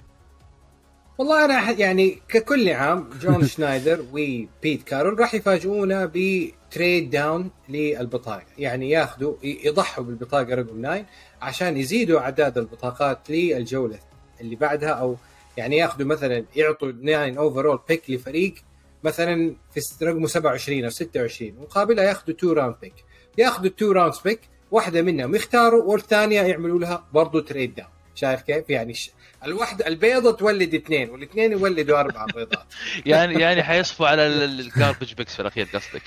والله 1.18 1.44
أنا 1.44 1.70
يعني 1.70 2.18
ككل 2.28 2.68
عام 2.68 3.10
جون 3.20 3.46
شنايدر 3.52 4.04
وبيت 4.12 4.82
كارول 4.82 5.20
راح 5.20 5.34
يفاجئونا 5.34 6.12
ب 6.14 6.30
trade 6.30 7.10
down 7.10 7.50
للبطاقة. 7.68 8.46
يعني 8.58 8.90
ياخذوا 8.90 9.34
يضحوا 9.42 10.04
بالبطاقة 10.04 10.54
رقم 10.54 10.82
9 10.82 11.06
عشان 11.42 11.76
يزيدوا 11.76 12.20
أعداد 12.20 12.58
البطاقات 12.58 13.30
للجولة 13.30 13.98
اللي 14.40 14.56
بعدها 14.56 14.88
أو 14.90 15.16
يعني 15.56 15.76
ياخذوا 15.76 16.06
مثلا 16.06 16.44
يعطوا 16.56 16.90
9 16.90 17.38
overall 17.38 17.80
pick 17.88 18.10
لفريق 18.10 18.54
مثلا 19.04 19.54
في 19.74 20.04
رقمه 20.04 20.26
27 20.26 20.84
أو 20.84 20.90
26 20.90 21.52
مقابلها 21.60 22.04
ياخذوا 22.04 22.36
2 22.36 22.52
round 22.52 22.74
pick 22.82 22.94
ياخذوا 23.38 23.66
2 23.66 23.92
round 23.92 24.14
pick 24.24 24.40
واحدة 24.70 25.02
منهم 25.02 25.34
يختاروا 25.34 25.82
والثانية 25.82 26.40
يعملوا 26.40 26.78
لها 26.78 27.06
برضه 27.12 27.40
trade 27.40 27.74
down 27.74 27.88
شايف 28.14 28.42
كيف؟ 28.42 28.70
يعني 28.70 28.94
ش... 28.94 29.10
الواحده 29.44 29.86
البيضة 29.86 30.32
تولد 30.32 30.74
اثنين 30.74 31.10
والاثنين 31.10 31.52
يولدوا 31.52 32.00
أربع 32.00 32.26
بيضات. 32.34 32.64
يعني 33.06 33.34
يعني 33.34 33.62
حيصفوا 33.62 34.08
على 34.08 34.26
ال 34.26 34.37
garbage 34.37 35.14
picks 35.14 35.34
في 35.34 35.40
الأخير 35.40 35.68
قصدك. 35.74 36.02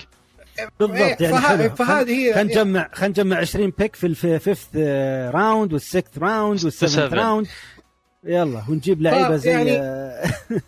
بالضبط 0.79 1.21
يعني 1.21 1.37
فه... 1.37 1.67
فهذه 1.67 2.11
هي 2.11 2.33
خلينا 2.33 2.43
نجمع 2.43 2.89
خلينا 2.93 3.11
نجمع 3.11 3.37
20 3.37 3.73
pick 3.77 3.95
في 3.95 4.07
ال 4.07 4.18
fifth 4.18 4.75
round 5.35 5.73
وال 5.73 5.86
sixth 5.86 6.17
round 6.17 6.63
وال 6.63 6.74
seventh 6.74 7.13
round 7.13 7.47
يلا 8.23 8.63
ونجيب 8.69 9.01
لعيبة 9.01 9.35
زي 9.35 9.51
يعني... 9.51 9.71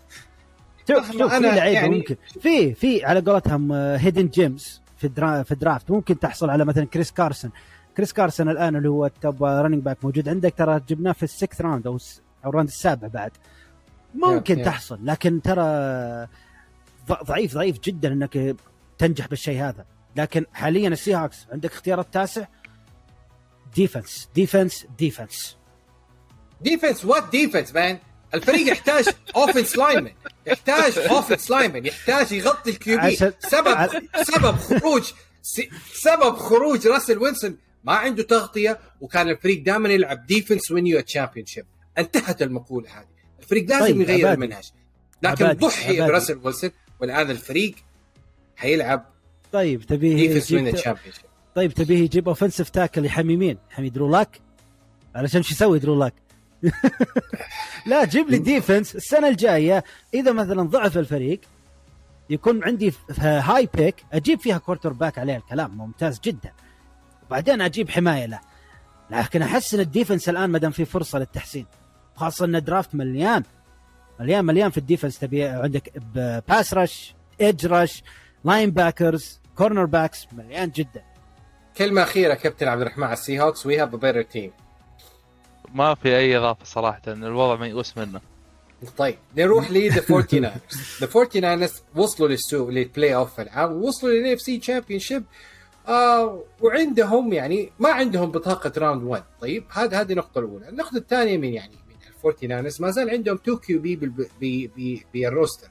شوف 0.87 1.11
شوف 1.11 1.33
في 1.33 1.39
لعيبة 1.39 1.79
يعني... 1.79 1.89
ممكن. 1.89 2.15
في 2.41 2.73
في 2.73 3.05
على 3.05 3.19
قولتهم 3.19 3.71
hidden 3.71 4.27
gems 4.27 4.81
في 4.97 5.07
ال 5.07 5.12
dra... 5.12 5.43
في 5.43 5.51
ال 5.51 5.57
draft. 5.57 5.91
ممكن 5.91 6.19
تحصل 6.19 6.49
على 6.49 6.65
مثلا 6.65 6.85
كريس 6.85 7.11
كارسون 7.11 7.51
كريس 7.97 8.13
كارسون 8.13 8.49
الآن 8.49 8.75
اللي 8.75 8.89
هو 8.89 9.05
ال 9.05 9.15
top 9.15 9.43
running 9.43 9.83
back 9.83 9.97
موجود 10.03 10.29
عندك 10.29 10.53
ترى 10.57 10.81
جبناه 10.89 11.11
في 11.11 11.23
ال 11.23 11.29
sixth 11.29 11.61
round 11.61 11.87
أو 11.87 11.97
أو 12.45 12.49
ال 12.49 12.52
round 12.52 12.69
السابع 12.69 13.07
بعد. 13.07 13.31
ممكن 14.15 14.55
yeah, 14.55 14.59
yeah. 14.59 14.65
تحصل 14.65 14.99
لكن 15.05 15.41
ترى 15.41 16.27
ضعيف 17.23 17.53
ضعيف 17.53 17.79
جدا 17.79 18.13
إنك 18.13 18.55
تنجح 18.97 19.27
بالشيء 19.27 19.61
هذا. 19.61 19.85
لكن 20.15 20.45
حاليا 20.53 20.87
السي 20.87 21.13
هاكس 21.13 21.47
عندك 21.51 21.71
اختيار 21.71 21.99
التاسع 21.99 22.45
ديفنس 23.75 24.29
ديفنس 24.35 24.87
ديفنس. 24.97 25.57
ديفنس 26.61 27.05
وات 27.05 27.29
ديفنس 27.31 27.73
مان 27.73 27.99
الفريق 28.33 28.71
يحتاج 28.71 29.05
offense 29.35 29.77
linemen 29.77 30.11
يحتاج 30.45 30.99
offense 30.99 31.51
linemen 31.51 31.85
يحتاج 31.85 32.31
يغطي 32.31 32.69
ال 32.69 32.84
QB 32.84 33.15
سبب 33.39 33.89
سبب 34.23 34.55
خروج 34.55 35.11
سبب 35.93 36.35
خروج 36.35 36.87
راسل 36.87 37.17
ويلسون 37.17 37.57
ما 37.83 37.93
عنده 37.93 38.23
تغطية 38.23 38.79
وكان 39.01 39.29
الفريق 39.29 39.63
دائما 39.63 39.89
يلعب 39.89 40.25
defense 40.25 40.71
win 40.71 40.87
you 40.87 41.01
championship 41.01 41.65
انتهت 41.97 42.41
المقولة 42.41 42.89
هذه. 42.89 43.05
الفريق 43.39 43.69
لازم 43.69 43.85
طيب 43.85 44.01
يغير. 44.01 44.33
المنهج. 44.33 44.71
لكن 45.23 45.51
ضحي 45.51 46.01
براسل 46.01 46.39
ويلسون 46.43 46.71
والآن 46.99 47.31
الفريق 47.31 47.75
حيلعب 48.55 49.05
طيب 49.51 49.81
تبيه 49.81 50.15
يجيب 50.17 50.75
طيب 51.55 51.73
تبيه 51.73 51.97
يجيب 52.03 52.27
offensive 52.27 52.69
tackle 52.69 53.05
يحمي 53.05 53.37
مين؟ 53.37 53.57
يحمي 53.71 53.89
Drew 53.89 54.11
Lock؟ 54.11 54.39
علشان 55.15 55.43
شو 55.43 55.53
يسوي 55.53 55.79
Drew 55.79 55.94
Lock؟ 55.94 56.13
لا 57.85 58.05
جيب 58.05 58.29
لي 58.29 58.37
defense 58.37 58.95
السنة 58.95 59.27
الجاية. 59.27 59.83
إذا 60.13 60.31
مثلا 60.31 60.63
ضعف 60.63 60.97
الفريق 60.97 61.41
يكون 62.29 62.63
عندي 62.63 62.93
high 63.19 63.69
pick 63.73 63.95
أجيب 64.13 64.39
فيها 64.39 64.57
quarterback 64.57 65.17
عليه 65.17 65.37
الكلام. 65.37 65.77
ممتاز 65.77 66.19
جدا. 66.19 66.53
وبعدين 67.27 67.61
أجيب 67.61 67.89
حماية 67.89 68.25
له. 68.25 68.39
لكن 69.09 69.41
أحس 69.41 69.73
إن 69.73 69.79
ال 69.79 69.85
defense 69.85 70.29
الآن 70.29 70.49
ما 70.49 70.57
دام 70.59 70.71
في 70.71 70.85
فرصة 70.85 71.19
للتحسين. 71.19 71.65
خاصة 72.15 72.45
إن 72.45 72.55
ال 72.55 72.62
draft 72.62 72.95
مليان. 72.95 73.43
مليان 74.19 74.45
مليان 74.45 74.69
في 74.71 74.77
ال 74.77 74.82
defense 74.82 75.19
تبي 75.19 75.43
عندك 75.43 75.91
pass 76.47 76.73
rush 76.73 77.15
edge 77.41 77.65
rush 77.65 78.03
linebackers 78.45 79.39
cornerbacks 79.57 80.27
مليان 80.31 80.69
جدا. 80.69 81.03
كلمة 81.77 82.03
أخيرة 82.03 82.33
كابتن 82.33 82.67
عبد 82.67 82.81
الرحمن 82.81 83.03
على 83.03 83.13
السي 83.13 83.41
هوكس 83.41 83.65
we 83.65 83.79
have 83.81 83.95
better 83.95 84.21
team 84.21 84.51
ما 85.73 85.95
في 85.95 86.17
أي 86.17 86.37
إضافة 86.37 86.65
صراحة 86.65 87.01
الوضع 87.07 87.55
ميؤوس 87.61 87.97
منه. 87.97 88.21
طيب 88.97 89.15
نروح 89.37 89.71
ل 89.71 89.79
the 89.79 90.01
49 90.01 90.51
the 91.01 91.07
49 91.07 91.69
وصلوا 91.95 92.29
للسوق 92.29 92.69
لل 92.69 93.15
playoff 93.15 93.39
العام 93.39 93.71
ووصلوا 93.71 94.11
لل 94.13 94.24
NFC 94.24 94.41
championship 94.41 95.23
آه 95.87 96.43
وعندهم 96.61 97.33
يعني 97.33 97.71
ما 97.79 97.89
عندهم 97.89 98.31
بطاقة 98.31 98.71
round 98.77 99.03
1 99.03 99.23
طيب 99.41 99.63
هذا 99.71 100.01
هذه 100.01 100.11
النقطه 100.11 100.39
الأولى. 100.39 100.69
النقطة 100.69 100.97
الثانية 100.97 101.37
من 101.37 101.53
يعني 101.53 101.75
من 102.25 102.51
الفورتي 102.57 102.81
ما 102.81 102.91
زال 102.91 103.09
عندهم 103.09 103.35
2 103.35 103.57
QB 103.57 103.81
بال 103.81 105.05
roster. 105.13 105.67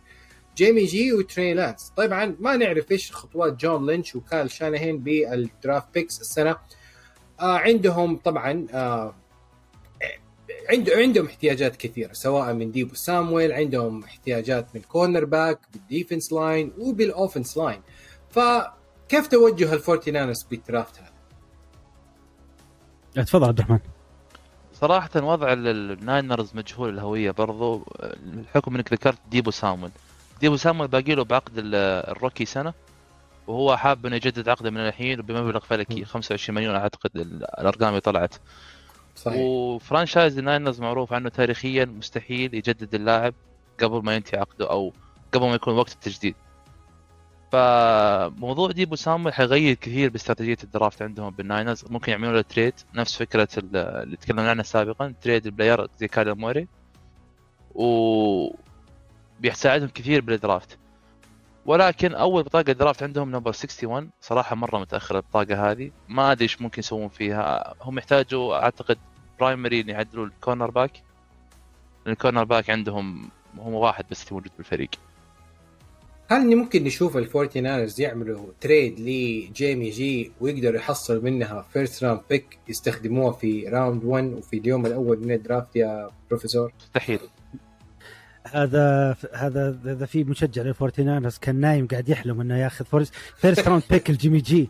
جيمي 0.57 0.85
جي 0.85 1.13
وتري 1.13 1.55
لانس. 1.55 1.93
طبعا 1.97 2.37
ما 2.41 2.57
نعرف 2.57 2.93
إيش 2.93 3.13
خطوات 3.13 3.61
جون 3.61 3.87
لينش 3.87 4.17
وكايل 4.17 4.51
شاناهان 4.51 4.99
بال 4.99 5.26
draft 5.26 5.95
picks 5.95 6.21
السنة. 6.21 6.57
آه 7.41 7.59
عندهم 7.59 8.17
طبعا 8.17 8.67
آه 8.73 9.15
عنده 10.71 10.93
عندهم 10.97 11.27
احتياجات 11.27 11.77
كثيرة 11.77 12.13
سواء 12.13 12.53
من 12.53 12.71
ديبو 12.71 12.95
سامويل 12.95 13.53
عندهم 13.53 14.05
احتياجات 14.05 14.67
من 14.75 14.81
cornerback 14.81 15.59
بال 15.73 15.86
defense 15.86 16.33
line 16.33 16.73
وبال 16.79 17.02
offense 17.02 17.57
line 17.57 17.83
فكيف 18.31 19.27
توجه 19.27 19.75
الفورتي 19.75 20.13
ناينرز 20.13 20.45
بال 20.45 20.61
draft 20.61 21.01
هذا؟ 21.01 21.13
تفضل 23.25 23.49
عبد 23.49 23.59
الرحمن. 23.59 23.92
صراحة 24.83 25.11
وضع 25.17 25.53
الناينرز 25.53 26.51
مجهول 26.55 26.89
الهوية 26.89 27.31
برضو 27.31 27.87
الحكم 28.03 28.75
إنك 28.75 28.93
ذكرت 28.93 29.19
ديبو 29.31 29.51
سامويل. 29.51 29.91
ديبو 30.41 30.57
سامويل 30.57 30.89
باقي 30.89 31.15
له 31.15 31.25
بعقد 31.25 31.53
ال 31.57 31.69
rookie 31.69 32.45
سنة 32.45 32.75
وهو 33.47 33.77
حاب 33.77 34.07
إنه 34.07 34.17
يجدد 34.17 34.49
عقده 34.49 34.71
من 34.71 34.77
الحين 34.77 35.23
بمبلغ 35.23 35.61
فلكي 35.61 36.05
25 36.05 36.57
مليون 36.57 36.75
أعتقد 36.75 37.11
الأرقام 37.17 37.89
اللي 37.89 38.01
طلعت. 38.01 38.35
صحيح. 39.17 39.39
و 39.39 39.49
franchise 39.49 40.39
الناينرز 40.39 40.81
معروف 40.81 41.13
عنه 41.13 41.29
تاريخيا 41.29 41.85
مستحيل 41.85 42.55
يجدد 42.55 42.95
اللاعب 42.95 43.35
قبل 43.83 44.05
ما 44.05 44.15
ينتهي 44.15 44.41
عقده 44.41 44.71
أو 44.71 44.93
قبل 45.33 45.47
ما 45.47 45.55
يكون 45.55 45.75
وقت 45.75 45.93
التجديد. 45.93 46.35
فموضوع 47.53 48.71
ديبو 48.71 48.97
سامويل 48.97 49.35
حيغير 49.35 49.75
كثير 49.75 50.11
باستراتيجية 50.11 50.57
ال 50.65 50.71
draft 50.71 51.03
عندهم 51.03 51.31
بالناينرز. 51.31 51.85
ممكن 51.91 52.13
يعملوا 52.13 52.33
له 52.33 52.41
trade 52.43 52.75
نفس 52.95 53.17
فكرة 53.17 53.49
ال- 53.59 53.77
اللي 53.77 54.17
تكلمنا 54.17 54.51
عنها 54.51 54.63
سابقا. 54.63 55.15
trade 55.23 55.47
ال 55.47 55.53
player 55.53 55.87
زي 55.99 56.09
كايلر 56.09 56.35
موري. 56.35 56.69
و 57.75 58.55
بيساعدهم 59.41 59.89
كثير 59.89 60.21
بال 60.21 60.35
draft. 60.35 60.79
ولكن 61.67 62.15
أول 62.15 62.43
بطاقة 62.43 62.73
draft 62.73 63.03
عندهم 63.03 63.31
number 63.31 63.49
61 63.51 64.11
صراحة 64.21 64.57
مرة 64.57 64.79
متأخرة 64.79 65.17
البطاقة 65.17 65.71
هذه. 65.71 65.91
ما 66.09 66.33
أدري 66.33 66.43
إيش 66.43 66.63
ممكن 66.63 66.81
يسوون 66.81 67.09
فيها. 67.09 67.75
هم 67.83 67.99
يحتاجوا 67.99 68.55
أعتقد 68.65 68.99
primary 69.41 69.81
إن 69.81 69.89
يعدلوا 69.89 70.27
ال 70.27 70.71
cornerback 70.71 71.03
ال 72.07 72.45
cornerback 72.45 72.71
عندهم 72.71 73.31
هو 73.59 73.85
واحد 73.87 74.05
بس 74.11 74.33
موجود 74.33 74.51
بالفريق. 74.57 74.91
هل 76.33 76.57
ممكن 76.57 76.85
نشوف 76.85 77.17
الفورتي 77.17 77.61
ناينرز 77.61 78.01
يعملوا 78.01 78.47
trade 78.61 79.01
لجيمي 79.01 79.91
جي 79.91 80.33
ويقدروا 80.41 80.77
يحصلوا 80.77 81.23
منها 81.23 81.67
first 81.73 82.05
round 82.05 82.21
pick 82.31 82.59
يستخدموها 82.69 83.33
في 83.33 83.69
round 83.69 84.05
1 84.05 84.25
وفي 84.25 84.59
اليوم 84.59 84.87
الأول 84.87 85.19
من 85.19 85.33
ال 85.33 85.40
draft 85.40 85.77
يا 85.77 86.11
بروفيسور؟ 86.31 86.73
مستحيل 86.81 87.19
هذا 88.53 89.17
هذا 89.35 89.79
هذا 89.85 90.07
في 90.07 90.25
مشجع 90.25 90.63
للفورتي 90.63 91.07
ناينرز 91.07 91.39
كان 91.39 91.57
نايم 91.61 91.87
قاعد 91.87 92.09
يحلم 92.09 92.41
إنه 92.41 92.59
ياخذ 92.59 92.85
first 93.37 93.69
round 93.69 93.83
pick 93.91 94.11
الجيمي 94.11 94.39
جي 94.39 94.69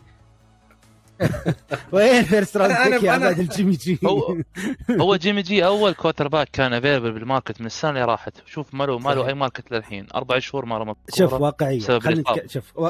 وين 1.91 2.23
first 2.23 2.57
round 2.57 2.75
أنا- 2.75 2.87
pick 2.93 3.03
يا 3.03 3.11
أنا- 3.11 3.21
عباد 3.23 3.39
الجيمي 3.39 3.75
جي؟ 3.75 3.99
هو 4.05 4.37
هو 5.01 5.15
جيمي 5.15 5.41
جي 5.41 5.65
أول 5.65 5.93
quarterback 5.93 6.49
كان 6.53 6.73
available 6.73 7.11
بال 7.11 7.23
market 7.23 7.61
من 7.61 7.65
السنة 7.67 7.89
اللي 7.91 8.05
راحت. 8.05 8.33
شوف 8.45 8.73
ما 8.73 8.83
له 8.83 8.99
ما 8.99 9.09
له. 9.09 9.27
أي 9.27 9.33
market 9.33 9.71
للحين. 9.71 10.07
أربع 10.15 10.39
شهور 10.39 10.65
ما 10.65 10.77
رمى 10.77 10.93
شوف. 11.17 11.33
واقعيا 11.33 11.99
خلينا. 11.99 12.23
شوف 12.47 12.77
و... 12.77 12.89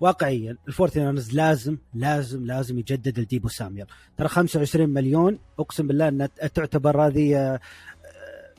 واقعيا 0.00 0.56
الفورتي 0.68 1.04
ناينرز 1.04 1.34
لازم 1.34 1.76
لازم 1.94 2.46
لازم 2.46 2.78
يجدد 2.78 3.18
الديبو 3.18 3.48
سامويل 3.48 3.86
ترى 4.18 4.28
25 4.28 4.88
مليون 4.88 5.38
أقسم 5.58 5.86
بالله 5.86 6.08
إنها 6.08 6.26
تعتبر 6.26 7.06
هذه 7.06 7.36
آه، 7.36 7.38
آه، 7.40 7.60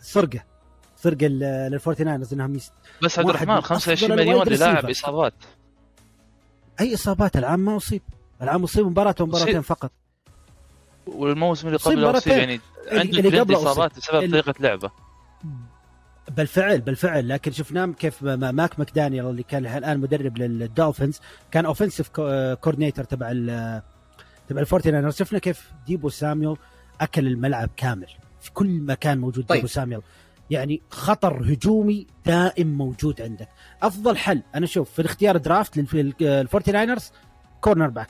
سرقه 0.02 0.44
سرقه 0.96 1.28
لل- 1.28 1.70
للفورتي 1.72 2.08
ناينرز 2.08 2.34
إنهم 2.34 2.56
يست... 2.56 2.74
بس 3.04 3.20
عبد 3.20 3.30
الرحمن 3.30 3.62
25 3.62 4.12
أفضل 4.12 4.26
مليون 4.26 4.48
للاعب. 4.48 4.90
إصابات. 4.90 5.34
أي 6.80 6.94
إصابات 6.94 7.38
العام 7.38 7.60
ما 7.60 7.78
أصيب. 7.78 8.02
العام 8.42 8.64
اصيب 8.64 8.86
مباراة 8.86 9.16
ومباراتين. 9.20 9.62
فقط 9.62 9.92
والموسم 11.08 11.68
اللي 11.68 11.78
قبله. 11.78 12.18
اصيب 12.18 12.34
يعني 12.34 12.60
عنده 12.92 13.02
اللي 13.20 13.22
ترند 13.22 13.40
قبله. 13.40 13.58
إصابات 13.58 13.98
بسبب 13.98 14.24
اللي- 14.24 14.42
طريقه 14.42 14.62
لعبة 14.62 14.92
بالفعل 16.38 16.82
بالفعل 16.82 17.30
لكن 17.30 17.52
شفناه 17.52 17.86
كيف 17.86 18.24
ما- 18.24 18.36
ما- 18.36 18.52
مايك 18.52 18.80
ماكدانيال 18.80 19.26
اللي 19.26 19.44
كان 19.44 19.66
الآن 19.66 20.00
مدرب 20.00 20.38
للدولفينز 20.38 21.20
كان 21.52 21.66
offensive 21.66 22.10
coordinator 22.62 23.06
تبع 23.06 23.28
ال 23.32 23.82
تبع 24.48 24.62
الفورتي 24.62 24.91
ناينرز 24.91 25.16
شفنا 25.16 25.40
كيف 25.40 25.72
ديبو 25.88 26.10
سامويل 26.10 26.58
أكل 27.02 27.28
الملعب 27.28 27.70
كامل 27.78 28.08
في 28.42 28.52
كل 28.52 28.68
مكان 28.82 29.18
موجود 29.18 29.46
طيب. 29.46 29.56
ديبو 29.58 29.68
سامويل 29.68 30.02
يعني 30.50 30.82
خطر 30.90 31.42
هجومي 31.54 32.08
دائم 32.26 32.68
موجود 32.78 33.22
عندك 33.22 33.50
أفضل 33.84 34.18
حل 34.18 34.42
أنا 34.56 34.66
أشوف 34.66 34.92
في 34.92 35.00
الاختيار 35.00 35.38
draft 35.38 35.94
للفورتي 35.94 37.12
ناينرز 37.62 37.88
cornerback 37.88 38.10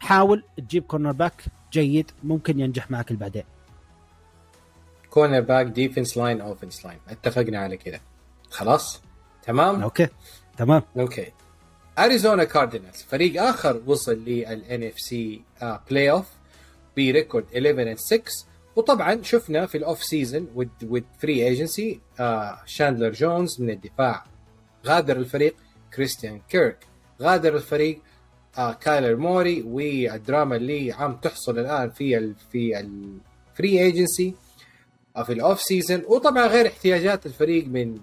حاول 0.00 0.42
تجيب 0.56 0.82
cornerback 0.84 1.44
جيد 1.72 2.10
ممكن 2.24 2.60
ينجح 2.60 2.90
معك 2.90 3.12
بعدين 3.12 3.42
cornerback 5.10 5.66
defense 5.66 6.16
line 6.16 6.40
offense 6.40 6.86
line 6.86 6.98
اتفقنا 7.08 7.58
على 7.58 7.76
كده 7.76 8.00
خلاص؟ 8.50 9.00
تمام؟ 9.42 9.82
okay 9.82 10.08
تمام. 10.56 10.82
okay. 10.98 11.32
اريزونا 11.98 12.44
كاردينالز 12.44 13.02
فريق 13.02 13.42
آخر 13.42 13.82
وصل 13.86 14.12
لل 14.24 14.82
NFC 14.82 15.42
playoff 15.90 16.26
ب 16.96 17.03
record 17.03 17.44
11 17.56 17.94
and 17.94 17.98
6 17.98 18.22
وطبعا 18.76 19.22
شفنا 19.22 19.66
في 19.66 19.78
ال 19.78 20.04
off-season 20.04 20.48
with 20.90 21.02
free 21.20 21.46
agency 21.46 22.00
شاندلر 22.66 23.12
جونز 23.12 23.60
من 23.60 23.70
الدفاع. 23.70 24.24
غادر 24.86 25.16
الفريق 25.16 25.56
كريستيان 25.94 26.40
كيرك 26.48 26.86
غادر 27.22 27.56
الفريق 27.56 28.00
آه 28.58 28.72
كايلر 28.72 29.16
موري 29.16 29.62
والدراما 29.62 30.56
اللي 30.56 30.92
عم 30.92 31.16
تحصل 31.16 31.58
الآن 31.58 31.90
في 31.90 32.18
ال 32.18 32.34
في 32.52 32.80
ال 32.80 33.00
free 33.00 33.80
agency 33.80 34.34
في 35.24 35.32
ال 35.32 35.60
off-season 35.62 36.02
وطبعا 36.08 36.46
غير 36.46 36.66
احتياجات 36.66 37.26
الفريق 37.26 37.66
من 37.66 37.98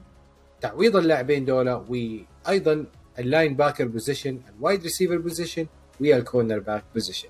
تعويض 0.62 0.96
اللاعبين 0.96 1.46
دولة 1.46 1.86
وأيضا 1.90 2.86
ال 3.20 3.56
linebacker 3.56 3.88
position 3.88 4.40
ال 4.58 4.63
wide 4.63 4.84
receiver 4.84 5.18
position 5.18 5.58
وال 5.58 5.68
cornerback 6.00 6.84
position 6.94 7.30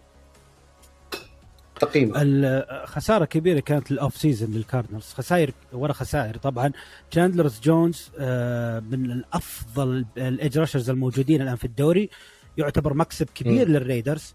تقييمك. 1.79 2.13
الخساره 2.15 3.25
كبيرة 3.25 3.59
كانت 3.59 3.91
ال 3.91 4.17
off-season 4.17 4.51
للكاردنالز 4.51 5.03
خسائر 5.03 5.51
ورا 5.73 5.93
خسائر 5.93 6.37
طبعا. 6.37 6.71
تشاندلر 7.11 7.59
جونز 7.59 8.11
آه، 8.19 8.79
من 8.79 9.11
الأفضل 9.11 10.05
ال 10.17 10.25
edge 10.25 10.57
rushers 10.59 10.89
الموجودين 10.89 11.41
الآن 11.41 11.55
في 11.55 11.65
الدوري. 11.65 12.09
يعتبر 12.57 12.93
مكسب 12.93 13.27
كبير 13.35 13.69
م. 13.69 13.71
للريدرز. 13.71 14.33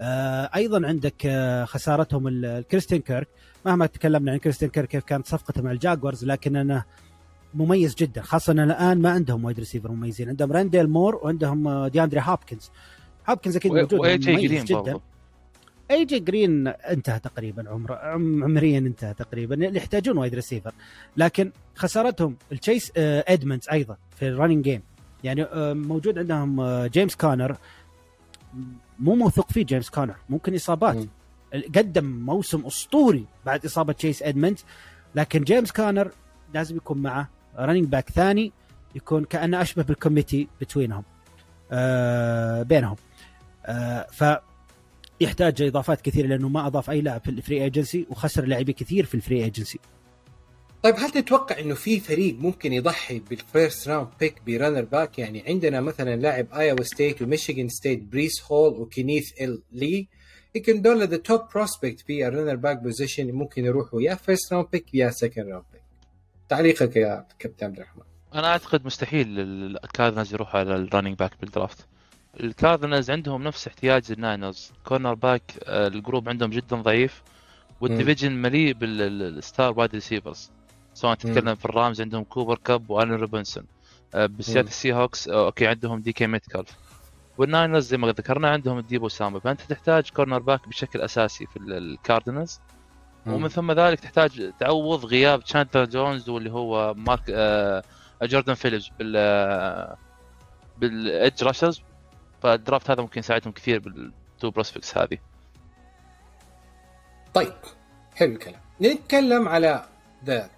آه، 0.00 0.50
أيضا 0.54 0.86
عندك 0.86 1.26
آه، 1.26 1.64
خسارتهم 1.64 2.28
ال- 2.28 2.44
الكريستيان 2.44 3.00
كيرك. 3.00 3.28
مهما 3.66 3.86
تكلمنا 3.86 4.32
عن 4.32 4.38
كريستيان 4.38 4.70
كيرك 4.70 4.88
كيف 4.88 5.04
كانت 5.04 5.26
صفقته 5.26 5.62
مع 5.62 5.70
الجاكوارز 5.72 6.24
لكن 6.24 6.56
أنا 6.56 6.84
مميز 7.54 7.94
جدا 7.94 8.22
خاصة 8.22 8.52
ان 8.52 8.60
الآن 8.60 9.02
ما 9.02 9.10
عندهم 9.10 9.44
wide 9.44 9.58
receiver 9.58 9.90
مميزين. 9.92 10.28
عندهم 10.28 10.52
رونديل 10.52 10.86
مور 10.88 11.14
وعندهم 11.16 11.68
آه، 11.68 11.88
دياندري 11.88 12.20
هوبكنز 12.24 12.70
هوبكنز 13.30 13.56
أكيد 13.56 13.72
موجود 13.72 13.94
وأي 13.94 14.18
جي 14.18 14.32
مميز 14.32 14.44
جرين 14.50 14.64
جدا. 14.64 14.74
برضه 14.80 15.00
أي 15.90 16.04
جي 16.04 16.18
جرين 16.18 16.68
انتهى 16.68 17.18
تقريبا 17.18 17.70
عمره 17.70 17.94
عم- 17.94 18.44
عمريا 18.44 18.78
انتهى 18.78 19.14
تقريبا 19.14 19.54
اللي 19.54 19.76
يحتاجون 19.78 20.18
wide 20.18 20.34
receiver. 20.34 20.72
لكن 21.16 21.52
خسارتهم 21.74 22.36
التشيس 22.52 22.92
آه، 22.96 23.24
ادموندز 23.28 23.68
أيضا 23.72 23.96
في 24.16 24.28
ال 24.28 24.33
running 24.33 24.64
game 24.64 24.82
يعني 25.26 25.42
آه، 25.42 25.72
موجود 25.72 26.18
عندهم 26.18 26.60
آه، 26.60 26.86
جيمس 26.86 27.16
كونر. 27.16 27.56
مو 28.98 29.14
موثوق 29.14 29.52
فيه 29.52 29.64
جيمس 29.64 29.90
كونر 29.90 30.14
ممكن 30.28 30.54
إصابات. 30.54 30.96
مم. 30.96 31.08
قدم 31.76 32.04
موسم 32.04 32.66
أسطوري 32.66 33.24
بعد 33.46 33.64
إصابة 33.64 33.92
تشيس 33.92 34.22
إدموندز. 34.22 34.64
لكن 35.14 35.44
جيمس 35.44 35.72
كونر 35.72 36.10
لازم 36.54 36.76
يكون 36.76 36.98
معه. 36.98 37.28
running 37.58 37.84
back 37.84 38.10
ثاني 38.10 38.52
يكون 38.94 39.24
كأنه 39.24 39.62
أشبه 39.62 39.82
بال 39.82 39.94
committee 39.94 40.48
between 40.60 40.93
هم 40.93 41.02
آه 41.72 42.62
بينهم. 42.62 42.96
آه 43.66 44.06
ف 44.12 44.24
يحتاج 45.20 45.62
إضافات 45.62 46.00
كثيرة 46.00 46.26
لأنه 46.26 46.48
ما 46.48 46.66
أضاف 46.66 46.90
أي 46.90 47.00
لاعب 47.00 47.20
في 47.20 47.30
ال 47.30 47.37
free 47.37 47.64
agency 47.64 48.06
وخسر 48.10 48.44
لاعبين 48.44 48.74
كثير 48.74 49.04
في 49.04 49.14
ال 49.14 49.20
free 49.20 49.44
agency 49.44 49.78
طيب 50.86 50.94
هل 50.98 51.10
تتوقع 51.10 51.58
إنه 51.58 51.74
في 51.74 52.00
فريق 52.00 52.34
ممكن 52.38 52.72
يضحي 52.72 53.18
بال 53.18 53.38
first 53.38 53.88
round 53.88 54.08
pick 54.20 54.42
ب 54.46 54.51
running 54.51 54.84
back 54.84 55.18
يعني 55.18 55.44
عندنا 55.48 55.80
مثلا 55.80 56.16
لاعب 56.16 56.46
آيوا 56.54 56.82
ستيت 56.82 57.22
وميشيغان 57.22 57.68
ستيت 57.68 58.02
بريس 58.02 58.44
هول 58.52 58.72
وكينيث 58.72 59.42
ال- 59.42 59.62
ووكر 59.72 60.08
يمكن 60.54 60.82
دول 60.82 61.08
the 61.08 61.16
top 61.16 61.40
prospect 61.54 62.00
في 62.00 62.28
ال 62.28 62.32
running 62.32 62.56
back 62.56 62.78
position 62.78 63.32
ممكن 63.32 63.64
يروحوا 63.64 64.02
يا 64.02 64.14
first 64.14 64.52
round 64.52 64.66
pick 64.72 64.94
يا 64.94 65.10
second 65.10 65.48
round 65.48 65.64
pick 65.72 65.82
تعليقك 66.48 66.96
يا 66.96 67.26
كابتن 67.38 67.66
عبد 67.66 67.76
الرحمن. 67.76 68.02
أنا 68.34 68.46
أعتقد 68.46 68.86
مستحيل 68.86 69.26
الكاردنالز 69.84 70.34
يروحوا 70.34 70.60
على 70.60 70.76
ال 70.76 70.81
running 70.81 71.18
back 71.18 71.32
بال 71.40 71.53
draft 71.53 71.86
الكاردنالز 72.40 73.10
عندهم 73.10 73.42
نفس 73.42 73.66
احتياج 73.66 74.04
الناينرز 74.10 74.72
cornerback 74.84 75.14
ال 75.14 75.42
group 75.62 76.28
عندهم 76.28 76.50
جدا 76.50 76.76
ضعيف. 76.76 77.22
وال 77.80 77.90
division 77.90 78.32
مليء 78.32 78.74
بال 78.74 79.09
star 79.09 79.78
wide 79.78 79.94
receivers 79.94 80.50
سواء 80.96 81.14
تتكلم 81.14 81.54
في 81.54 81.64
الرامز 81.64 82.00
عندهم 82.00 82.24
كوبر 82.24 82.58
كاب 82.64 82.90
وآلن 82.90 83.12
روبنسون. 83.12 83.64
آه، 84.14 84.26
بالسياتل 84.26 84.60
مم. 84.62 84.68
السي 84.68 84.92
هوكس 84.92 85.28
آه، 85.28 85.46
okay 85.46 85.66
عندهم 85.66 86.00
دي 86.00 86.12
كي 86.12 86.26
ميتكالف. 86.26 86.70
والناينرز 87.38 87.86
زي 87.86 87.96
ما 87.96 88.08
ذكرنا 88.08 88.50
عندهم 88.50 88.78
الديبو 88.78 89.08
سامويل. 89.08 89.38
فأنت 89.38 89.60
تحتاج 89.60 90.10
cornerback 90.10 90.68
بشكل 90.68 91.00
أساسي 91.00 91.46
في 91.46 91.56
ال- 91.56 91.72
الكاردينالز 91.72 92.60
ومن 93.26 93.48
ثم 93.48 93.72
ذلك 93.72 94.00
تحتاج 94.00 94.52
تعوض 94.60 95.04
غياب 95.04 95.44
تشاندلر 95.44 95.84
جونز 95.84 96.28
واللي 96.28 96.52
هو 96.52 96.94
مارك 96.94 97.22
آه 97.30 97.82
جوردن 98.22 98.54
فيليبس 98.54 98.90
بال 98.98 99.14
آه 99.16 99.96
بال 100.78 101.00
edge 101.00 101.44
rushers. 101.44 101.82
فال 102.42 102.56
draft 102.56 102.90
هذا 102.90 103.02
ممكن 103.02 103.18
يساعدهم 103.18 103.52
كثير 103.52 103.78
بال 103.78 104.07
two 104.07 104.50
prospects 104.50 104.98
هذه. 104.98 105.18
طيب 107.34 107.52
حلو 108.14 108.32
الكلام. 108.32 108.60
نتكلم 108.80 109.48
على 109.48 109.84
the 110.24 110.50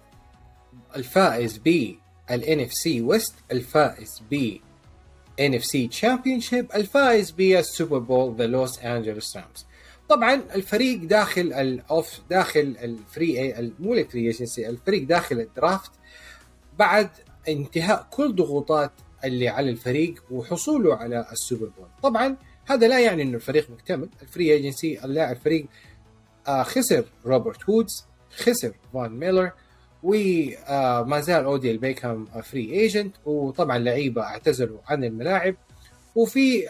الفائز 0.95 1.57
ب 1.65 1.95
ال 2.31 2.67
NFC 2.67 3.01
West 3.01 3.33
الفائز 3.51 4.21
ب 4.31 4.57
NFC 5.41 5.89
championship 5.89 6.67
الفائز 6.75 7.31
بال 7.31 7.50
Super 7.50 7.97
Bowl 7.99 8.35
the 8.35 8.47
لوس 8.47 8.79
انجلوس 8.79 9.37
رامز 9.37 9.65
طبعا 10.09 10.41
الفريق 10.55 11.03
داخل 11.03 11.53
الاوف 11.53 12.19
داخل 12.29 12.75
الفري 12.83 13.53
مو 13.79 13.93
الفري 13.93 14.27
ايجنسي 14.27 14.69
الفريق 14.69 15.03
داخل 15.03 15.39
الدرافت 15.39 15.91
بعد 16.79 17.09
انتهاء 17.47 18.07
كل 18.11 18.35
ضغوطات 18.35 18.91
اللي 19.25 19.47
على 19.47 19.69
الفريق 19.69 20.23
وحصوله 20.31 20.95
على 20.95 21.25
ال 21.31 21.37
Super 21.37 21.69
Bowl. 21.77 21.87
طبعا 22.03 22.37
هذا 22.65 22.87
لا 22.87 22.99
يعني 22.99 23.23
إنه 23.23 23.35
الفريق 23.35 23.69
مكتمل. 23.69 24.09
ال 24.21 24.27
free 24.27 24.53
agency 24.53 25.05
الفريق 25.05 25.65
آه 26.47 26.63
خسر 26.63 27.05
روبرت 27.25 27.69
وودز 27.69 28.05
خسر 28.37 28.73
فون 28.93 29.11
ميلر 29.11 29.51
وما 30.03 31.19
زال 31.21 31.43
أوديل 31.45 31.77
بيكهام 31.77 32.25
free 32.25 32.71
agent 32.73 33.15
وطبعا 33.25 33.77
لعيبة 33.77 34.21
اعتزلوا 34.23 34.79
عن 34.87 35.03
الملاعب. 35.03 35.55
وفي 36.15 36.67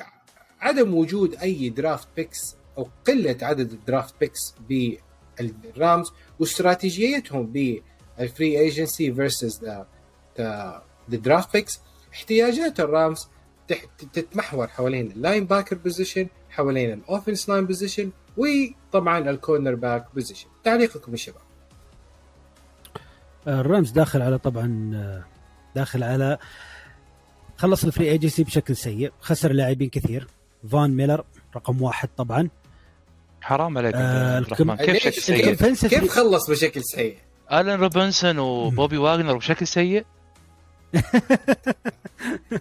عدم 0.59 0.93
وجود 0.93 1.35
أي 1.35 1.69
draft 1.69 2.07
picks 2.15 2.55
أو 2.77 2.87
قلة 3.07 3.37
عدد 3.41 3.71
ال 3.71 3.78
draft 3.78 4.13
picks 4.19 4.55
بالرامز 4.69 6.11
واستراتيجيتهم 6.39 7.45
بال 7.45 7.83
free 7.83 8.59
agency 8.59 9.13
versus 9.13 9.63
the 10.37 10.83
draft 11.09 11.53
picks 11.53 11.79
احتياجات 12.13 12.79
الرامز 12.79 13.27
تتمحور 14.13 14.67
حوالين 14.67 15.11
ال 15.11 15.45
linebacker 15.45 15.75
position 15.75 16.27
حوالين 16.49 16.93
ال 16.93 17.00
offense 17.00 17.49
line 17.49 17.65
position 17.65 18.11
وطبعا 18.37 19.29
ال 19.29 19.75
cornerback 19.75 20.05
position 20.13 20.47
تعليقكم 20.63 21.11
يا 21.11 21.17
شباب. 21.17 21.48
الرامز 23.49 23.91
داخل 23.91 24.21
على 24.21 24.37
طبعا 24.37 24.91
داخل 25.75 26.03
على 26.03 26.37
خلص 27.57 27.83
ال 27.83 27.89
free 27.89 28.11
agency 28.11 28.43
بشكل 28.43 28.75
سيء 28.75 29.11
خسر 29.21 29.51
لاعبين 29.51 29.89
كثير 29.89 30.27
فون 30.71 30.89
ميلر 30.89 31.23
رقم 31.55 31.81
واحد 31.81 32.09
طبعا 32.17 32.49
حرام 33.41 33.77
عليك 33.77 33.95
آه 33.95 34.39
الكم... 34.39 34.75
كيف 34.75 34.97
شكل 34.97 35.21
سيء؟ 35.21 35.53
كيف 35.89 36.11
خلص 36.11 36.49
بشكل 36.49 36.83
سيء؟ 36.83 37.17
آلن 37.51 37.79
روبنسون 37.79 38.39
وبوبي 38.39 38.97
واغنر 38.97 39.37
بشكل 39.37 39.67
سيء؟ 39.67 40.05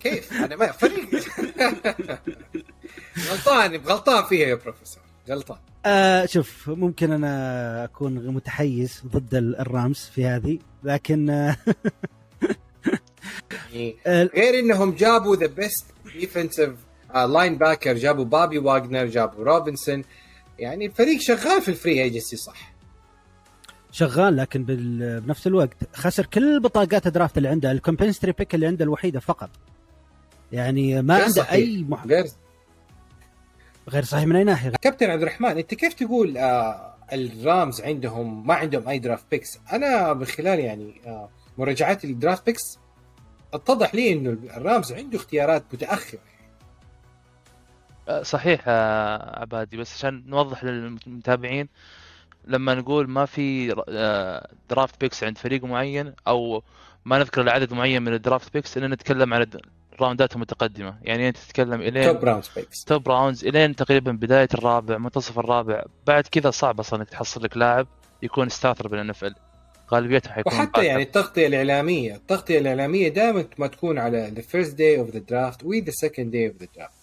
كيف؟ 0.01 0.33
أنا 0.33 0.57
ما 0.57 0.73
فريق 0.73 1.09
غلطان 3.31 3.77
غلطان 3.77 4.25
فيها 4.25 4.49
يا 4.49 4.55
بروفيسور 4.55 5.08
غلطان 5.31 5.59
آه 5.87 6.27
شوف 6.27 6.69
ممكن 6.69 7.13
أنا 7.13 7.85
أكون 7.85 8.27
متحيز 8.27 9.03
ضد 9.07 9.35
الرامز 9.35 10.11
في 10.15 10.27
هذه 10.27 10.59
لكن 10.85 11.31
آه 11.31 11.57
غير 14.07 14.59
إنهم 14.59 14.91
جابوا 14.95 15.37
the 15.37 15.47
best 15.47 15.87
defensive 16.21 16.71
linebacker 17.15 17.95
جابوا 17.95 18.25
بوبي 18.25 18.59
واجنر 18.59 19.07
جابوا 19.07 19.45
روبنسون. 19.45 20.05
يعني 20.59 20.87
الفريق 20.87 21.21
شغال 21.21 21.63
في 21.63 21.69
ال 21.69 21.76
free 21.76 22.03
agency 22.03 22.37
صح؟ 22.37 22.73
شغال 23.93 24.37
لكن 24.37 24.65
بنفس 24.65 25.47
الوقت 25.47 25.77
خسر 25.95 26.27
كل 26.27 26.61
بطاقات 26.61 27.07
ال 27.07 27.12
draft 27.12 27.39
اللي 27.39 27.49
عنده 27.49 27.73
ال 27.73 27.78
compensatory 27.78 28.33
pick 28.33 28.55
اللي 28.55 28.67
عنده 28.67 28.85
الوحيدة 28.85 29.21
فقط. 29.21 29.51
يعني 30.53 31.03
ما 31.03 31.23
عنده. 31.23 31.43
أي 31.53 31.87
مح... 31.89 32.07
غير 32.07 32.25
غير 33.89 34.05
صحيح 34.05 34.25
من 34.25 34.37
أي 34.37 34.45
ناحية؟ 34.45 34.73
كابتن 34.83 35.11
عبد 35.11 35.23
الرحمن 35.23 35.49
أنت 35.49 35.75
كيف 35.75 35.95
تقول 35.95 36.39
آه 36.39 36.95
الرامز 37.13 37.81
عندهم 37.81 38.47
ما 38.47 38.55
عندهم 38.55 38.89
أي 38.89 38.99
draft 38.99 39.25
picks 39.31 39.59
أنا 39.73 40.15
من 40.15 40.25
خلال 40.25 40.59
يعني 40.59 41.01
آه 41.07 41.29
مراجعات 41.59 42.05
ال 42.05 42.12
draft 42.12 42.47
picks 42.47 42.79
اتضح 43.55 43.95
لي 43.95 44.13
إنه 44.13 44.31
الرامز 44.57 44.93
عنده 44.93 45.17
اختيارات 45.19 45.65
متأخرة. 45.73 46.19
صحيح 48.23 48.69
عبادي 49.39 49.77
بس 49.77 49.95
عشان 49.95 50.25
نوضح 50.27 50.65
للمتابعين 50.65 51.69
لما 52.45 52.75
نقول 52.75 53.09
ما 53.09 53.27
في 53.27 53.75
draft 54.71 55.01
picks 55.01 55.25
عند 55.25 55.39
فريق 55.39 55.65
معين 55.65 56.13
أو 56.29 56.63
ما 57.05 57.19
نذكر 57.19 57.41
العدد 57.41 57.73
معين 57.73 58.03
من 58.03 58.15
ال 58.15 58.21
draft 58.21 58.53
picks 58.53 58.77
الا 58.77 58.89
نتكلم 58.89 59.35
عن 59.35 59.47
ال 59.99 60.04
round 60.04 60.30
ات 60.30 60.35
المتقدمه 60.37 60.99
يعني 61.03 61.29
أنت 61.29 61.37
تتكلم 61.37 61.81
إلين 61.81 62.05
top 62.05 62.25
rounds 62.25 62.51
top 62.87 63.09
rounds 63.09 63.47
إلين 63.47 63.77
تقريبا 63.77 64.13
بداية 64.13 64.49
الرابع 64.55 64.99
منتصف 64.99 65.39
الرابع. 65.39 65.85
بعد 66.07 66.27
كذا 66.27 66.51
صعب 66.51 66.81
أصلا 66.81 67.01
إنك 67.01 67.11
تحصل 67.11 67.43
لك 67.43 67.57
لاعب 67.57 67.87
يكون 68.23 68.49
starter 68.49 68.89
بال 68.89 69.11
NFL 69.11 69.35
غالبيتهم 69.93 70.33
حيكون 70.33 70.53
وحتى 70.53 70.85
يعني 70.85 71.03
التغطية 71.03 71.47
الإعلامية. 71.47 72.15
التغطية 72.15 72.59
الإعلامية 72.59 73.09
دائما 73.09 73.45
ما 73.59 73.67
تكون 73.67 73.99
على 73.99 74.33
the 74.35 74.43
first 74.43 74.75
day 74.79 75.01
of 75.01 75.11
the 75.11 75.19
draft 75.19 75.65
و 75.65 75.73
the 75.75 75.91
second 75.91 76.31
day 76.31 76.49
of 76.49 76.57
the 76.57 76.67
draft 76.77 76.99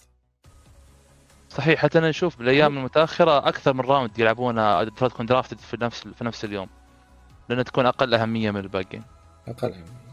صحيح 1.48 1.80
حتى 1.80 1.98
أنا 1.98 2.08
نشوف 2.08 2.38
بالأيام 2.38 2.78
المتأخرة 2.78 3.48
أكثر 3.48 3.74
من 3.74 3.80
round 3.80 4.18
يلعبونها 4.18 4.84
تكون 4.84 5.26
drafted 5.26 5.58
في 5.58 5.76
نفس 5.80 6.08
في 6.08 6.24
نفس 6.24 6.44
اليوم. 6.44 6.68
لأنها 7.48 7.64
تكون 7.64 7.86
أقل 7.86 8.14
أهمية 8.14 8.50
من 8.50 8.60
الباقيين. 8.60 9.02
أقل 9.48 9.72
أهمية. 9.72 10.05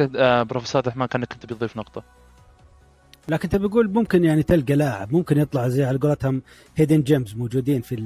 آه 0.00 0.42
بروفيسور 0.42 0.78
عبد 0.78 0.86
الرحمن 0.86 1.06
كأنك 1.06 1.32
كنت 1.32 1.46
بتضيف 1.46 1.76
نقطة. 1.76 2.02
لا 3.28 3.36
كنت 3.36 3.56
بقول 3.56 3.90
ممكن 3.92 4.24
يعني 4.24 4.42
تلقى 4.42 4.74
لاعب 4.74 5.12
ممكن 5.12 5.38
يطلع 5.38 5.68
زي 5.68 5.84
على 5.84 5.98
قولتهم 5.98 6.42
hidden 6.76 7.02
gems 7.02 7.34
موجودين 7.34 7.80
في 7.80 7.96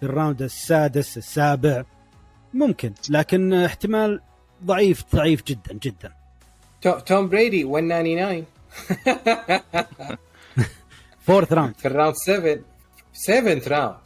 في 0.00 0.06
ال 0.06 0.12
round 0.12 0.42
السادس 0.42 1.16
السابع. 1.16 1.84
ممكن 2.54 2.92
لكن 3.10 3.52
احتمال 3.52 4.20
ضعيف 4.64 5.04
ضعيف 5.14 5.42
جدا 5.44 5.78
جدا. 5.82 6.12
توم 7.06 7.28
بريدي 7.28 7.64
199 7.64 8.44
fourth 11.20 11.52
round 11.52 11.74
في 11.76 11.88
ال 11.88 11.92
round 11.92 12.14
7 12.14 12.58
7 13.12 13.62
راوند 13.68 13.96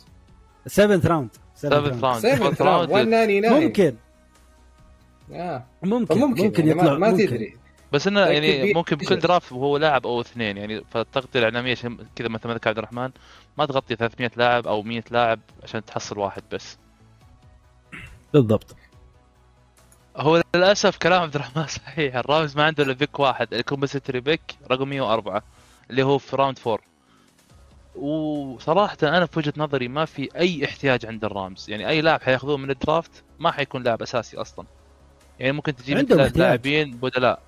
7 0.67 1.09
راوند 1.09 1.31
7 1.57 1.69
راوند 2.01 2.21
7 2.21 2.55
راوند 2.61 2.91
199 2.91 3.65
ممكن. 3.65 3.95
آه. 5.33 5.65
ممكن 5.83 6.19
ممكن, 6.19 6.45
ممكن 6.45 6.67
يعني 6.67 6.81
يطلع 6.81 6.99
ما 6.99 7.11
ممكن. 7.11 7.27
تدري 7.27 7.57
بس 7.93 8.07
إنه 8.07 8.21
يعني 8.21 8.73
ممكن 8.75 8.97
بكل 8.97 9.19
draft 9.19 9.53
وهو 9.53 9.77
لاعب 9.77 10.07
أو 10.07 10.21
اثنين 10.21 10.57
يعني 10.57 10.85
فالتغطية 10.91 11.39
الإعلامية 11.39 11.75
كذا 12.17 12.29
مثل 12.29 12.49
ما 12.49 12.55
ذكر 12.55 12.69
عبد 12.69 12.79
الرحمن 12.79 13.11
ما 13.59 13.67
تغطي 13.67 13.97
300 13.97 14.31
لاعب 14.37 14.67
أو 14.67 14.83
100 14.83 15.03
لاعب 15.11 15.41
عشان 15.63 15.85
تحصل 15.85 16.19
واحد 16.19 16.43
بس 16.53 16.79
بالضبط 18.33 18.77
هو 20.17 20.43
للأسف 20.55 20.97
كلام 20.97 21.23
عبد 21.23 21.35
الرحمن 21.35 21.67
صحيح 21.87 22.17
الرامز 22.17 22.57
ما 22.57 22.65
عنده 22.65 22.85
إلا 22.85 22.93
pick 22.93 23.21
واحد 23.21 23.55
ال 23.55 23.60
compensatory 23.60 24.21
pick 24.21 24.43
رقم 24.71 24.89
104 24.89 25.43
اللي 25.91 26.03
هو 26.03 26.19
في 26.19 26.37
round 26.37 26.59
4 26.67 26.91
وصراحة 27.97 28.97
أنا 29.03 29.27
في 29.27 29.39
وجهة 29.39 29.53
نظري 29.57 29.89
ما 29.89 30.05
في 30.05 30.29
أي 30.37 30.65
احتياج 30.65 31.07
عند 31.07 31.25
الرامز، 31.25 31.71
يعني 31.71 31.89
أي 31.89 32.01
لاعب 32.01 32.23
حياخذوه 32.23 32.57
من 32.57 32.71
ال 32.71 32.80
draft 32.80 33.25
ما 33.39 33.51
حيكون 33.51 33.83
لاعب 33.83 34.03
أساسي 34.03 34.37
أصلا. 34.37 34.67
يعني 35.41 35.53
ممكن 35.53 35.77
تجيب 35.77 36.09
ثلاث 36.09 36.37
لاعبين 36.37 36.97
بدلاء. 36.97 37.43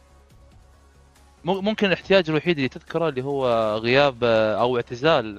ممكن 1.45 1.86
الاحتياج 1.86 2.30
الوحيد 2.30 2.57
اللي 2.57 2.68
تذكره 2.68 3.09
اللي 3.09 3.24
هو 3.24 3.74
غياب 3.76 4.24
أو 4.24 4.76
اعتزال 4.76 5.38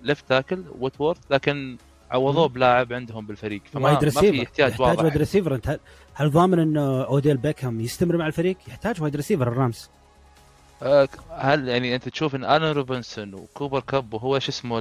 ال 0.00 0.06
left 0.06 0.28
tackle 0.28 0.64
ويتوورث 0.78 1.18
لكن 1.30 1.76
عوضوه 2.10 2.48
بلاعب 2.48 2.92
عندهم 2.92 3.26
بالفريق 3.26 3.62
فما 3.72 3.92
ما 3.92 4.10
في 4.10 4.42
احتياج 4.42 4.80
واضح. 4.80 5.02
wide 5.02 5.16
receiver 5.16 5.54
انت 5.54 5.80
هل 6.14 6.30
ضامن 6.30 6.58
إنه 6.58 7.02
اوديل 7.02 7.36
بيكهام 7.36 7.80
يستمر 7.80 8.16
مع 8.16 8.26
الفريق؟ 8.26 8.56
يحتاج 8.68 9.02
wide 9.02 9.16
receiver 9.16 9.48
الرامز. 9.48 9.90
هل 11.30 11.68
يعني 11.68 11.94
أنت 11.94 12.08
تشوف 12.08 12.34
إن 12.34 12.44
الان 12.44 12.62
روبنسون 12.62 13.34
وكوبر 13.34 13.80
كاب 13.80 14.14
وهو 14.14 14.38
شو 14.38 14.50
اسمه 14.50 14.80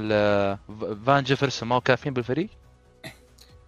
فان 1.06 1.24
جيفرسون 1.24 1.70
ما 1.70 1.76
هو 1.76 1.82
كافيين 1.82 2.14
بالفريق؟ 2.14 2.50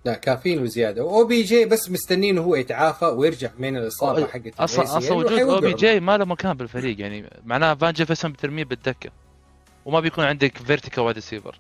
لا 0.05 0.13
كافيين 0.13 0.61
وزيادة. 0.61 1.03
و 1.03 1.15
O 1.15 1.27
BJ 1.27 1.65
بس 1.65 1.91
مستنين 1.91 2.37
هو 2.37 2.55
يتعافى 2.55 3.05
ويرجع 3.05 3.49
من 3.59 3.77
الاصابه 3.77 4.27
حقت 4.27 4.59
أصلا 4.59 4.97
أصلا 4.97 5.13
وجود 5.13 5.39
OBJ 5.39 5.99
ما 5.99 6.17
له 6.17 6.25
مكان 6.25 6.53
بالفريق 6.53 7.01
يعني 7.01 7.29
معناها 7.45 7.75
فان 7.75 7.93
جيفرسون 7.93 8.31
بترميه 8.31 8.63
بالدكة. 8.63 9.09
وما 9.85 9.99
بيكون 9.99 10.23
عندك 10.23 10.57
vertical 10.57 11.03
wide 11.03 11.15
receiver 11.15 11.59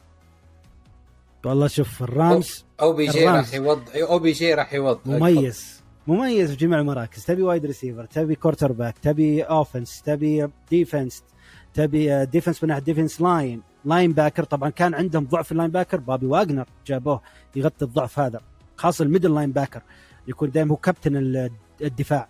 والله 1.45 1.67
شوف 1.67 2.03
الرامز 2.03 2.65
أو 2.81 2.93
بي 2.93 3.07
جي 3.07 3.25
راح 3.27 3.53
يوض 3.53 3.81
أو 3.95 4.19
بي 4.19 4.31
جي 4.31 4.53
راح 4.53 4.73
يوض 4.73 4.99
مميز. 5.05 5.81
مميز 6.07 6.49
في 6.51 6.55
جميع 6.55 6.79
المراكز. 6.79 7.25
تبي 7.25 7.41
wide 7.41 7.65
receiver 7.65 8.05
تبي 8.05 8.35
quarterback 8.35 8.97
تبي 8.97 9.43
offense 9.43 10.01
تبي 10.01 10.47
defense 10.71 11.23
تبي 11.73 12.25
defense 12.25 12.63
من 12.63 12.69
ناحية 12.69 12.81
defense 12.81 13.21
line 13.21 13.61
linebacker 13.85 14.43
طبعا 14.43 14.69
كان 14.69 14.93
عندهم 14.93 15.25
ضعف 15.25 15.51
ال 15.51 15.71
linebacker 15.71 15.97
بوبي 15.99 16.25
واجنر 16.25 16.65
جابوه 16.87 17.21
يغطي 17.55 17.85
الضعف 17.85 18.19
هذا 18.19 18.41
خاصة 18.77 19.03
ال 19.03 19.35
middle 19.35 19.51
linebacker 19.51 19.81
يكون 20.27 20.51
دائما 20.51 20.71
هو 20.71 20.75
كابتن 20.75 21.49
الدفاع. 21.81 22.27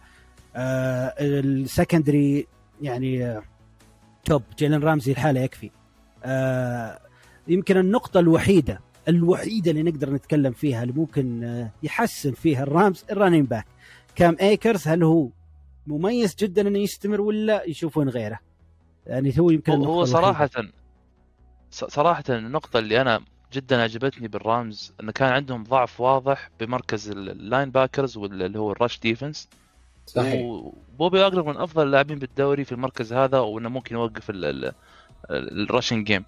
آه 0.56 1.14
ال 1.20 1.32
secondary 1.32 2.48
يعني 2.82 3.26
آه 3.26 3.43
top. 4.26 4.44
جيلن 4.58 4.84
رامزي 4.84 5.12
لحاله 5.12 5.42
يكفي. 5.41 5.72
آه 6.24 6.99
يمكن 7.47 7.78
النقطة 7.78 8.20
الوحيدة 8.20 8.82
الوحيدة 9.08 9.72
اللي 9.72 9.84
نقدر 9.84 10.14
نتكلم 10.14 10.52
فيها 10.54 10.84
اللي 10.84 10.93
ممكن 10.93 11.68
يحسن 11.84 12.32
فيها 12.32 12.64
الرامز 12.64 13.06
ال 13.12 13.16
running 13.16 13.48
back 13.48 13.66
كام 14.16 14.38
ايكرز 14.41 14.88
هل 14.88 15.04
هو 15.04 15.30
مميز 15.88 16.36
جدا 16.36 16.68
إنه 16.68 16.80
يستمر 16.80 17.22
ولا 17.22 17.64
يشوفون 17.64 18.10
غيره؟ 18.10 18.39
يعني 19.08 19.34
هو 19.39 19.49
يمكن 19.49 19.72
هو, 19.72 19.84
هو 19.84 20.06
صراحة 20.06 20.49
صراحة 21.72 22.24
النقطة 22.30 22.80
اللي 22.80 23.02
أنا 23.02 23.22
جدا 23.54 23.82
عجبتني 23.82 24.28
بالرامز 24.28 24.94
انه 25.02 25.12
كان 25.12 25.30
عندهم 25.30 25.64
ضعف 25.64 26.02
واضح 26.02 26.50
بمركز 26.60 27.10
ال 27.10 27.72
linebackers 27.72 28.18
واللي 28.18 28.60
هو 28.60 28.72
ال 28.72 28.77
rush 28.77 29.00
defense. 29.00 29.50
صحيح. 30.06 30.42
وبوبي 30.42 31.28
واجنر 31.28 31.44
من 31.44 31.58
أفضل 31.58 31.84
اللاعبين 31.84 32.20
بالدوري 32.20 32.66
في 32.66 32.72
المركز 32.72 33.14
هذا 33.14 33.40
وإنه 33.40 33.70
ممكن 33.70 33.96
يوقف 33.96 34.32
ال 35.30 35.39
rushing 35.39 36.08
game 36.08 36.26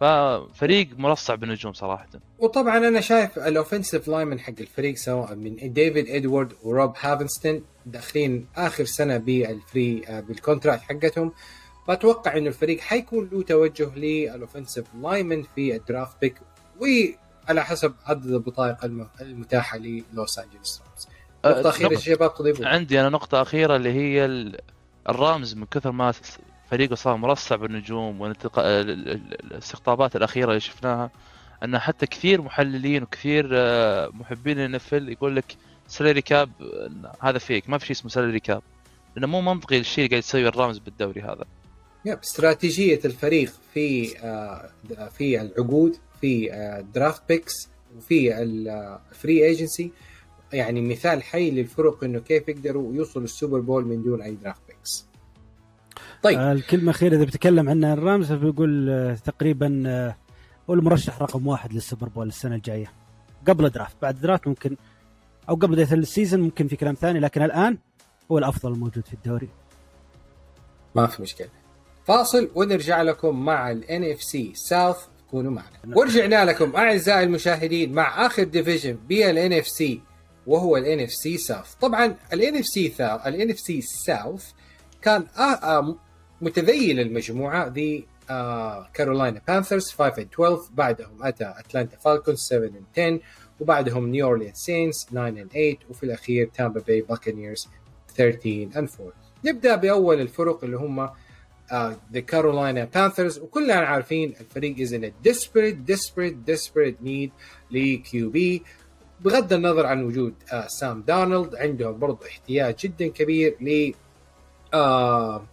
ففريق 0.00 0.88
مرصع 0.98 1.34
بالنجوم 1.34 1.72
صراحة. 1.72 2.08
وطبعا 2.38 2.78
أنا 2.78 3.00
شايف 3.00 3.38
ال 3.38 3.45
offensive 3.45 4.08
line 4.08 4.40
حق 4.40 4.54
الفريق 4.60 4.96
سواء 4.96 5.34
من 5.34 5.72
ديفيد 5.72 6.08
ادوارد 6.08 6.52
وروب 6.62 6.94
هافنستون 7.00 7.64
داخلين 7.86 8.46
آخر 8.56 8.84
سنة 8.84 9.16
بال 9.16 9.45
free 9.45 10.02
آه، 10.08 10.20
بال 10.20 10.32
contract 10.32 10.82
حقتهم. 10.82 11.32
فأتوقع 11.86 12.36
انه 12.36 12.48
الفريق 12.48 12.80
حيكون 12.80 13.28
له 13.32 13.42
توجه 13.42 13.94
لل 13.96 14.12
offensive 14.12 14.86
lineman 15.02 15.42
في 15.42 15.76
ال 15.76 15.83
draft 15.83 16.20
pick 16.20 16.40
وعلى 16.80 17.64
حسب 17.64 17.94
عدد 18.06 18.26
البطايق 18.26 18.84
المتاحة 19.20 19.78
للوس 19.78 20.38
انجلوس 20.38 20.82
رامز. 20.86 21.08
نقطة 21.46 21.68
أخيرة 21.68 21.92
يا 21.92 21.98
شباب 21.98 22.34
تضيفوا 22.34 22.66
عندي 22.66 23.00
أنا 23.00 23.08
نقطة 23.08 23.42
أخيرة 23.42 23.76
اللي 23.76 23.92
هي 23.92 24.24
الرامز 25.08 25.54
من 25.54 25.66
كثر 25.66 25.92
ما 25.92 26.12
فريقه 26.70 26.94
صار 26.94 27.16
مرصع 27.16 27.56
بالنجوم 27.56 28.20
والاستقطابات 28.20 30.16
الأخيرة 30.16 30.48
اللي 30.48 30.60
شفناها 30.60 31.10
أن 31.64 31.78
حتى 31.78 32.06
كثير 32.06 32.42
محللين 32.42 33.02
وكثير 33.02 33.48
آه، 33.52 34.10
محبين 34.14 34.58
ال 34.58 34.70
NFL 34.70 35.08
يقول 35.08 35.36
لك 35.36 35.56
salary 35.88 36.22
cap 36.22 36.50
هذا 37.22 37.38
fake 37.38 37.70
ما 37.70 37.78
في 37.78 37.86
شيء 37.86 37.96
اسمه 37.96 38.10
salary 38.10 38.40
cap 38.40 38.62
لأنه 39.16 39.26
مو 39.26 39.40
منطقي 39.40 39.78
الشيء 39.78 40.04
اللي 40.04 40.08
قاعد 40.08 40.22
يسويه 40.22 40.48
الرامز 40.48 40.78
بالدوري 40.78 41.20
هذا. 41.22 41.44
yep 42.06 42.18
استراتيجية 42.18 43.00
الفريق 43.04 43.52
في 43.74 44.08
في 45.10 45.40
العقود 45.40 45.96
في 46.20 46.48
draft 46.94 47.22
picks 47.28 47.68
وفي 47.96 48.42
ال 48.42 48.63
free 48.63 49.46
agency 49.46 49.92
يعني 50.52 50.80
مثال 50.80 51.22
حي 51.22 51.50
للفرق 51.50 52.04
انه 52.04 52.18
كيف 52.18 52.48
يقدروا 52.48 52.94
يوصلوا 52.94 53.24
السوبر 53.24 53.60
بول 53.60 53.84
من 53.84 54.02
دون 54.02 54.22
اي 54.22 54.34
draft 54.34 54.60
picks 54.68 55.06
طيب. 56.22 56.38
آه 56.38 56.52
الكلمة 56.52 56.82
الأخيرة 56.82 57.16
إذا 57.16 57.24
بتكلم 57.24 57.68
عنها 57.68 57.94
الرامز 57.94 58.32
بيقول 58.32 58.90
آه 58.90 59.14
تقريبا 59.14 59.82
آه 59.86 60.16
هو 60.70 60.74
المرشح 60.74 61.22
رقم 61.22 61.46
واحد 61.46 61.72
للسوبر 61.72 62.08
بول 62.08 62.28
السنة 62.28 62.54
الجاية. 62.54 62.92
قبل 63.48 63.70
draft 63.70 63.96
بعد 64.02 64.20
draft 64.20 64.48
ممكن 64.48 64.76
أو 65.48 65.54
قبل 65.54 65.68
بدايه 65.68 65.92
ال 65.92 65.99
season 65.99 66.40
ممكن 66.40 66.68
في 66.68 66.76
كلام 66.76 66.94
ثاني 66.94 67.20
لكن 67.20 67.42
الآن 67.42 67.78
هو 68.32 68.38
الأفضل 68.38 68.72
الموجود 68.72 69.04
في 69.06 69.14
الدوري. 69.14 69.48
ما 70.94 71.06
في 71.06 71.22
مشكلة. 71.22 71.48
فاصل 72.06 72.50
ونرجع 72.54 73.02
لكم 73.02 73.44
مع 73.44 73.72
NFC 73.90 74.22
South 74.22 74.96
كونوا 75.30 75.50
معنا. 75.50 75.96
ورجعنا 75.96 76.44
لكم 76.44 76.76
أعزائي 76.76 77.24
المشاهدين 77.24 77.92
مع 77.92 78.26
آخر 78.26 78.42
division 78.42 78.98
NFC 79.52 80.00
وهو 80.46 80.76
NFC 80.76 81.12
South 81.12 81.74
طبعا 81.74 82.16
NFC 82.56 82.66
ال 82.66 82.88
NFC 83.26 83.58
South 83.58 84.50
كان 85.02 85.26
آه، 85.38 85.40
آه، 85.42 85.96
متذيل 86.40 87.00
المجموعة 87.00 87.66
the 87.66 88.06
كارولاينا 88.94 89.40
بانثرز 89.48 89.90
5 89.90 90.10
and 90.10 90.26
12 90.34 90.58
بعدهم 90.74 91.22
أتى 91.22 91.54
اتلانتا 91.58 91.96
فالكونز 91.96 92.38
7 92.38 92.68
and 92.68 92.98
10 92.98 93.20
وبعدهم 93.60 94.08
نيو 94.08 94.26
اورليان 94.26 94.54
سينز 94.54 95.04
9 95.10 95.30
and 95.30 95.52
8 95.52 95.76
وفي 95.90 96.02
الأخير 96.02 96.50
تامبا 96.54 96.80
باي 96.80 97.00
باكنيرز 97.00 97.68
13 98.16 98.68
and 98.72 99.00
4 99.00 99.12
نبدأ 99.44 99.76
بأول 99.76 100.20
الفرق 100.20 100.64
اللي 100.64 100.76
هم 100.76 101.08
the 102.12 102.20
كارولاينا 102.20 102.84
بانثرز 102.84 103.38
وكلنا 103.38 103.74
عارفين 103.74 104.34
الفريق 104.40 104.80
is 104.80 104.94
in 104.94 105.12
desperate 105.28 105.92
desperate 105.92 106.52
desperate 106.52 107.06
need 107.06 107.30
ل 107.70 108.30
QB 108.30 108.62
بغض 109.20 109.52
النظر 109.52 109.86
عن 109.86 110.04
وجود 110.04 110.34
آه 110.52 110.66
سام 110.66 111.02
دارنولد 111.02 111.54
عندهم 111.54 111.98
برضو 111.98 112.24
احتياج 112.26 112.74
جدا 112.76 113.08
كبير 113.08 113.56
ل 113.60 113.92
آه 114.74 115.46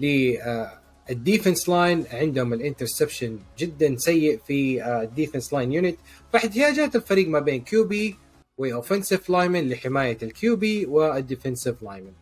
ل 0.00 0.36
آه 0.36 0.78
ال 1.10 1.17
defense 1.17 1.68
line 1.68 2.04
عندهم 2.12 2.52
ال 2.52 2.59
interception 2.59 3.38
جدا 3.58 3.96
سيء 3.96 4.40
في 4.46 4.84
ال 4.84 4.93
defense 4.93 5.52
line 5.52 5.72
unit 5.72 5.96
فاحتياجات 6.32 6.96
الفريق 6.96 7.28
ما 7.28 7.38
بين 7.40 7.60
QB 7.60 8.16
و 8.58 8.65
offensive 8.65 9.30
lineman 9.30 9.68
لحماية 9.68 10.18
ال 10.22 10.56
QB 10.56 10.86
وال 10.86 11.04
defensive 11.04 11.82
lineman 11.82 12.12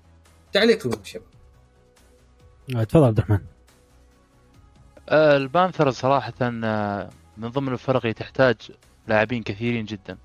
تعليقكم 0.52 0.90
شباب 1.04 1.24
آه، 1.26 1.33
تفضل 2.68 3.04
عبد 3.04 3.18
الرحمن. 3.18 3.38
آه 5.08 5.36
البانثر 5.36 5.90
صراحة 5.90 6.32
آه 6.42 7.10
من 7.36 7.48
ضمن 7.48 7.72
الفرق 7.72 8.00
اللي 8.00 8.12
تحتاج 8.12 8.56
لاعبين 9.08 9.42
كثيرين 9.42 9.84
جدا. 9.84 10.18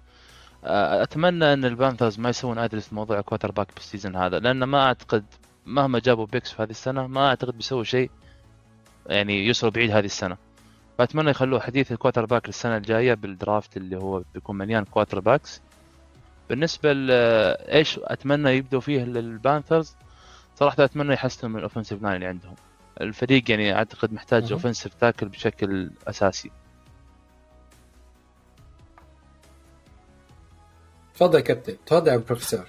آه، 0.64 1.04
أتمنى 1.04 1.54
إن 1.54 1.66
البانثرز 1.66 2.20
ما 2.20 2.30
يسوون 2.30 2.58
address 2.58 2.94
موضوع 2.94 3.22
quarterback 3.22 3.52
بال 3.52 3.74
season 3.76 4.16
هذا 4.16 4.40
لأن 4.40 4.64
ما 4.64 4.86
أعتقد 4.86 5.26
مهما 5.66 6.00
جابوا 6.00 6.26
picks 6.26 6.52
في 6.52 6.64
هذه 6.64 6.70
السنة 6.70 7.08
ما 7.08 7.28
أعتقد 7.28 7.58
بيسووا 7.58 7.84
شيء 7.84 8.12
يعني 9.08 9.46
يوصلوا 9.46 9.72
بعيد 9.72 9.92
هذه 9.92 10.06
السنة. 10.06 10.38
فأتمنى 10.98 11.30
يخلوه 11.30 11.60
حديث 11.60 11.92
ال 11.92 12.26
quarterback 12.26 12.48
للسنه 12.48 12.78
الجاية 12.78 13.14
بال 13.14 13.32
draft 13.32 13.78
اللي 13.78 13.98
هو 13.98 14.24
بيكون 14.34 14.58
مليان 14.58 14.86
quarterbacks 14.86 15.62
بالنسبة 16.50 16.94
لايش 16.94 18.00
أتمنى 18.04 18.50
يبدوا 18.50 18.80
فيه 18.80 19.04
للبانثرز؟ 19.04 19.96
صراحة 20.60 20.84
أتمنى 20.84 21.14
يحسنوا 21.14 21.51
من 21.51 21.57
ال 21.58 21.62
offensive 21.62 22.02
line 22.02 22.16
اللي 22.16 22.26
عندهم. 22.26 22.55
الفريق 23.01 23.51
يعني 23.51 23.76
أعتقد 23.76 24.14
محتاج 24.14 24.51
offensive 24.52 24.94
tackle 24.94 25.30
بشكل 25.30 25.91
أساسي. 26.07 26.51
تفضل 31.16 31.39
كابتن. 31.39 31.76
تفضل 31.86 32.12
يا 32.12 32.18
بروفيسور. 32.18 32.66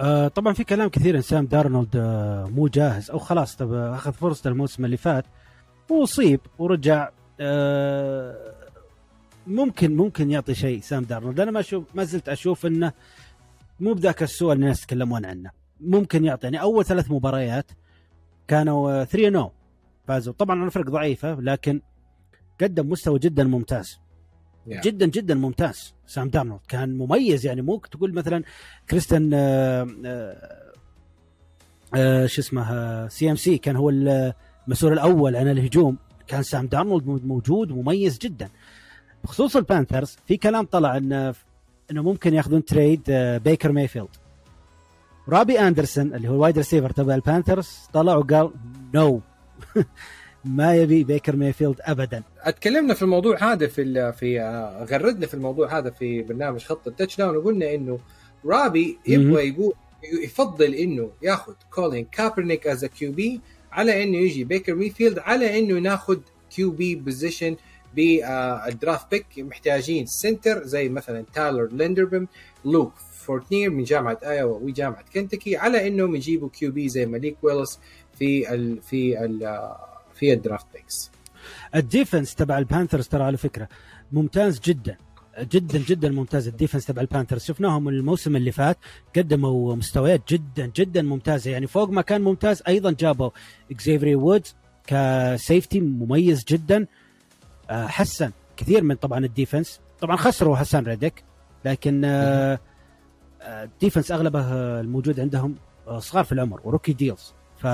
آه 0.00 0.28
طبعا 0.28 0.52
في 0.52 0.64
كلام 0.64 0.88
كثير 0.88 1.16
ان 1.16 1.22
سام 1.22 1.46
دارنولد 1.46 1.96
آه 1.96 2.44
مو 2.44 2.68
جاهز 2.68 3.10
أو 3.10 3.18
خلاص 3.18 3.56
طب 3.56 3.72
أخذ 3.72 4.12
فرصته 4.12 4.48
الموسم 4.48 4.84
اللي 4.84 4.96
فات 4.96 5.24
وأصيب 5.90 6.40
ورجع 6.58 7.08
آه 7.40 8.54
ممكن 9.46 9.96
ممكن 9.96 10.30
يعطي 10.30 10.54
شيء 10.54 10.80
سام 10.80 11.02
دارنولد. 11.02 11.40
أنا 11.40 11.50
ما 11.50 11.60
أشوف 11.60 11.84
ما 11.94 12.04
زلت 12.04 12.28
أشوف 12.28 12.66
إنه 12.66 12.92
مو 13.80 13.92
بذاك 13.92 14.22
السوء 14.22 14.52
اللي 14.52 14.62
الناس 14.62 14.82
يتكلمون 14.82 15.24
عنه. 15.24 15.65
ممكن 15.80 16.24
يعطي 16.24 16.46
يعني 16.46 16.60
أول 16.60 16.84
ثلاث 16.84 17.10
مباريات 17.10 17.70
كانوا 18.48 19.04
3 19.04 19.28
نو 19.28 19.52
فازوا. 20.08 20.34
طبعا 20.38 20.64
الفرق 20.64 20.90
ضعيفة 20.90 21.40
لكن 21.40 21.80
قدم 22.60 22.88
مستوى 22.88 23.18
جدا 23.18 23.44
ممتاز. 23.44 23.98
Yeah. 24.68 24.80
جدا 24.80 25.06
جدا 25.06 25.34
ممتاز. 25.34 25.94
سام 26.06 26.28
دارنولد 26.28 26.60
كان 26.68 26.96
مميز 26.98 27.46
يعني 27.46 27.62
مو 27.62 27.78
تقول 27.78 28.14
مثلا 28.14 28.42
كريستيان 28.90 29.30
آه 29.34 29.86
آه 30.04 30.62
آه 31.94 32.26
شو 32.26 32.40
اسمه 32.40 33.08
CMC 33.08 33.58
كان 33.58 33.76
هو 33.76 33.90
المسؤول 33.90 34.92
الأول 34.92 35.36
عن 35.36 35.48
الهجوم. 35.48 35.98
كان 36.26 36.42
سام 36.42 36.66
دارنولد 36.66 37.06
موجود 37.06 37.72
مميز 37.72 38.18
جدا. 38.18 38.48
بخصوص 39.24 39.56
البانثرز 39.56 40.16
في 40.26 40.36
كلام 40.36 40.64
طلع 40.64 40.96
ان 40.96 41.34
إنه 41.90 42.02
ممكن 42.02 42.34
ياخذون 42.34 42.64
trade 42.64 43.02
بيكر 43.44 43.72
مايفيلد 43.72 44.08
روبي 45.28 45.60
أندرسون 45.60 46.14
اللي 46.14 46.28
هو 46.28 46.34
ال 46.34 46.39
wide 46.39 46.58
receiver 46.58 46.90
تبع 46.90 47.14
البانثرز 47.14 47.68
طلع 47.92 48.16
وقال 48.16 48.50
no 48.94 49.20
no. 49.76 49.82
ما 50.44 50.76
يبي 50.76 51.04
بيكر 51.04 51.36
مايفيلد 51.36 51.76
ابدا 51.80 52.22
اتكلمنا 52.40 52.94
في 52.94 53.02
الموضوع 53.02 53.52
هذا 53.52 53.66
في 53.66 54.12
في 54.12 54.40
غردنا 54.90 55.26
في 55.26 55.34
الموضوع 55.34 55.78
هذا 55.78 55.90
في 55.90 56.22
برنامج 56.22 56.60
خط 56.60 56.88
التاتش 56.88 57.16
داون 57.16 57.36
وقلنا 57.36 57.74
إنه 57.74 57.98
روبي 58.44 58.98
يبغى 59.06 59.48
يقول 59.48 59.72
يفضل 60.24 60.74
إنه 60.74 61.10
ياخذ 61.22 61.52
كولين 61.70 62.04
كابرنيك 62.04 62.66
از 62.66 62.84
QB 62.84 63.40
على 63.72 64.02
إنه 64.02 64.18
يجي 64.18 64.44
بيكر 64.44 64.74
ميفيلد 64.74 65.18
على 65.18 65.58
إنه 65.58 65.78
ناخذ 65.78 66.18
QB 66.50 66.70
position 66.70 66.94
بال 66.94 67.56
draft 67.96 69.10
pick 69.10 69.26
محتاجين 69.38 70.06
center 70.06 70.64
زي 70.64 70.88
مثلا 70.88 71.24
تايلر 71.34 71.68
ليندربم 71.72 72.26
لوك 72.64 72.92
فورتنير 72.96 73.70
من 73.70 73.84
جامعة 73.84 74.18
آيوا 74.24 74.58
وجامعة 74.58 75.04
كنتكي 75.14 75.56
على 75.56 75.88
انهم 75.88 76.14
يجيبوا 76.14 76.48
QB 76.48 76.88
زي 76.88 77.06
ماليك 77.06 77.36
ويلس 77.42 77.80
في 78.18 78.54
ال 78.54 78.82
في 78.82 79.24
ال 79.24 79.60
في 80.14 80.32
ال 80.32 80.38
draft 80.38 80.66
picks. 80.74 81.10
ال 81.74 81.82
defense 81.82 82.34
تبع 82.34 82.58
البانثرز 82.58 83.08
ترى 83.08 83.22
على 83.22 83.36
فكرة 83.36 83.68
ممتاز 84.12 84.60
جدا 84.60 84.96
جدا 85.40 85.78
جدا 85.78 86.08
ممتاز 86.08 86.48
ال 86.48 86.53
defense 86.53 86.86
تبع 86.86 87.02
البانثرز. 87.02 87.44
شفناهم 87.44 87.88
الموسم 87.88 88.36
اللي 88.36 88.52
فات 88.52 88.78
قدموا 89.16 89.76
مستويات 89.76 90.32
جدا 90.32 90.72
جدا 90.76 91.02
ممتازة. 91.02 91.50
يعني 91.50 91.66
فوق 91.66 91.90
ما 91.90 92.02
كان 92.02 92.22
ممتاز 92.22 92.62
أيضا 92.68 92.90
جابوا 92.90 93.30
إكزيفير 93.70 94.14
وودز 94.14 94.54
ك 94.86 94.99
safety 94.99 95.80
مميز 95.80 96.44
جدا. 96.44 96.86
حسن 97.70 98.32
كثير 98.56 98.82
من 98.82 98.94
طبعا 98.94 99.18
ال 99.18 99.25
defense. 99.25 99.80
طبعا 100.00 100.16
خسروا 100.16 100.56
حسان 100.56 100.84
ريدك 100.84 101.24
لكن 101.64 102.02
ال 103.42 103.51
defense 103.51 104.10
آه، 104.10 104.14
أغلبه 104.16 104.40
الموجود 104.80 105.20
عندهم 105.20 105.56
آه، 105.88 105.98
صغار 105.98 106.24
في 106.24 106.32
العمر 106.32 106.60
و 106.64 106.68
rookie 106.68 106.92
deals. 106.92 107.34
ف 107.58 107.66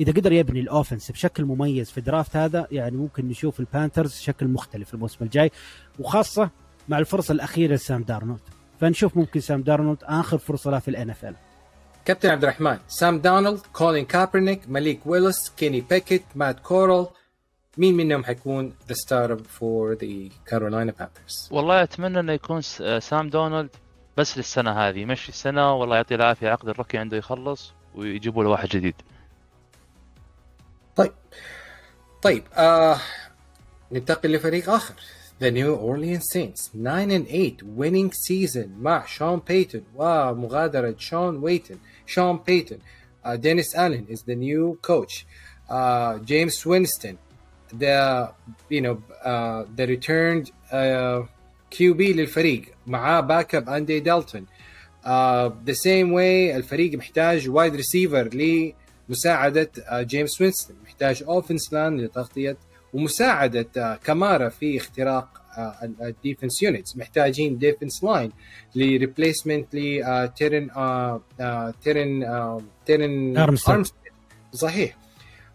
إذا 0.00 0.12
قدر 0.12 0.32
يبني 0.32 0.60
ال 0.60 0.66
offense 0.66 1.10
بشكل 1.10 1.44
مميز 1.44 1.90
في 1.90 1.98
ال 1.98 2.04
draft 2.04 2.36
هذا 2.36 2.66
يعني 2.70 2.96
ممكن 2.96 3.28
نشوف 3.28 3.60
البانثرز 3.60 4.12
شكل 4.14 4.48
مختلف 4.48 4.94
الموسم 4.94 5.24
الجاي 5.24 5.50
وخاصة 5.98 6.50
مع 6.88 6.98
الفرصة 6.98 7.32
الأخيرة 7.32 7.74
لسام 7.74 8.02
دارنولد 8.02 8.40
فنشوف 8.80 9.16
ممكن 9.16 9.40
سام 9.40 9.62
دارنولد 9.62 9.98
آخر 10.02 10.38
فرصة 10.38 10.70
له 10.70 10.78
في 10.78 10.88
ال 10.88 11.10
NFL 11.10 11.34
كابتن 12.04 12.30
عبد 12.30 12.44
الرحمن 12.44 12.78
سام 12.88 13.18
دارنولد 13.18 13.60
كولين 13.72 14.04
كابرنيك 14.04 14.68
ماليك 14.68 15.00
ويلس 15.06 15.48
كيني 15.56 15.80
بيكيت 15.80 16.24
مات 16.34 16.60
كورل 16.60 17.06
مين 17.78 17.94
منهم 17.96 18.24
حيكون 18.24 18.72
the 18.88 18.94
starter 18.94 19.36
for 19.36 19.92
the 19.92 20.28
كارولاينا 20.46 20.92
بانثرز 20.92 21.48
والله 21.50 21.82
أتمنى 21.82 22.20
إنه 22.20 22.32
يكون 22.32 22.60
آه، 22.80 22.98
سام 22.98 23.30
دارنولد 23.30 23.70
بس 24.16 24.38
للسنة 24.38 24.70
هذه. 24.70 24.98
يمشي 24.98 25.28
السنة 25.28 25.74
والله 25.74 25.96
يعطيه 25.96 26.16
العافية. 26.16 26.48
عقد 26.48 26.68
ال 26.68 26.72
rookie 26.72 26.98
عنده 26.98 27.16
يخلص 27.16 27.72
ويجيبوا 27.94 28.44
له 28.44 28.50
واحد 28.50 28.68
جديد. 28.68 28.94
طيب. 32.22 32.42
آه 32.54 33.00
ننتقل 33.92 34.32
لفريق 34.32 34.70
آخر. 34.70 34.94
The 35.40 35.50
New 35.50 35.74
Orleans 35.76 36.24
Saints 36.32 36.70
9 36.74 37.10
and 37.10 37.26
8 37.28 37.62
winning 37.78 38.12
season 38.12 38.68
مع 38.80 39.06
شون 39.06 39.42
بيتون 39.48 39.82
ومغادرة 39.94 40.94
شون 40.98 41.36
ويتن 41.36 41.78
شون 42.06 42.36
بيتون 42.46 42.78
uh, 43.24 43.36
Dennis 43.36 43.74
Allen 43.74 44.06
is 44.08 44.22
the 44.22 44.36
new 44.36 44.78
coach. 44.82 45.26
uh, 45.68 46.18
You 48.70 48.80
know 48.80 48.96
uh, 49.24 49.64
the 49.76 49.86
returned 49.86 50.50
uh, 50.72 51.26
QB 51.74 52.00
للفريق 52.00 52.62
معاه 52.86 53.20
backup 53.20 53.68
اندي 53.68 54.00
دالتون 54.00 54.46
the 55.66 55.72
same 55.72 56.12
way 56.12 56.56
الفريق 56.56 56.94
محتاج 56.94 57.48
وايد 57.48 57.74
ريسيفر 57.74 58.28
لمساعدة 59.08 59.70
uh, 59.78 59.94
جيمس 59.94 60.40
وينستون 60.40 60.76
محتاج 60.84 61.22
offense 61.22 61.72
line 61.72 62.00
لتغطية 62.00 62.56
ومساعدة 62.92 63.66
uh, 63.76 64.04
كمارا 64.04 64.48
في 64.48 64.76
اختراق 64.76 65.40
ال 66.00 66.08
defense 66.08 66.62
units 66.62 66.96
محتاجين 66.96 67.58
defense 67.58 68.04
line 68.04 68.32
ل 68.74 68.82
replacement 68.82 69.74
ل 69.74 69.93
تيرن 69.93 70.70
تيرن 71.82 72.60
تيرن 72.86 73.36
أرمستيد. 73.36 74.02
صحيح. 74.52 75.03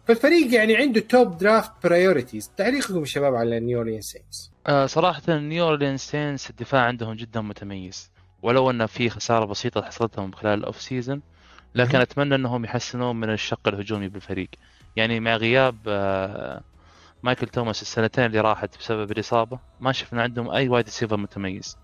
فالفريق 0.10 0.54
يعني 0.54 0.78
عنده 0.78 1.00
top 1.00 1.38
draft 1.38 1.72
priorities 1.84 2.52
تعليقكم 2.58 3.06
شباب 3.06 3.36
على 3.36 3.60
نيو 3.60 3.78
اورلينز 3.78 4.06
سينتس 4.06 4.52
آه، 4.68 4.86
صراحة 4.86 5.22
نيو 5.30 5.64
اورلينز 5.64 6.00
سينتس 6.00 6.50
الدفاع 6.50 6.82
عندهم 6.82 7.14
جدا 7.14 7.42
متميز. 7.42 8.12
ولو 8.42 8.70
أن 8.70 8.86
في 8.86 9.10
خسارة 9.10 9.46
بسيطة 9.46 9.82
حصلتهم 9.82 10.32
خلال 10.32 10.60
ال 10.60 10.65
off 10.65 10.82
season 10.82 11.22
لكن. 11.76 12.00
أتمنى 12.00 12.36
أنهم 12.36 12.66
يحسنون 12.66 13.16
من 13.16 13.30
الشق 13.30 13.68
الهجومي 13.68 14.08
بالفريق. 14.08 14.50
يعني 14.96 15.20
مع 15.20 15.36
غياب 15.36 15.78
آه، 15.88 16.62
مايكل 17.24 17.48
توماس 17.48 17.82
السنتين 17.82 18.26
اللي 18.26 18.42
راحت 18.42 18.78
بسبب 18.78 19.12
الإصابة 19.12 19.60
ما 19.80 19.92
شفنا 19.92 20.22
عندهم 20.22 20.50
أي 20.50 20.70
wide 20.70 20.86
receiver 20.86 21.18
متميز. 21.18 21.78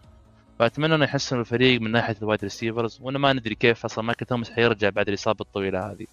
فأتمنى 0.59 0.95
أنه 0.95 1.05
يحسنوا 1.05 1.41
الفريق 1.41 1.81
من 1.81 1.91
ناحية 1.91 2.15
ال 2.21 2.26
wide 2.26 2.43
receivers 2.43 2.99
وأنا 3.01 3.19
ما 3.19 3.33
ندري 3.33 3.55
كيف 3.55 3.85
أصلا 3.85 4.03
مايكل 4.03 4.25
توماس 4.25 4.51
حيرجع 4.51 4.89
بعد 4.89 5.07
الإصابة 5.07 5.41
الطويلة 5.41 5.91
هذه. 5.91 6.05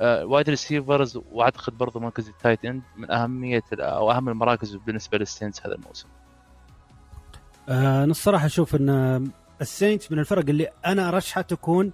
wide 0.00 0.50
receivers 0.50 1.18
وأعتقد 1.32 1.78
برضو 1.78 2.00
مركز 2.00 2.28
ال 2.28 2.34
tight 2.34 2.64
end 2.64 2.82
من 2.96 3.10
أهمية 3.10 3.62
أو 3.72 4.10
أهم 4.10 4.28
المراكز 4.28 4.74
بالنسبة 4.74 5.18
للسينتس 5.18 5.66
هذا 5.66 5.74
الموسم. 5.74 6.08
آه، 7.68 8.04
أنا 8.04 8.10
الصراحة 8.10 8.46
أشوف 8.46 8.74
إن 8.74 9.30
السينتس 9.60 10.12
من 10.12 10.18
الفرق 10.18 10.48
اللي 10.48 10.68
أنا 10.86 11.08
أرشحها 11.08 11.42
تكون 11.42 11.92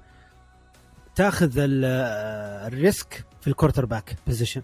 تاخذ 1.14 1.52
آه، 1.58 2.66
ال 2.66 2.78
risk 2.78 3.24
في 3.40 3.48
ال 3.48 3.84
quarterback 3.86 4.16
position 4.26 4.62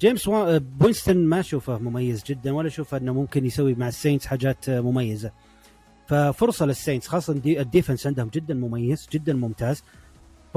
جيمس 0.00 0.28
آه، 0.28 0.58
وينستون 0.58 1.16
ما 1.26 1.40
أشوفه 1.40 1.78
مميز 1.78 2.24
جدا 2.24 2.52
ولا 2.54 2.68
أشوف 2.68 2.94
إنه 2.94 3.12
ممكن 3.14 3.46
يسوي 3.46 3.74
مع 3.74 3.88
السينتس 3.88 4.26
حاجات 4.26 4.68
آه، 4.68 4.80
مميزة. 4.80 5.32
ففرصة 6.06 6.66
للسينتس 6.66 7.08
خاصة 7.08 7.32
ال 7.32 7.39
de- 7.39 7.60
ال 7.60 7.66
defense 7.66 8.06
عندهم 8.06 8.28
جدا 8.28 8.54
مميز 8.54 9.08
جدا 9.12 9.32
ممتاز. 9.34 9.82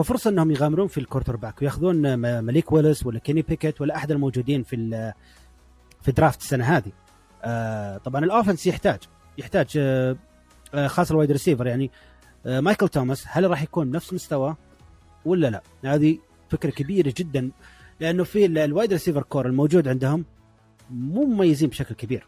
ففرصه 0.03 0.29
أنهم 0.29 0.51
يغامرون 0.51 0.87
في 0.87 0.97
ال 0.97 1.35
quarterback 1.35 1.61
وياخذون 1.61 2.19
ماليك 2.43 2.71
ويلس 2.71 3.05
ولا 3.05 3.19
كيني 3.19 3.41
بيكيت 3.41 3.81
ولا 3.81 3.95
أحد 3.95 4.11
الموجودين 4.11 4.63
في 4.63 5.13
في 6.01 6.11
draft 6.11 6.41
السنة 6.41 6.63
هذه. 6.63 6.91
آه، 7.43 7.97
طبعا 7.97 8.25
ال 8.25 8.30
offense 8.30 8.67
يحتاج 8.67 8.99
يحتاج 9.37 9.67
آه، 9.77 10.15
آه، 10.73 10.87
خاصه 10.87 11.11
ال 11.11 11.15
wide 11.15 11.31
receiver 11.31 11.67
يعني. 11.67 11.91
مايكل 12.45 12.87
توماس 12.89 13.25
هل 13.27 13.49
راح 13.49 13.63
يكون 13.63 13.91
نفس 13.91 14.13
مستواه 14.13 14.57
ولا 15.25 15.47
لا؟ 15.47 15.61
هذه 15.85 16.17
فكرة 16.49 16.69
كبيرة 16.69 17.13
جدا 17.17 17.51
لأنه 17.99 18.23
في 18.23 18.45
ال- 18.45 18.57
ال 18.57 18.64
wide 18.64 18.91
receiver 18.93 19.23
core 19.23 19.45
الموجود 19.45 19.87
عندهم 19.87 20.25
مو 20.89 21.25
مميزين 21.25 21.69
بشكل 21.69 21.95
كبير. 21.95 22.27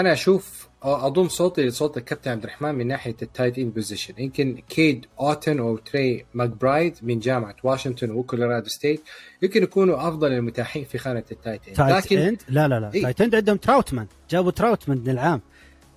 أنا 0.00 0.12
أشوف 0.12 0.68
أضم 0.82 1.28
صوتي 1.28 1.62
لصوت 1.62 1.96
الكابتن 1.96 2.30
عبد 2.30 2.44
الرحمن 2.44 2.74
من 2.74 2.86
ناحية 2.86 3.16
ال 3.22 3.28
tight 3.28 3.58
end 3.58 3.70
position 3.70 4.14
يمكن 4.18 4.62
كيد 4.68 5.06
أوتن 5.20 5.58
أو 5.58 5.76
تري 5.76 6.26
ماكبرايد 6.34 6.98
من 7.02 7.18
جامعة 7.18 7.56
واشنطن 7.62 8.10
وكولورادو 8.10 8.68
ستيت 8.68 9.02
يمكن 9.42 9.62
يكونوا 9.62 10.08
أفضل 10.08 10.32
المتاحين 10.32 10.84
في 10.84 10.98
خانة 10.98 11.24
ال 11.32 11.38
tight 11.38 11.68
end 11.68 11.74
tight 11.74 12.04
لكن 12.04 12.18
اند 12.18 12.42
لا 12.48 12.68
لا 12.68 12.80
لا. 12.80 12.90
إيه. 12.94 13.02
tight 13.02 13.20
end 13.20 13.34
عندهم 13.34 13.56
تراوتمان 13.56 14.06
جابوا 14.30 14.50
تراوتمان 14.50 14.98
من 14.98 15.10
العام. 15.10 15.40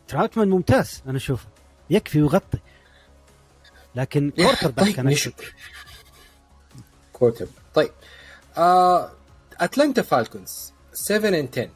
تراوتمان 0.07 0.49
ممتاز 0.49 1.01
أنا 1.07 1.17
أشوفه. 1.17 1.47
يكفي 1.89 2.21
ويغطي. 2.21 2.59
لكن 3.95 4.31
quarterback 4.37 4.85
طيب 4.85 4.99
أنا 4.99 5.11
نشوف 5.11 5.33
quarter 7.13 7.47
طيب 7.73 7.91
آه 8.57 9.11
اتلانتا 9.59 10.01
فالكونز 10.01 10.73
7 10.93 11.31
and 11.31 11.57
10 11.57 11.69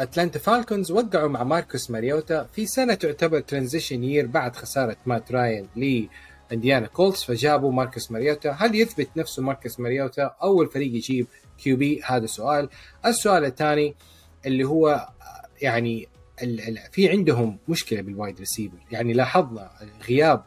اتلانتا 0.00 0.38
فالكونز 0.38 0.90
وقعوا 0.90 1.28
مع 1.28 1.44
ماركوس 1.44 1.90
ماريوتا 1.90 2.44
في 2.44 2.66
سنة 2.66 2.94
تعتبر 2.94 3.40
transition 3.40 4.04
year 4.04 4.26
بعد 4.26 4.56
خسارة 4.56 4.96
مات 5.06 5.32
راين 5.32 5.68
لانديانا 6.50 6.86
كولتس 6.86 7.24
فجابوا 7.24 7.72
ماركوس 7.72 8.10
ماريوتا. 8.10 8.50
هل 8.50 8.74
يثبت 8.74 9.08
نفسه 9.16 9.42
ماركوس 9.42 9.80
ماريوتا؟ 9.80 10.34
أول 10.42 10.68
فريق 10.68 10.94
يجيب 10.94 11.26
QB؟ 11.58 12.00
هذا 12.04 12.26
سؤال. 12.26 12.68
السؤال 13.06 13.44
الثاني 13.44 13.94
اللي 14.46 14.64
هو 14.64 15.08
يعني 15.62 16.08
في 16.92 17.08
عندهم 17.08 17.58
مشكلة 17.68 18.00
بال 18.00 18.13
wide 18.13 18.38
receiver 18.38 18.78
يعني 18.92 19.12
لاحظنا 19.12 19.70
غياب 20.08 20.44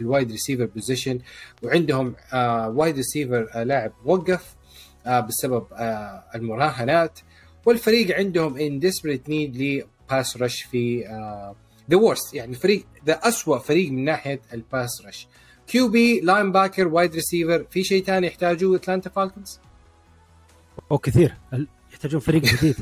ال 0.00 0.06
wide 0.06 0.30
receiver 0.30 0.64
position 0.64 1.20
وعندهم 1.62 2.14
آه 2.32 2.68
wide 2.68 2.96
receiver 2.96 3.48
آه 3.54 3.62
لاعب 3.62 3.92
وقف 4.04 4.54
آه 5.06 5.20
بسبب 5.20 5.66
آه 5.72 6.24
المراهنات. 6.34 7.18
والفريق 7.66 8.16
عندهم 8.16 8.56
in 8.56 8.78
desperate 8.78 9.28
need 9.28 9.56
ل 9.56 9.72
pass 9.72 10.36
rush 10.36 10.62
في 10.62 11.04
the 11.90 11.96
worst 11.96 12.34
يعني 12.34 12.50
الفريق 12.52 12.84
ذا 13.06 13.14
اسوء 13.28 13.58
فريق 13.58 13.90
من 13.90 14.04
ناحية 14.04 14.40
ال 14.52 14.62
pass 14.62 15.02
rush 15.06 15.26
QB 15.66 16.20
linebacker 16.20 16.88
wide 16.88 17.14
receiver 17.14 17.66
في 17.70 17.84
شيء 17.84 18.04
ثاني 18.04 18.26
يحتاجوه 18.26 18.76
اتلانتا 18.76 19.10
فالكونز 19.10 19.60
أو 20.90 20.98
كثير. 20.98 21.34
يحتاجون 21.92 22.20
فريق 22.20 22.42
جديد. 22.42 22.76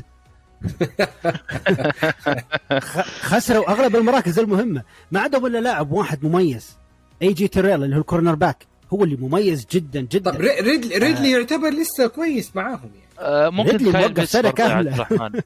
خسروا 3.21 3.71
أغلب 3.71 3.95
المراكز 3.95 4.39
المهمة. 4.39 4.83
ما 5.11 5.19
عندهم 5.19 5.45
الا 5.45 5.57
لاعب 5.57 5.91
واحد 5.91 6.25
مميز. 6.25 6.77
اي 7.21 7.33
جي 7.33 7.47
تيريل 7.47 7.83
اللي 7.83 7.95
هو 7.95 7.99
ال 7.99 8.35
cornerback 8.35 8.65
هو 8.93 9.03
اللي 9.03 9.15
مميز 9.15 9.65
جدا 9.71 10.01
جدا. 10.01 10.31
طب 10.31 10.41
ري- 10.41 10.59
ريدلي, 10.59 10.97
ريدلي 10.97 11.31
يعتبر 11.31 11.69
لسه 11.69 12.07
كويس 12.07 12.55
معاهم 12.55 12.89
يعني. 12.95 13.04
آه، 13.19 13.49
ممكن 13.49 13.77
كايل 13.91 14.13
بيتس 14.13 14.37
كاملة. 14.37 14.93
الرحمن 14.95 15.41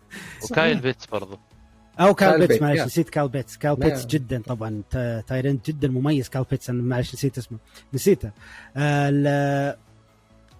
وكايل 0.52 0.80
بيتس 0.80 1.06
برضه 1.06 1.40
أو 2.00 2.14
كال 2.14 2.30
كال 2.32 2.40
بيتس 2.40 2.52
بيت، 2.54 2.62
معلش. 2.64 2.80
نسيت 2.82 3.10
كال 3.10 3.30
بيتس 3.30 3.58
كال 3.58 3.72
لا. 3.80 3.88
بيتس 3.88 4.06
جدا 4.06 4.42
طبعا 4.42 4.82
ti- 4.90 5.22
tight 5.22 5.45
end 5.45 5.60
جدا 5.66 5.88
مميز 5.88 6.30
كال 6.30 6.44
بيتس 6.52 6.70
أنا 6.70 6.82
معلش 6.84 7.14
نسيت 7.14 7.38
اسمه 7.38 7.58
نسيته 7.94 8.32
ال- 8.78 9.76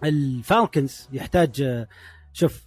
الفالكنز 0.04 1.08
يحتاج 1.14 1.86
شوف 2.34 2.64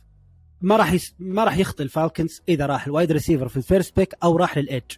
ما 0.61 0.77
راح 0.77 0.93
يس... 0.93 1.15
ما 1.19 1.45
راح 1.45 1.57
يخطي 1.57 1.83
الفالكنز 1.83 2.43
إذا 2.49 2.67
راح 2.67 2.87
ال 2.87 2.92
wide 2.92 3.13
receiver 3.13 3.49
في 3.49 3.57
ال 3.57 3.63
first 3.63 3.97
pick 3.97 4.15
أو 4.23 4.37
راح 4.37 4.59
لل 4.59 4.70
edge 4.70 4.93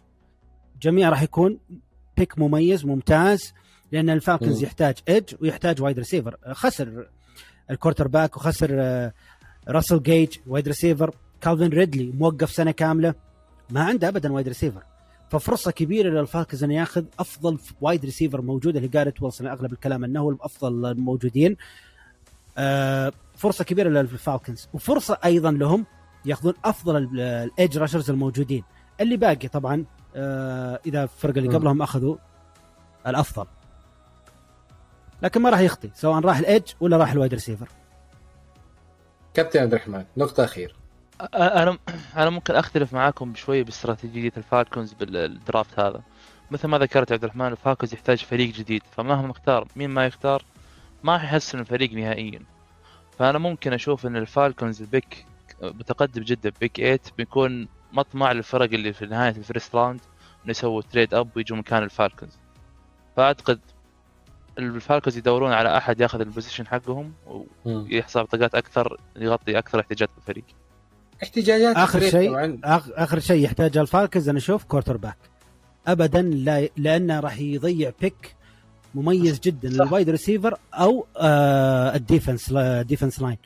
جميع 0.81 1.09
راح 1.09 1.21
يكون 1.21 1.59
pick 2.17 2.39
مميز 2.39 2.85
ممتاز 2.85 3.53
لأن 3.91 4.09
الفالكنز. 4.09 4.63
يحتاج 4.63 4.95
edge 5.09 5.33
ويحتاج 5.41 5.81
wide 5.81 5.99
receiver 5.99 6.37
خسر 6.51 7.07
ال 7.71 8.07
quarterback 8.07 8.37
وخسر 8.37 8.69
آه، 8.73 9.13
راسل 9.67 10.03
جيج 10.03 10.37
wide 10.47 10.67
receiver 10.67 11.15
كالفين 11.41 11.69
ريدلي 11.69 12.11
موقف 12.11 12.51
سنة 12.51 12.71
كاملة 12.71 13.13
ما 13.69 13.83
عنده 13.83 14.07
ابدا 14.07 14.33
wide 14.33 14.47
receiver. 14.47 14.83
ففرصة 15.29 15.71
كبيرة 15.71 16.09
للفالكنز 16.09 16.63
إنه 16.63 16.75
ياخذ 16.75 17.05
أفضل 17.19 17.59
wide 17.81 18.05
receiver 18.05 18.41
موجودة 18.41 18.79
اللي 18.79 18.99
قاريت 18.99 19.21
ويلسون 19.21 19.47
أغلب 19.47 19.73
الكلام 19.73 20.03
إنه 20.03 20.19
هو 20.19 20.29
الأفضل 20.29 20.85
الموجودين. 20.85 21.57
آه، 22.57 23.11
فرصة 23.35 23.63
كبيرة 23.63 23.89
للفالكنز. 23.89 24.67
وفرصة 24.73 25.17
أيضا 25.25 25.51
لهم 25.51 25.85
ياخذون 26.25 26.53
أفضل 26.65 26.97
ال- 26.97 27.19
ال 27.19 27.31
edge 27.31 27.77
rushers 27.77 28.09
الموجودين. 28.09 28.63
اللي 29.01 29.17
باقي 29.17 29.47
طبعا 29.47 29.85
آه، 30.15 30.79
إذا 30.85 31.03
الفرقه 31.03 31.39
اللي. 31.39 31.53
قبلهم 31.55 31.81
أخذوا 31.81 32.15
الأفضل. 33.07 33.45
لكن 35.23 35.41
ما 35.41 35.49
راح 35.49 35.59
يخطي 35.59 35.89
سواء 35.95 36.19
راح 36.19 36.37
ال 36.37 36.44
edge 36.44 36.71
ولا 36.79 36.97
راح 36.97 37.11
ال 37.11 37.15
wide 37.15 37.33
receiver. 37.33 37.67
كابتن 39.35 39.59
عبد 39.59 39.73
الرحمن 39.73 40.05
نقطة 40.17 40.43
أخيرة. 40.43 40.73
أنا 41.33 41.77
أنا 42.21 42.29
ممكن 42.29 42.55
أختلف 42.55 42.93
معاكم 42.93 43.35
شوي 43.35 43.63
باستراتيجية 43.63 44.31
الفالكونز 44.37 44.93
بال 44.93 45.18
draft 45.18 45.79
هذا. 45.79 46.01
مثل 46.51 46.67
ما 46.67 46.77
ذكرت 46.77 47.11
عبد 47.11 47.23
الرحمن 47.23 47.47
الفالكونز 47.47 47.93
يحتاج 47.93 48.17
فريق 48.17 48.53
جديد. 48.53 48.81
فمهما 48.91 49.31
اختار 49.31 49.67
مين 49.75 49.89
ما 49.89 50.05
يختار 50.05 50.43
ما 51.03 51.17
حيحسن 51.17 51.59
الفريق 51.59 51.93
نهائيا. 51.93 52.41
فأنا 53.19 53.37
ممكن 53.37 53.73
أشوف 53.73 54.05
إن 54.05 54.15
الفالكونز 54.15 54.81
ال 54.81 54.90
pick 54.90 55.25
متقدم 55.61 56.23
جدا 56.23 56.51
pick 56.61 56.77
8 56.77 56.99
بيكون 57.17 57.67
مطمع 57.93 58.31
للفرق 58.31 58.73
اللي 58.73 58.93
في 58.93 59.05
نهاية 59.05 59.37
ال 59.37 59.43
first 59.43 59.75
round 59.75 60.01
يسووا 60.45 60.81
trade 60.81 61.13
up 61.13 61.29
ويجوا 61.35 61.57
مكان 61.57 61.83
الفالكونز. 61.83 62.39
فأعتقد 63.15 63.59
الفالكونز 64.59 65.17
يدورون 65.17 65.51
على 65.51 65.77
أحد 65.77 66.01
ياخذ 66.01 66.19
ال 66.19 66.24
position 66.24 66.67
حقهم 66.67 67.13
ويحصل 67.65 68.23
بطاقات 68.23 68.55
أكثر 68.55 68.97
يغطي 69.15 69.57
أكثر 69.57 69.79
احتياجات 69.79 70.09
الفريق. 70.17 70.43
احتياجات 71.23 71.75
آخر 71.75 71.99
شيء 71.99 72.59
آخر 72.63 73.19
شيء 73.19 73.43
يحتاجه 73.43 73.81
الفالكونز 73.81 74.29
أنا 74.29 74.37
أشوف 74.37 74.63
quarterback 74.63 75.17
ابدا 75.87 76.21
لا 76.21 76.69
لأنه 76.77 77.19
راح 77.19 77.39
يضيع 77.39 77.91
pick 78.01 78.35
مميز 78.95 79.39
جدا 79.39 79.69
لل 79.69 79.82
wide 79.82 80.09
receiver 80.09 80.57
أو 80.73 81.05
آه 81.17 81.95
ال 81.95 82.02
defense 82.02 82.53
defense 82.87 83.21
line 83.21 83.37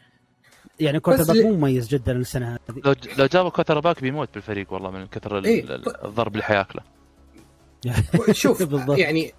يعني 0.79 0.99
quarterback 0.99 1.45
مو 1.45 1.53
مميز 1.53 1.87
جدا 1.87 2.11
السنة 2.11 2.53
هذه. 2.53 2.81
لو 2.85 2.95
لو 3.17 3.25
جابوا 3.25 3.49
quarterback 3.49 4.01
بيموت 4.01 4.29
بالفريق 4.33 4.73
والله 4.73 4.91
من 4.91 5.07
كثر 5.07 5.45
إيه؟ 5.45 5.75
الضرب 6.05 6.31
اللي 6.31 6.43
حياكله. 6.43 6.81
شوف 8.31 8.73
يعني 8.89 9.33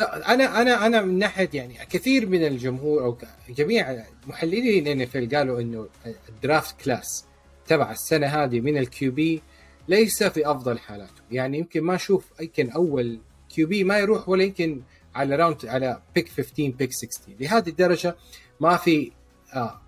أنا 0.00 0.60
أنا 0.60 0.86
أنا 0.86 1.02
من 1.02 1.18
ناحية 1.18 1.48
يعني 1.52 1.74
كثير 1.90 2.28
من 2.28 2.46
الجمهور 2.46 3.04
أو 3.04 3.18
جميع 3.48 4.04
محللين 4.26 4.86
NFL 4.86 5.16
قالوا 5.16 5.60
إنه 5.60 5.88
ال 6.28 6.37
draft 6.37 6.80
class 6.80 7.24
تبع 7.66 7.92
السنة 7.92 8.26
هذه 8.26 8.60
من 8.60 8.78
ال 8.78 9.12
QB 9.12 9.42
ليس 9.88 10.22
في 10.22 10.50
أفضل 10.50 10.78
حالاته. 10.78 11.22
يعني 11.30 11.58
يمكن 11.58 11.80
ما 11.80 11.94
أشوف 11.94 12.24
يمكن 12.40 12.70
أول 12.70 13.18
QB 13.48 13.84
ما 13.84 13.98
يروح 13.98 14.28
ولا 14.28 14.42
يمكن 14.42 14.82
على 15.14 15.36
round 15.36 15.66
على 15.66 16.02
pick 16.14 16.28
15 16.28 16.70
pick 16.78 16.92
16 16.92 17.32
لهذه 17.40 17.68
الدرجة 17.68 18.16
ما 18.60 18.76
في 18.76 19.12
آه 19.54 19.80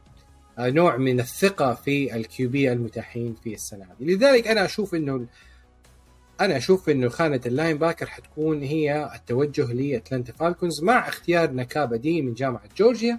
نوع 0.59 0.97
من 0.97 1.21
الثقة 1.21 1.75
في 1.75 2.17
ال 2.17 2.49
QB 2.49 2.73
المتاحين 2.73 3.37
في 3.45 3.55
السنة 3.55 3.85
هذه. 3.85 4.05
لذلك 4.05 4.49
أنا 4.49 4.65
أشوف 4.65 4.95
إنه 4.95 5.27
أنا 6.41 6.57
أشوف 6.57 6.89
إنه 6.89 7.09
خانة 7.09 7.41
ال 7.47 7.79
linebacker 7.79 8.07
حتكون 8.07 8.63
هي 8.63 9.11
التوجه 9.15 9.73
لأتلانتا 9.73 10.33
فالكونز 10.33 10.83
مع 10.83 11.09
اختيار 11.09 11.53
نكابي 11.53 11.97
دين 11.97 12.23
من 12.23 12.35
جامعة 12.35 12.63
جورجيا 12.77 13.19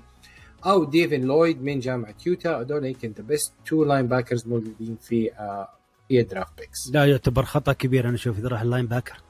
أو 0.66 0.84
ديفن 0.84 1.22
لويد 1.22 1.64
من 1.64 1.80
جامعة 1.80 2.16
يوتا. 2.26 2.60
هذول 2.62 2.86
يمكن 2.86 3.14
the 3.18 3.24
best 3.24 3.54
two 3.66 3.84
linebackers 3.84 4.48
موجودين 4.48 4.98
في 5.02 5.32
آه 5.34 5.70
في 6.08 6.20
ال 6.20 6.26
draft 6.26 6.58
بيكس 6.58 6.90
لا 6.94 7.06
يعتبر 7.06 7.44
خطأ 7.46 7.74
كبير. 7.74 8.08
أنا 8.08 8.16
أشوف 8.16 8.40
إذا 8.40 8.48
راح 8.48 8.62
ال 8.62 8.86
linebacker 8.88 9.22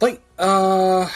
طيب 0.00 0.18
آه 0.40 1.08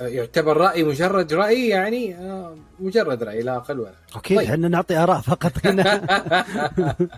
يعتبر 0.00 0.56
رأي 0.56 0.84
مجرد 0.84 1.32
رأي 1.32 1.68
يعني 1.68 2.14
آه 2.14 2.56
مجرد 2.80 3.22
رأي 3.22 3.42
لا 3.42 3.56
أقل 3.56 3.80
ولا 3.80 3.94
okay 4.16 4.36
طيب. 4.36 4.48
إحنا 4.50 4.68
نعطي 4.68 4.96
آراء 4.96 5.20
فقط 5.20 5.66
هنا. 5.66 6.02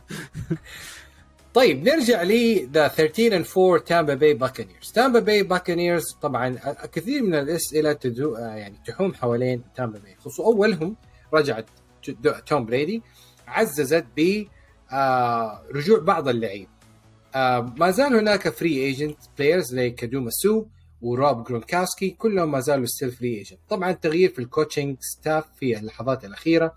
طيب 1.55 1.89
نرجع 1.89 2.23
ل 2.23 2.33
the 2.73 2.89
13 2.89 3.37
and 3.37 3.47
4 3.57 3.79
تامبا 3.79 4.15
باي 4.15 4.35
باكنيرز 4.35 4.93
تامبا 4.95 5.21
باي 5.21 5.43
باكنيرز 5.43 6.05
طبعا 6.23 6.57
كثير 6.93 7.23
من 7.23 7.35
الأسئلة 7.35 7.93
تدو 7.93 8.37
يعني 8.37 8.77
تحوم 8.87 9.15
حوالين 9.15 9.63
تامبا 9.77 9.99
باي 9.99 10.15
خصوصا 10.17 10.45
أولهم 10.45 10.97
رجعت 11.35 11.67
توم 12.47 12.67
بريدي 12.67 13.03
عززت 13.49 14.05
ب 14.17 14.45
آه 14.93 15.63
رجوع 15.75 15.99
بعض 15.99 16.29
اللعيب. 16.29 16.69
آه 17.35 17.75
ما 17.79 17.91
زال 17.91 18.15
هناك 18.17 18.49
free 18.49 18.75
agent 18.85 19.17
players 19.39 19.65
زي 19.65 19.91
ندوموكونج 19.91 20.31
سو 20.31 20.65
وروب 21.03 21.45
جرونكاسكي 21.45 22.11
كلهم 22.11 22.51
ما 22.51 22.61
زالوا 22.61 22.87
still 22.87 23.11
free 23.11 23.39
agent 23.39 23.61
طبعا 23.69 23.93
تغيير 23.93 24.31
في 24.31 24.39
ال 24.39 24.45
coaching 24.45 24.97
staff 25.01 25.45
في 25.57 25.79
اللحظات 25.79 26.25
الأخيرة. 26.25 26.75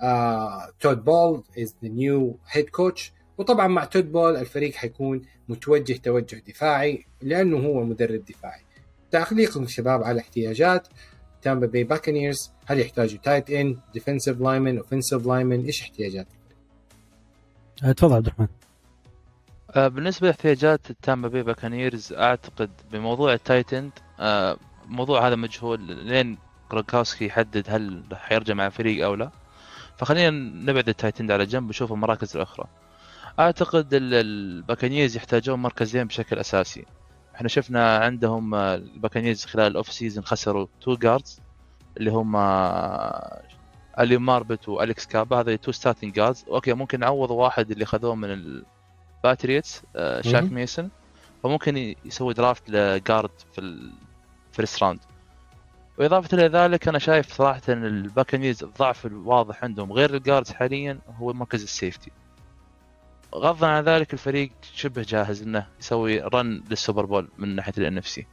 آه 0.00 0.72
تود 0.80 1.04
بولز 1.04 1.42
as 1.58 1.74
the 1.82 1.88
new 1.88 2.38
head 2.50 2.68
coach 2.70 3.12
وطبعا 3.38 3.66
مع 3.66 3.84
تود 3.84 4.12
بولز 4.12 4.36
الفريق 4.36 4.74
حيكون 4.74 5.22
متوجه 5.48 5.92
توجه 5.92 6.42
دفاعي 6.48 7.06
لأنه 7.22 7.56
هو 7.56 7.84
مدرب 7.84 8.24
دفاعي. 8.24 8.60
تعليقكم 9.10 9.62
الشباب 9.62 10.02
على 10.02 10.20
احتياجات 10.20 10.88
تامبا 11.42 11.66
باي 11.66 11.84
باكنيرز 11.84 12.50
هل 12.66 12.80
يحتاجوا 12.80 13.18
tight 13.18 13.50
end 13.50 13.78
defensive 13.94 14.40
lineman 14.40 14.78
offensive 14.78 15.26
lineman 15.26 15.64
إيش 15.64 15.82
احتياجات 15.82 16.26
آه، 17.84 17.92
تفضل 17.92 18.14
عبد 18.14 18.26
الرحمن. 18.26 18.48
آه، 19.76 19.88
بالنسبة 19.88 20.26
لاحتياجات 20.26 20.90
التامبا 20.90 21.28
باي 21.28 21.42
باكانيرز 21.42 22.12
أعتقد 22.12 22.70
بموضوع 22.92 23.32
ال 23.32 23.38
tight 23.38 23.71
end 23.71 23.90
آه، 24.20 24.56
الموضوع 24.84 25.28
هذا 25.28 25.36
مجهول 25.36 25.80
لين 25.80 26.38
جرونكاوسكي 26.68 27.26
يحدد 27.26 27.64
هل 27.68 28.02
حيرجع 28.12 28.54
مع 28.54 28.66
الفريق 28.66 29.04
أو 29.04 29.14
لا. 29.14 29.30
فخلينا 29.96 30.30
نبعد 30.70 30.88
ال 30.88 30.93
tight 30.93 31.16
end 31.16 31.30
على 31.30 31.46
جنب 31.46 31.66
ونشوف 31.66 31.92
المراكز 31.92 32.36
الأخرى. 32.36 32.66
أعتقد 33.38 33.88
الباكانيرز 33.92 35.16
يحتاجون 35.16 35.58
مركزين 35.58 36.04
بشكل 36.04 36.38
أساسي. 36.38 36.84
إحنا 37.34 37.48
شفنا 37.48 37.96
عندهم 37.96 38.54
الباكانيرز 38.54 39.44
خلال 39.44 39.66
ال 39.66 39.92
off-season 39.92 40.24
خسروا 40.24 40.66
two 40.80 40.96
guards 40.96 41.40
اللي 41.96 42.10
هم 42.10 42.36
علي 43.98 44.26
ماربت 44.26 44.68
والكس 44.68 45.06
كابا. 45.06 45.40
هذا 45.40 45.56
two 45.56 45.72
starting 45.72 46.14
guards 46.14 46.44
okay 46.48 46.72
ممكن 46.72 47.00
نعوض 47.00 47.30
واحد 47.30 47.70
اللي 47.70 47.84
خذوه 47.84 48.14
من 48.14 48.62
الباتريتس 49.24 49.82
آه 49.96 50.20
شاك 50.20 50.44
ميسن 50.52 50.88
فممكن 51.42 51.94
يسوي 52.04 52.34
draft 52.34 52.70
ل 52.70 52.80
guard 52.80 53.30
في 53.52 53.60
ال 53.60 53.80
first 53.80 54.82
round 54.82 55.00
وإضافة 55.98 56.38
إلى 56.38 56.46
ذلك 56.46 56.88
أنا 56.88 56.98
شايف 56.98 57.32
صراحة 57.32 57.62
إن 57.68 57.84
الباكنيز 57.84 58.62
الضعف 58.64 59.06
الواضح 59.06 59.64
عندهم. 59.64 59.92
غير 59.92 60.14
ال 60.14 60.19
guards 60.19 60.50
حاليا 60.50 60.98
هو 61.16 61.32
مركز 61.32 61.62
ال 61.62 61.69
safety 61.69 62.10
غضا 63.36 63.66
عن 63.66 63.84
ذلك 63.84 64.12
الفريق 64.12 64.50
شبه 64.74 65.02
جاهز 65.08 65.42
إنه 65.42 65.66
يسوي 65.80 66.20
run 66.20 66.62
لل 66.70 66.80
Super 66.80 67.04
Bowl 67.04 67.28
من 67.38 67.56
ناحية 67.56 67.72
ال 67.78 67.98
NFC 67.98 68.26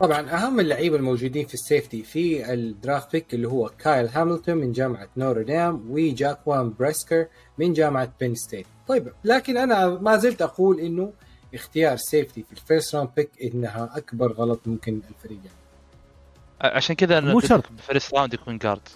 طبعا 0.00 0.30
أهم 0.30 0.60
اللعيبة 0.60 0.96
الموجودين 0.96 1.46
في 1.46 1.54
ال 1.54 1.61
safety 1.61 2.02
في 2.02 2.52
ال 2.52 2.62
draft 2.62 3.12
pick 3.12 3.34
اللي 3.34 3.48
هو 3.48 3.70
كايل 3.78 4.08
هاملتون 4.08 4.56
من 4.56 4.72
جامعة 4.72 5.08
نوردام 5.16 5.84
وجاكوان 5.90 6.74
بريسكر 6.78 7.26
من 7.58 7.72
جامعة 7.72 8.12
بين 8.20 8.34
ستيت 8.34 8.66
طيب 8.88 9.12
لكن 9.24 9.56
أنا 9.56 9.86
ما 9.88 10.16
زلت 10.16 10.42
أقول 10.42 10.80
إنه 10.80 11.12
اختيار 11.54 11.96
safety 11.96 12.42
في 12.42 12.52
ال 12.52 12.59
first 12.59 12.94
round 12.94 13.10
pick 13.16 13.30
إنها 13.42 13.90
أكبر 13.96 14.32
غلط 14.32 14.60
ممكن 14.66 15.00
الفريق 15.10 15.38
يعني. 15.44 16.76
عشان 16.76 16.96
كذا 16.96 17.20
مو 17.20 17.40
شرط. 17.40 17.64
ال 17.70 17.77
first 17.77 18.14
round 18.14 18.34
يكون 18.34 18.58
guard 18.58 18.88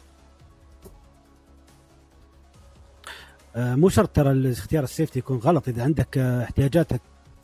مو 3.57 3.89
شرط 3.89 4.17
ترى 4.17 4.53
اختيار 4.53 4.85
ال 4.85 4.90
safety 4.90 5.19
يكون 5.19 5.39
غلط. 5.39 5.69
إذا 5.69 5.83
عندك 5.83 6.19
آه، 6.19 6.45
احتياجاتك 6.45 7.01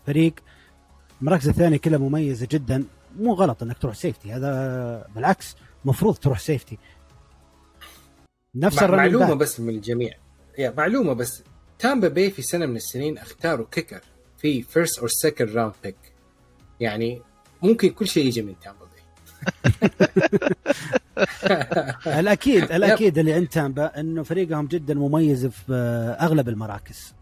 فريق 0.07 0.35
المراكز 1.21 1.49
الثانية 1.49 1.77
كلها 1.77 1.99
مميزه 1.99 2.49
جدا 2.51 2.85
مو 3.19 3.35
غلط 3.35 3.63
إنك 3.63 3.79
تروح 3.79 3.95
safety. 3.95 4.33
هذا 4.33 5.07
بالعكس 5.15 5.57
مفروض 5.85 6.17
تروح 6.17 6.39
safety. 6.39 6.79
نفس 8.55 8.83
مع 8.83 8.87
معلومة 8.87 9.35
بس 9.35 9.61
من 9.61 9.69
الجميع. 9.69 10.13
يا 10.59 10.75
معلومة 10.77 11.13
بس. 11.13 11.43
تامبا 11.79 12.09
باي 12.09 12.31
في 12.31 12.43
سنة 12.43 12.67
من 12.67 12.77
السنين 12.77 13.19
اختاروا 13.19 13.67
kicker 13.71 14.01
في 14.39 14.63
first 14.63 14.99
or 14.99 15.09
second 15.09 15.51
round 15.51 15.75
pick 15.83 15.97
يعني 16.81 17.23
ممكن 17.63 17.91
كل 17.91 18.09
شيء 18.09 18.27
يجي 18.27 18.43
من 18.43 18.55
تامبا 18.61 18.84
الاكيد 22.07 22.73
الأكيد 22.73 23.19
اللي 23.19 23.33
عند 23.33 23.47
تامبا 23.47 24.01
إنه 24.01 24.23
فريقهم 24.23 24.67
جدا 24.67 24.95
مميز 24.95 25.47
في 25.47 25.73
أغلب 26.21 26.49
المراكز. 26.49 27.15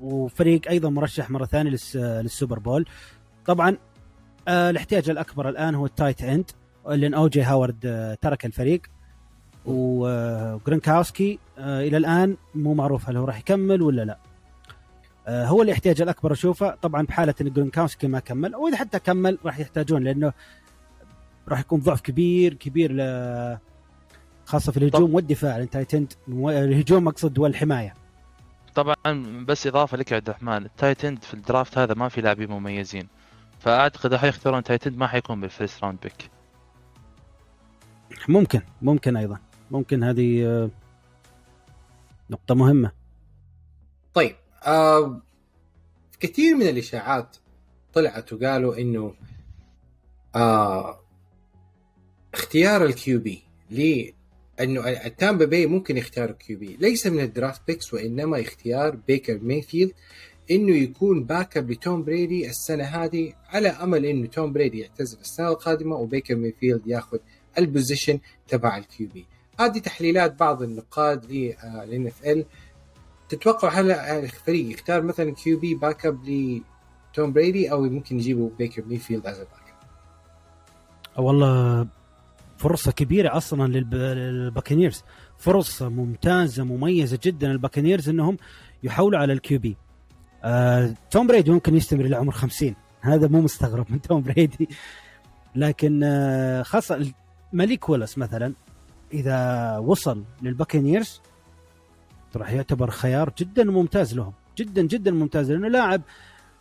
وفريق 0.00 0.68
أيضا 0.68 0.90
مرشح 0.90 1.30
مرة 1.30 1.44
ثانية 1.44 1.76
للسوبر 1.94 2.58
بول. 2.58 2.86
طبعا 3.46 3.76
آه 4.48 4.70
الاحتياج 4.70 5.10
الأكبر 5.10 5.48
الآن 5.48 5.74
هو 5.74 5.86
ال 5.86 5.92
tight 5.92 6.22
end 6.22 6.50
لأن 6.88 7.14
اوجي 7.14 7.42
هاورد 7.42 7.86
آه 7.86 8.14
ترك 8.14 8.46
الفريق. 8.46 8.82
وجرينكاوسكي 9.64 11.38
آه 11.58 11.80
إلى 11.80 11.96
الآن 11.96 12.36
مو 12.54 12.74
معروف 12.74 13.08
هل 13.08 13.16
هو 13.16 13.24
راح 13.24 13.38
يكمل 13.38 13.82
ولا 13.82 14.02
لا. 14.04 14.18
هو 15.28 15.62
الاحتياج 15.62 16.02
الأكبر 16.02 16.32
أشوفه. 16.32 16.74
طبعا 16.82 17.02
بحالة 17.06 17.34
إن 17.40 17.52
جرينكاوسكي 17.52 18.08
ما 18.08 18.20
كمل 18.20 18.56
واذا 18.56 18.76
حتى 18.76 18.98
كمل 18.98 19.38
راح 19.44 19.58
يحتاجون 19.58 20.04
لأنه 20.04 20.32
راح 21.50 21.60
يكون 21.60 21.80
ضعف 21.80 22.00
كبير 22.00 22.54
كبير 22.54 22.92
ل 22.92 23.58
خاصة 24.44 24.72
في 24.72 24.78
الهجوم 24.78 25.14
والدفاع 25.14 25.56
ال 25.56 25.62
tight 25.62 25.93
end 25.93 26.12
الهجوم 26.28 27.04
مقصد 27.04 27.38
والحمايه 27.38 27.94
طبعا 28.74 28.96
بس 29.48 29.66
إضافة 29.66 29.96
لك 29.96 30.10
يا 30.10 30.16
عبد 30.16 30.28
الرحمن 30.28 30.64
ال 30.64 30.70
tight 30.70 31.03
end 31.03 31.22
في 31.22 31.34
ال 31.34 31.41
draft 31.41 31.78
هذا 31.78 31.94
ما 31.94 32.08
في 32.08 32.20
لاعبين 32.20 32.50
مميزين. 32.50 33.08
فأعتقد 33.58 34.12
راح 34.12 34.24
يختارون 34.24 34.62
tight 34.62 34.83
end 34.83 34.96
ما 34.96 35.06
حيكون 35.06 35.40
بال 35.40 35.53
first 35.53 35.84
round 35.84 35.98
pick. 36.02 36.30
ممكن 38.28 38.60
ممكن 38.82 39.16
أيضا. 39.16 39.38
ممكن 39.70 40.04
هذه 40.04 40.70
نقطة 42.30 42.54
مهمة. 42.54 42.92
طيب 44.14 44.36
آه 44.66 45.20
كثير 46.20 46.56
من 46.56 46.68
الإشاعات 46.68 47.36
طلعت 47.92 48.32
وقالوا 48.32 48.78
إنه 48.78 49.14
آه 50.34 51.00
اختيار 52.34 52.84
ال 52.84 53.20
QB 53.20 53.42
لأنه 53.70 54.88
التامبا 54.88 55.44
باي 55.44 55.66
ممكن 55.66 55.96
يختاروا 55.96 56.34
QB 56.34 56.76
ليس 56.80 57.06
من 57.06 57.20
ال 57.20 57.27
draft 57.27 57.60
picks 57.66 57.94
وإنما 57.94 58.40
اختيار 58.40 58.96
بيكر 58.96 59.38
ميفيلد 59.38 59.92
إنه 60.50 60.76
يكون 60.76 61.24
backup 61.24 61.70
لتوم 61.70 62.04
بريدي 62.04 62.50
السنة 62.50 62.84
هذه 62.84 63.32
على 63.48 63.68
أمل 63.68 64.06
إنه 64.06 64.26
توم 64.26 64.52
بريدي 64.52 64.78
يعتزل 64.78 65.18
السنة 65.20 65.48
القادمة 65.48 65.96
وبيكر 65.96 66.36
ميفيلد 66.36 66.86
ياخذ 66.86 67.18
ال 67.58 67.65
position 67.65 68.18
تبع 68.48 68.76
ال 68.76 69.08
QB 69.08 69.26
هذه 69.60 69.78
تحليلات 69.78 70.34
بعض 70.40 70.62
النقاد 70.62 71.32
لل 71.32 72.06
NFL 72.06 72.44
تتوقع 73.28 73.68
هل 73.68 73.90
الفريق 73.90 74.72
يختار 74.72 75.02
مثلا 75.02 75.34
QB 75.34 75.74
backup 75.74 76.24
لتوم 76.24 77.32
بريدي 77.32 77.72
أو 77.72 77.82
ممكن 77.82 78.16
يجيبوا 78.18 78.50
بيكر 78.58 78.84
ميفيلد 78.84 79.26
as 79.26 79.38
back 79.38 79.74
up 81.16 81.24
والله 81.24 81.88
فرصة 82.60 82.92
كبيرة 82.92 83.36
أصلا 83.36 83.72
للباكنيرز. 83.72 85.02
فرصة 85.38 85.88
ممتازة 85.88 86.64
مميزة 86.64 87.18
جدا 87.24 87.48
للباكنيرز 87.48 88.08
إنهم 88.08 88.36
يحولوا 88.82 89.18
على 89.18 89.32
ال 89.32 89.58
QB 89.58 89.76
آه، 90.44 90.94
توم 91.10 91.26
بريدي 91.26 91.50
ممكن 91.50 91.76
يستمر 91.76 92.04
إلى 92.04 92.16
عمر 92.16 92.32
50 92.32 92.74
هذا 93.00 93.28
مو 93.28 93.40
مستغرب 93.40 93.86
من 93.90 94.00
توم 94.00 94.22
بريدي. 94.22 94.68
لكن 95.54 96.00
آه 96.04 96.62
خاصة 96.62 97.12
مليك 97.52 97.88
ويلس 97.88 98.18
مثلا 98.18 98.54
إذا 99.12 99.78
وصل 99.78 100.24
للباكنيرز 100.42 101.20
راح 102.36 102.50
يعتبر 102.50 102.90
خيار 102.90 103.32
جدا 103.38 103.64
ممتاز 103.64 104.14
لهم. 104.14 104.32
جدا 104.58 104.82
جدا 104.82 105.10
ممتاز. 105.10 105.52
لأنه 105.52 105.68
لاعب 105.68 106.02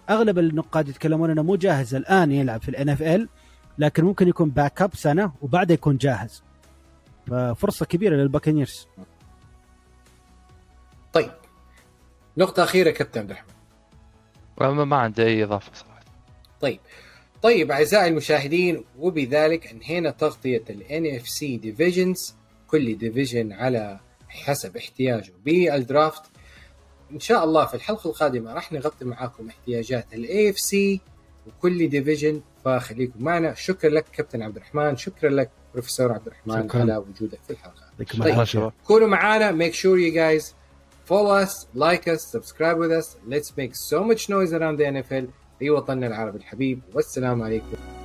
أغلب 0.09 0.39
النقاد 0.39 0.89
يتكلمون 0.89 1.29
إنه 1.29 1.41
مو 1.41 1.55
جاهز 1.55 1.95
الآن 1.95 2.31
يلعب 2.31 2.61
في 2.61 2.69
ال 2.69 2.89
NFL 2.89 3.29
لكن 3.79 4.03
ممكن 4.03 4.27
يكون 4.27 4.49
backup 4.49 4.95
سنة 4.95 5.31
وبعدها 5.41 5.73
يكون 5.73 5.97
جاهز. 5.97 6.43
ففرصة 7.27 7.85
كبيرة 7.85 8.15
للباكنيرز. 8.15 8.87
طيب. 11.13 11.31
نقطة 12.37 12.63
أخيرة 12.63 12.91
كابتن 12.91 13.19
عبد 13.19 13.31
الرحمن. 13.31 14.83
ما 14.83 14.97
عندي 14.97 15.23
أي 15.23 15.43
إضافة 15.43 15.71
صراحة. 15.73 16.03
طيب. 16.61 16.79
طيب 17.41 17.71
أعزائي 17.71 18.07
المشاهدين 18.07 18.83
وبذلك 18.97 19.67
أنهينا 19.67 20.11
تغطية 20.11 20.63
ال 20.69 20.83
NFC 20.83 21.61
Divisions 21.65 22.33
كل 22.67 22.97
division 22.97 23.53
على 23.53 23.99
حسب 24.29 24.77
احتياجه 24.77 25.33
بال 25.45 25.67
draft 25.67 26.21
إن 27.11 27.19
شاء 27.19 27.43
الله 27.43 27.65
في 27.65 27.73
الحلقة 27.73 28.09
القادمة 28.09 28.53
راح 28.53 28.71
نغطي 28.71 29.05
معاكم 29.05 29.47
احتياجات 29.47 30.13
ال 30.13 30.49
AFC 30.49 31.01
وكل 31.57 31.89
division 31.89 32.41
فخليكم 32.65 33.23
معنا 33.23 33.53
شكرا 33.53 33.89
لك 33.89 34.05
كابتن 34.13 34.41
عبد 34.41 34.55
الرحمن 34.55 34.97
شكرا 34.97 35.29
لك 35.29 35.49
بروفيسور 35.73 36.11
عبد 36.11 36.27
الرحمن 36.27 36.67
شكرا. 36.67 36.81
على 36.81 36.97
وجودك 36.97 37.39
في 37.47 37.53
الحلقة. 37.53 38.45
طيب. 38.55 38.71
كونوا 38.87 39.07
معنا 39.07 39.69
make 39.69 39.73
sure 39.73 39.97
you 39.97 40.13
guys 40.15 40.45
follow 41.09 41.45
us 41.45 41.53
like 41.75 42.07
us 42.07 42.21
subscribe 42.37 42.77
with 42.77 42.91
us. 43.01 43.07
Let's 43.29 43.49
make 43.57 43.73
so 43.75 44.03
much 44.03 44.29
noise 44.29 44.53
around 44.53 44.77
the 44.79 44.85
NFL 44.85 45.25
في 45.59 45.69
وطننا 45.69 46.07
العربي 46.07 46.37
الحبيب. 46.37 46.81
والسلام 46.93 47.41
عليكم. 47.41 47.98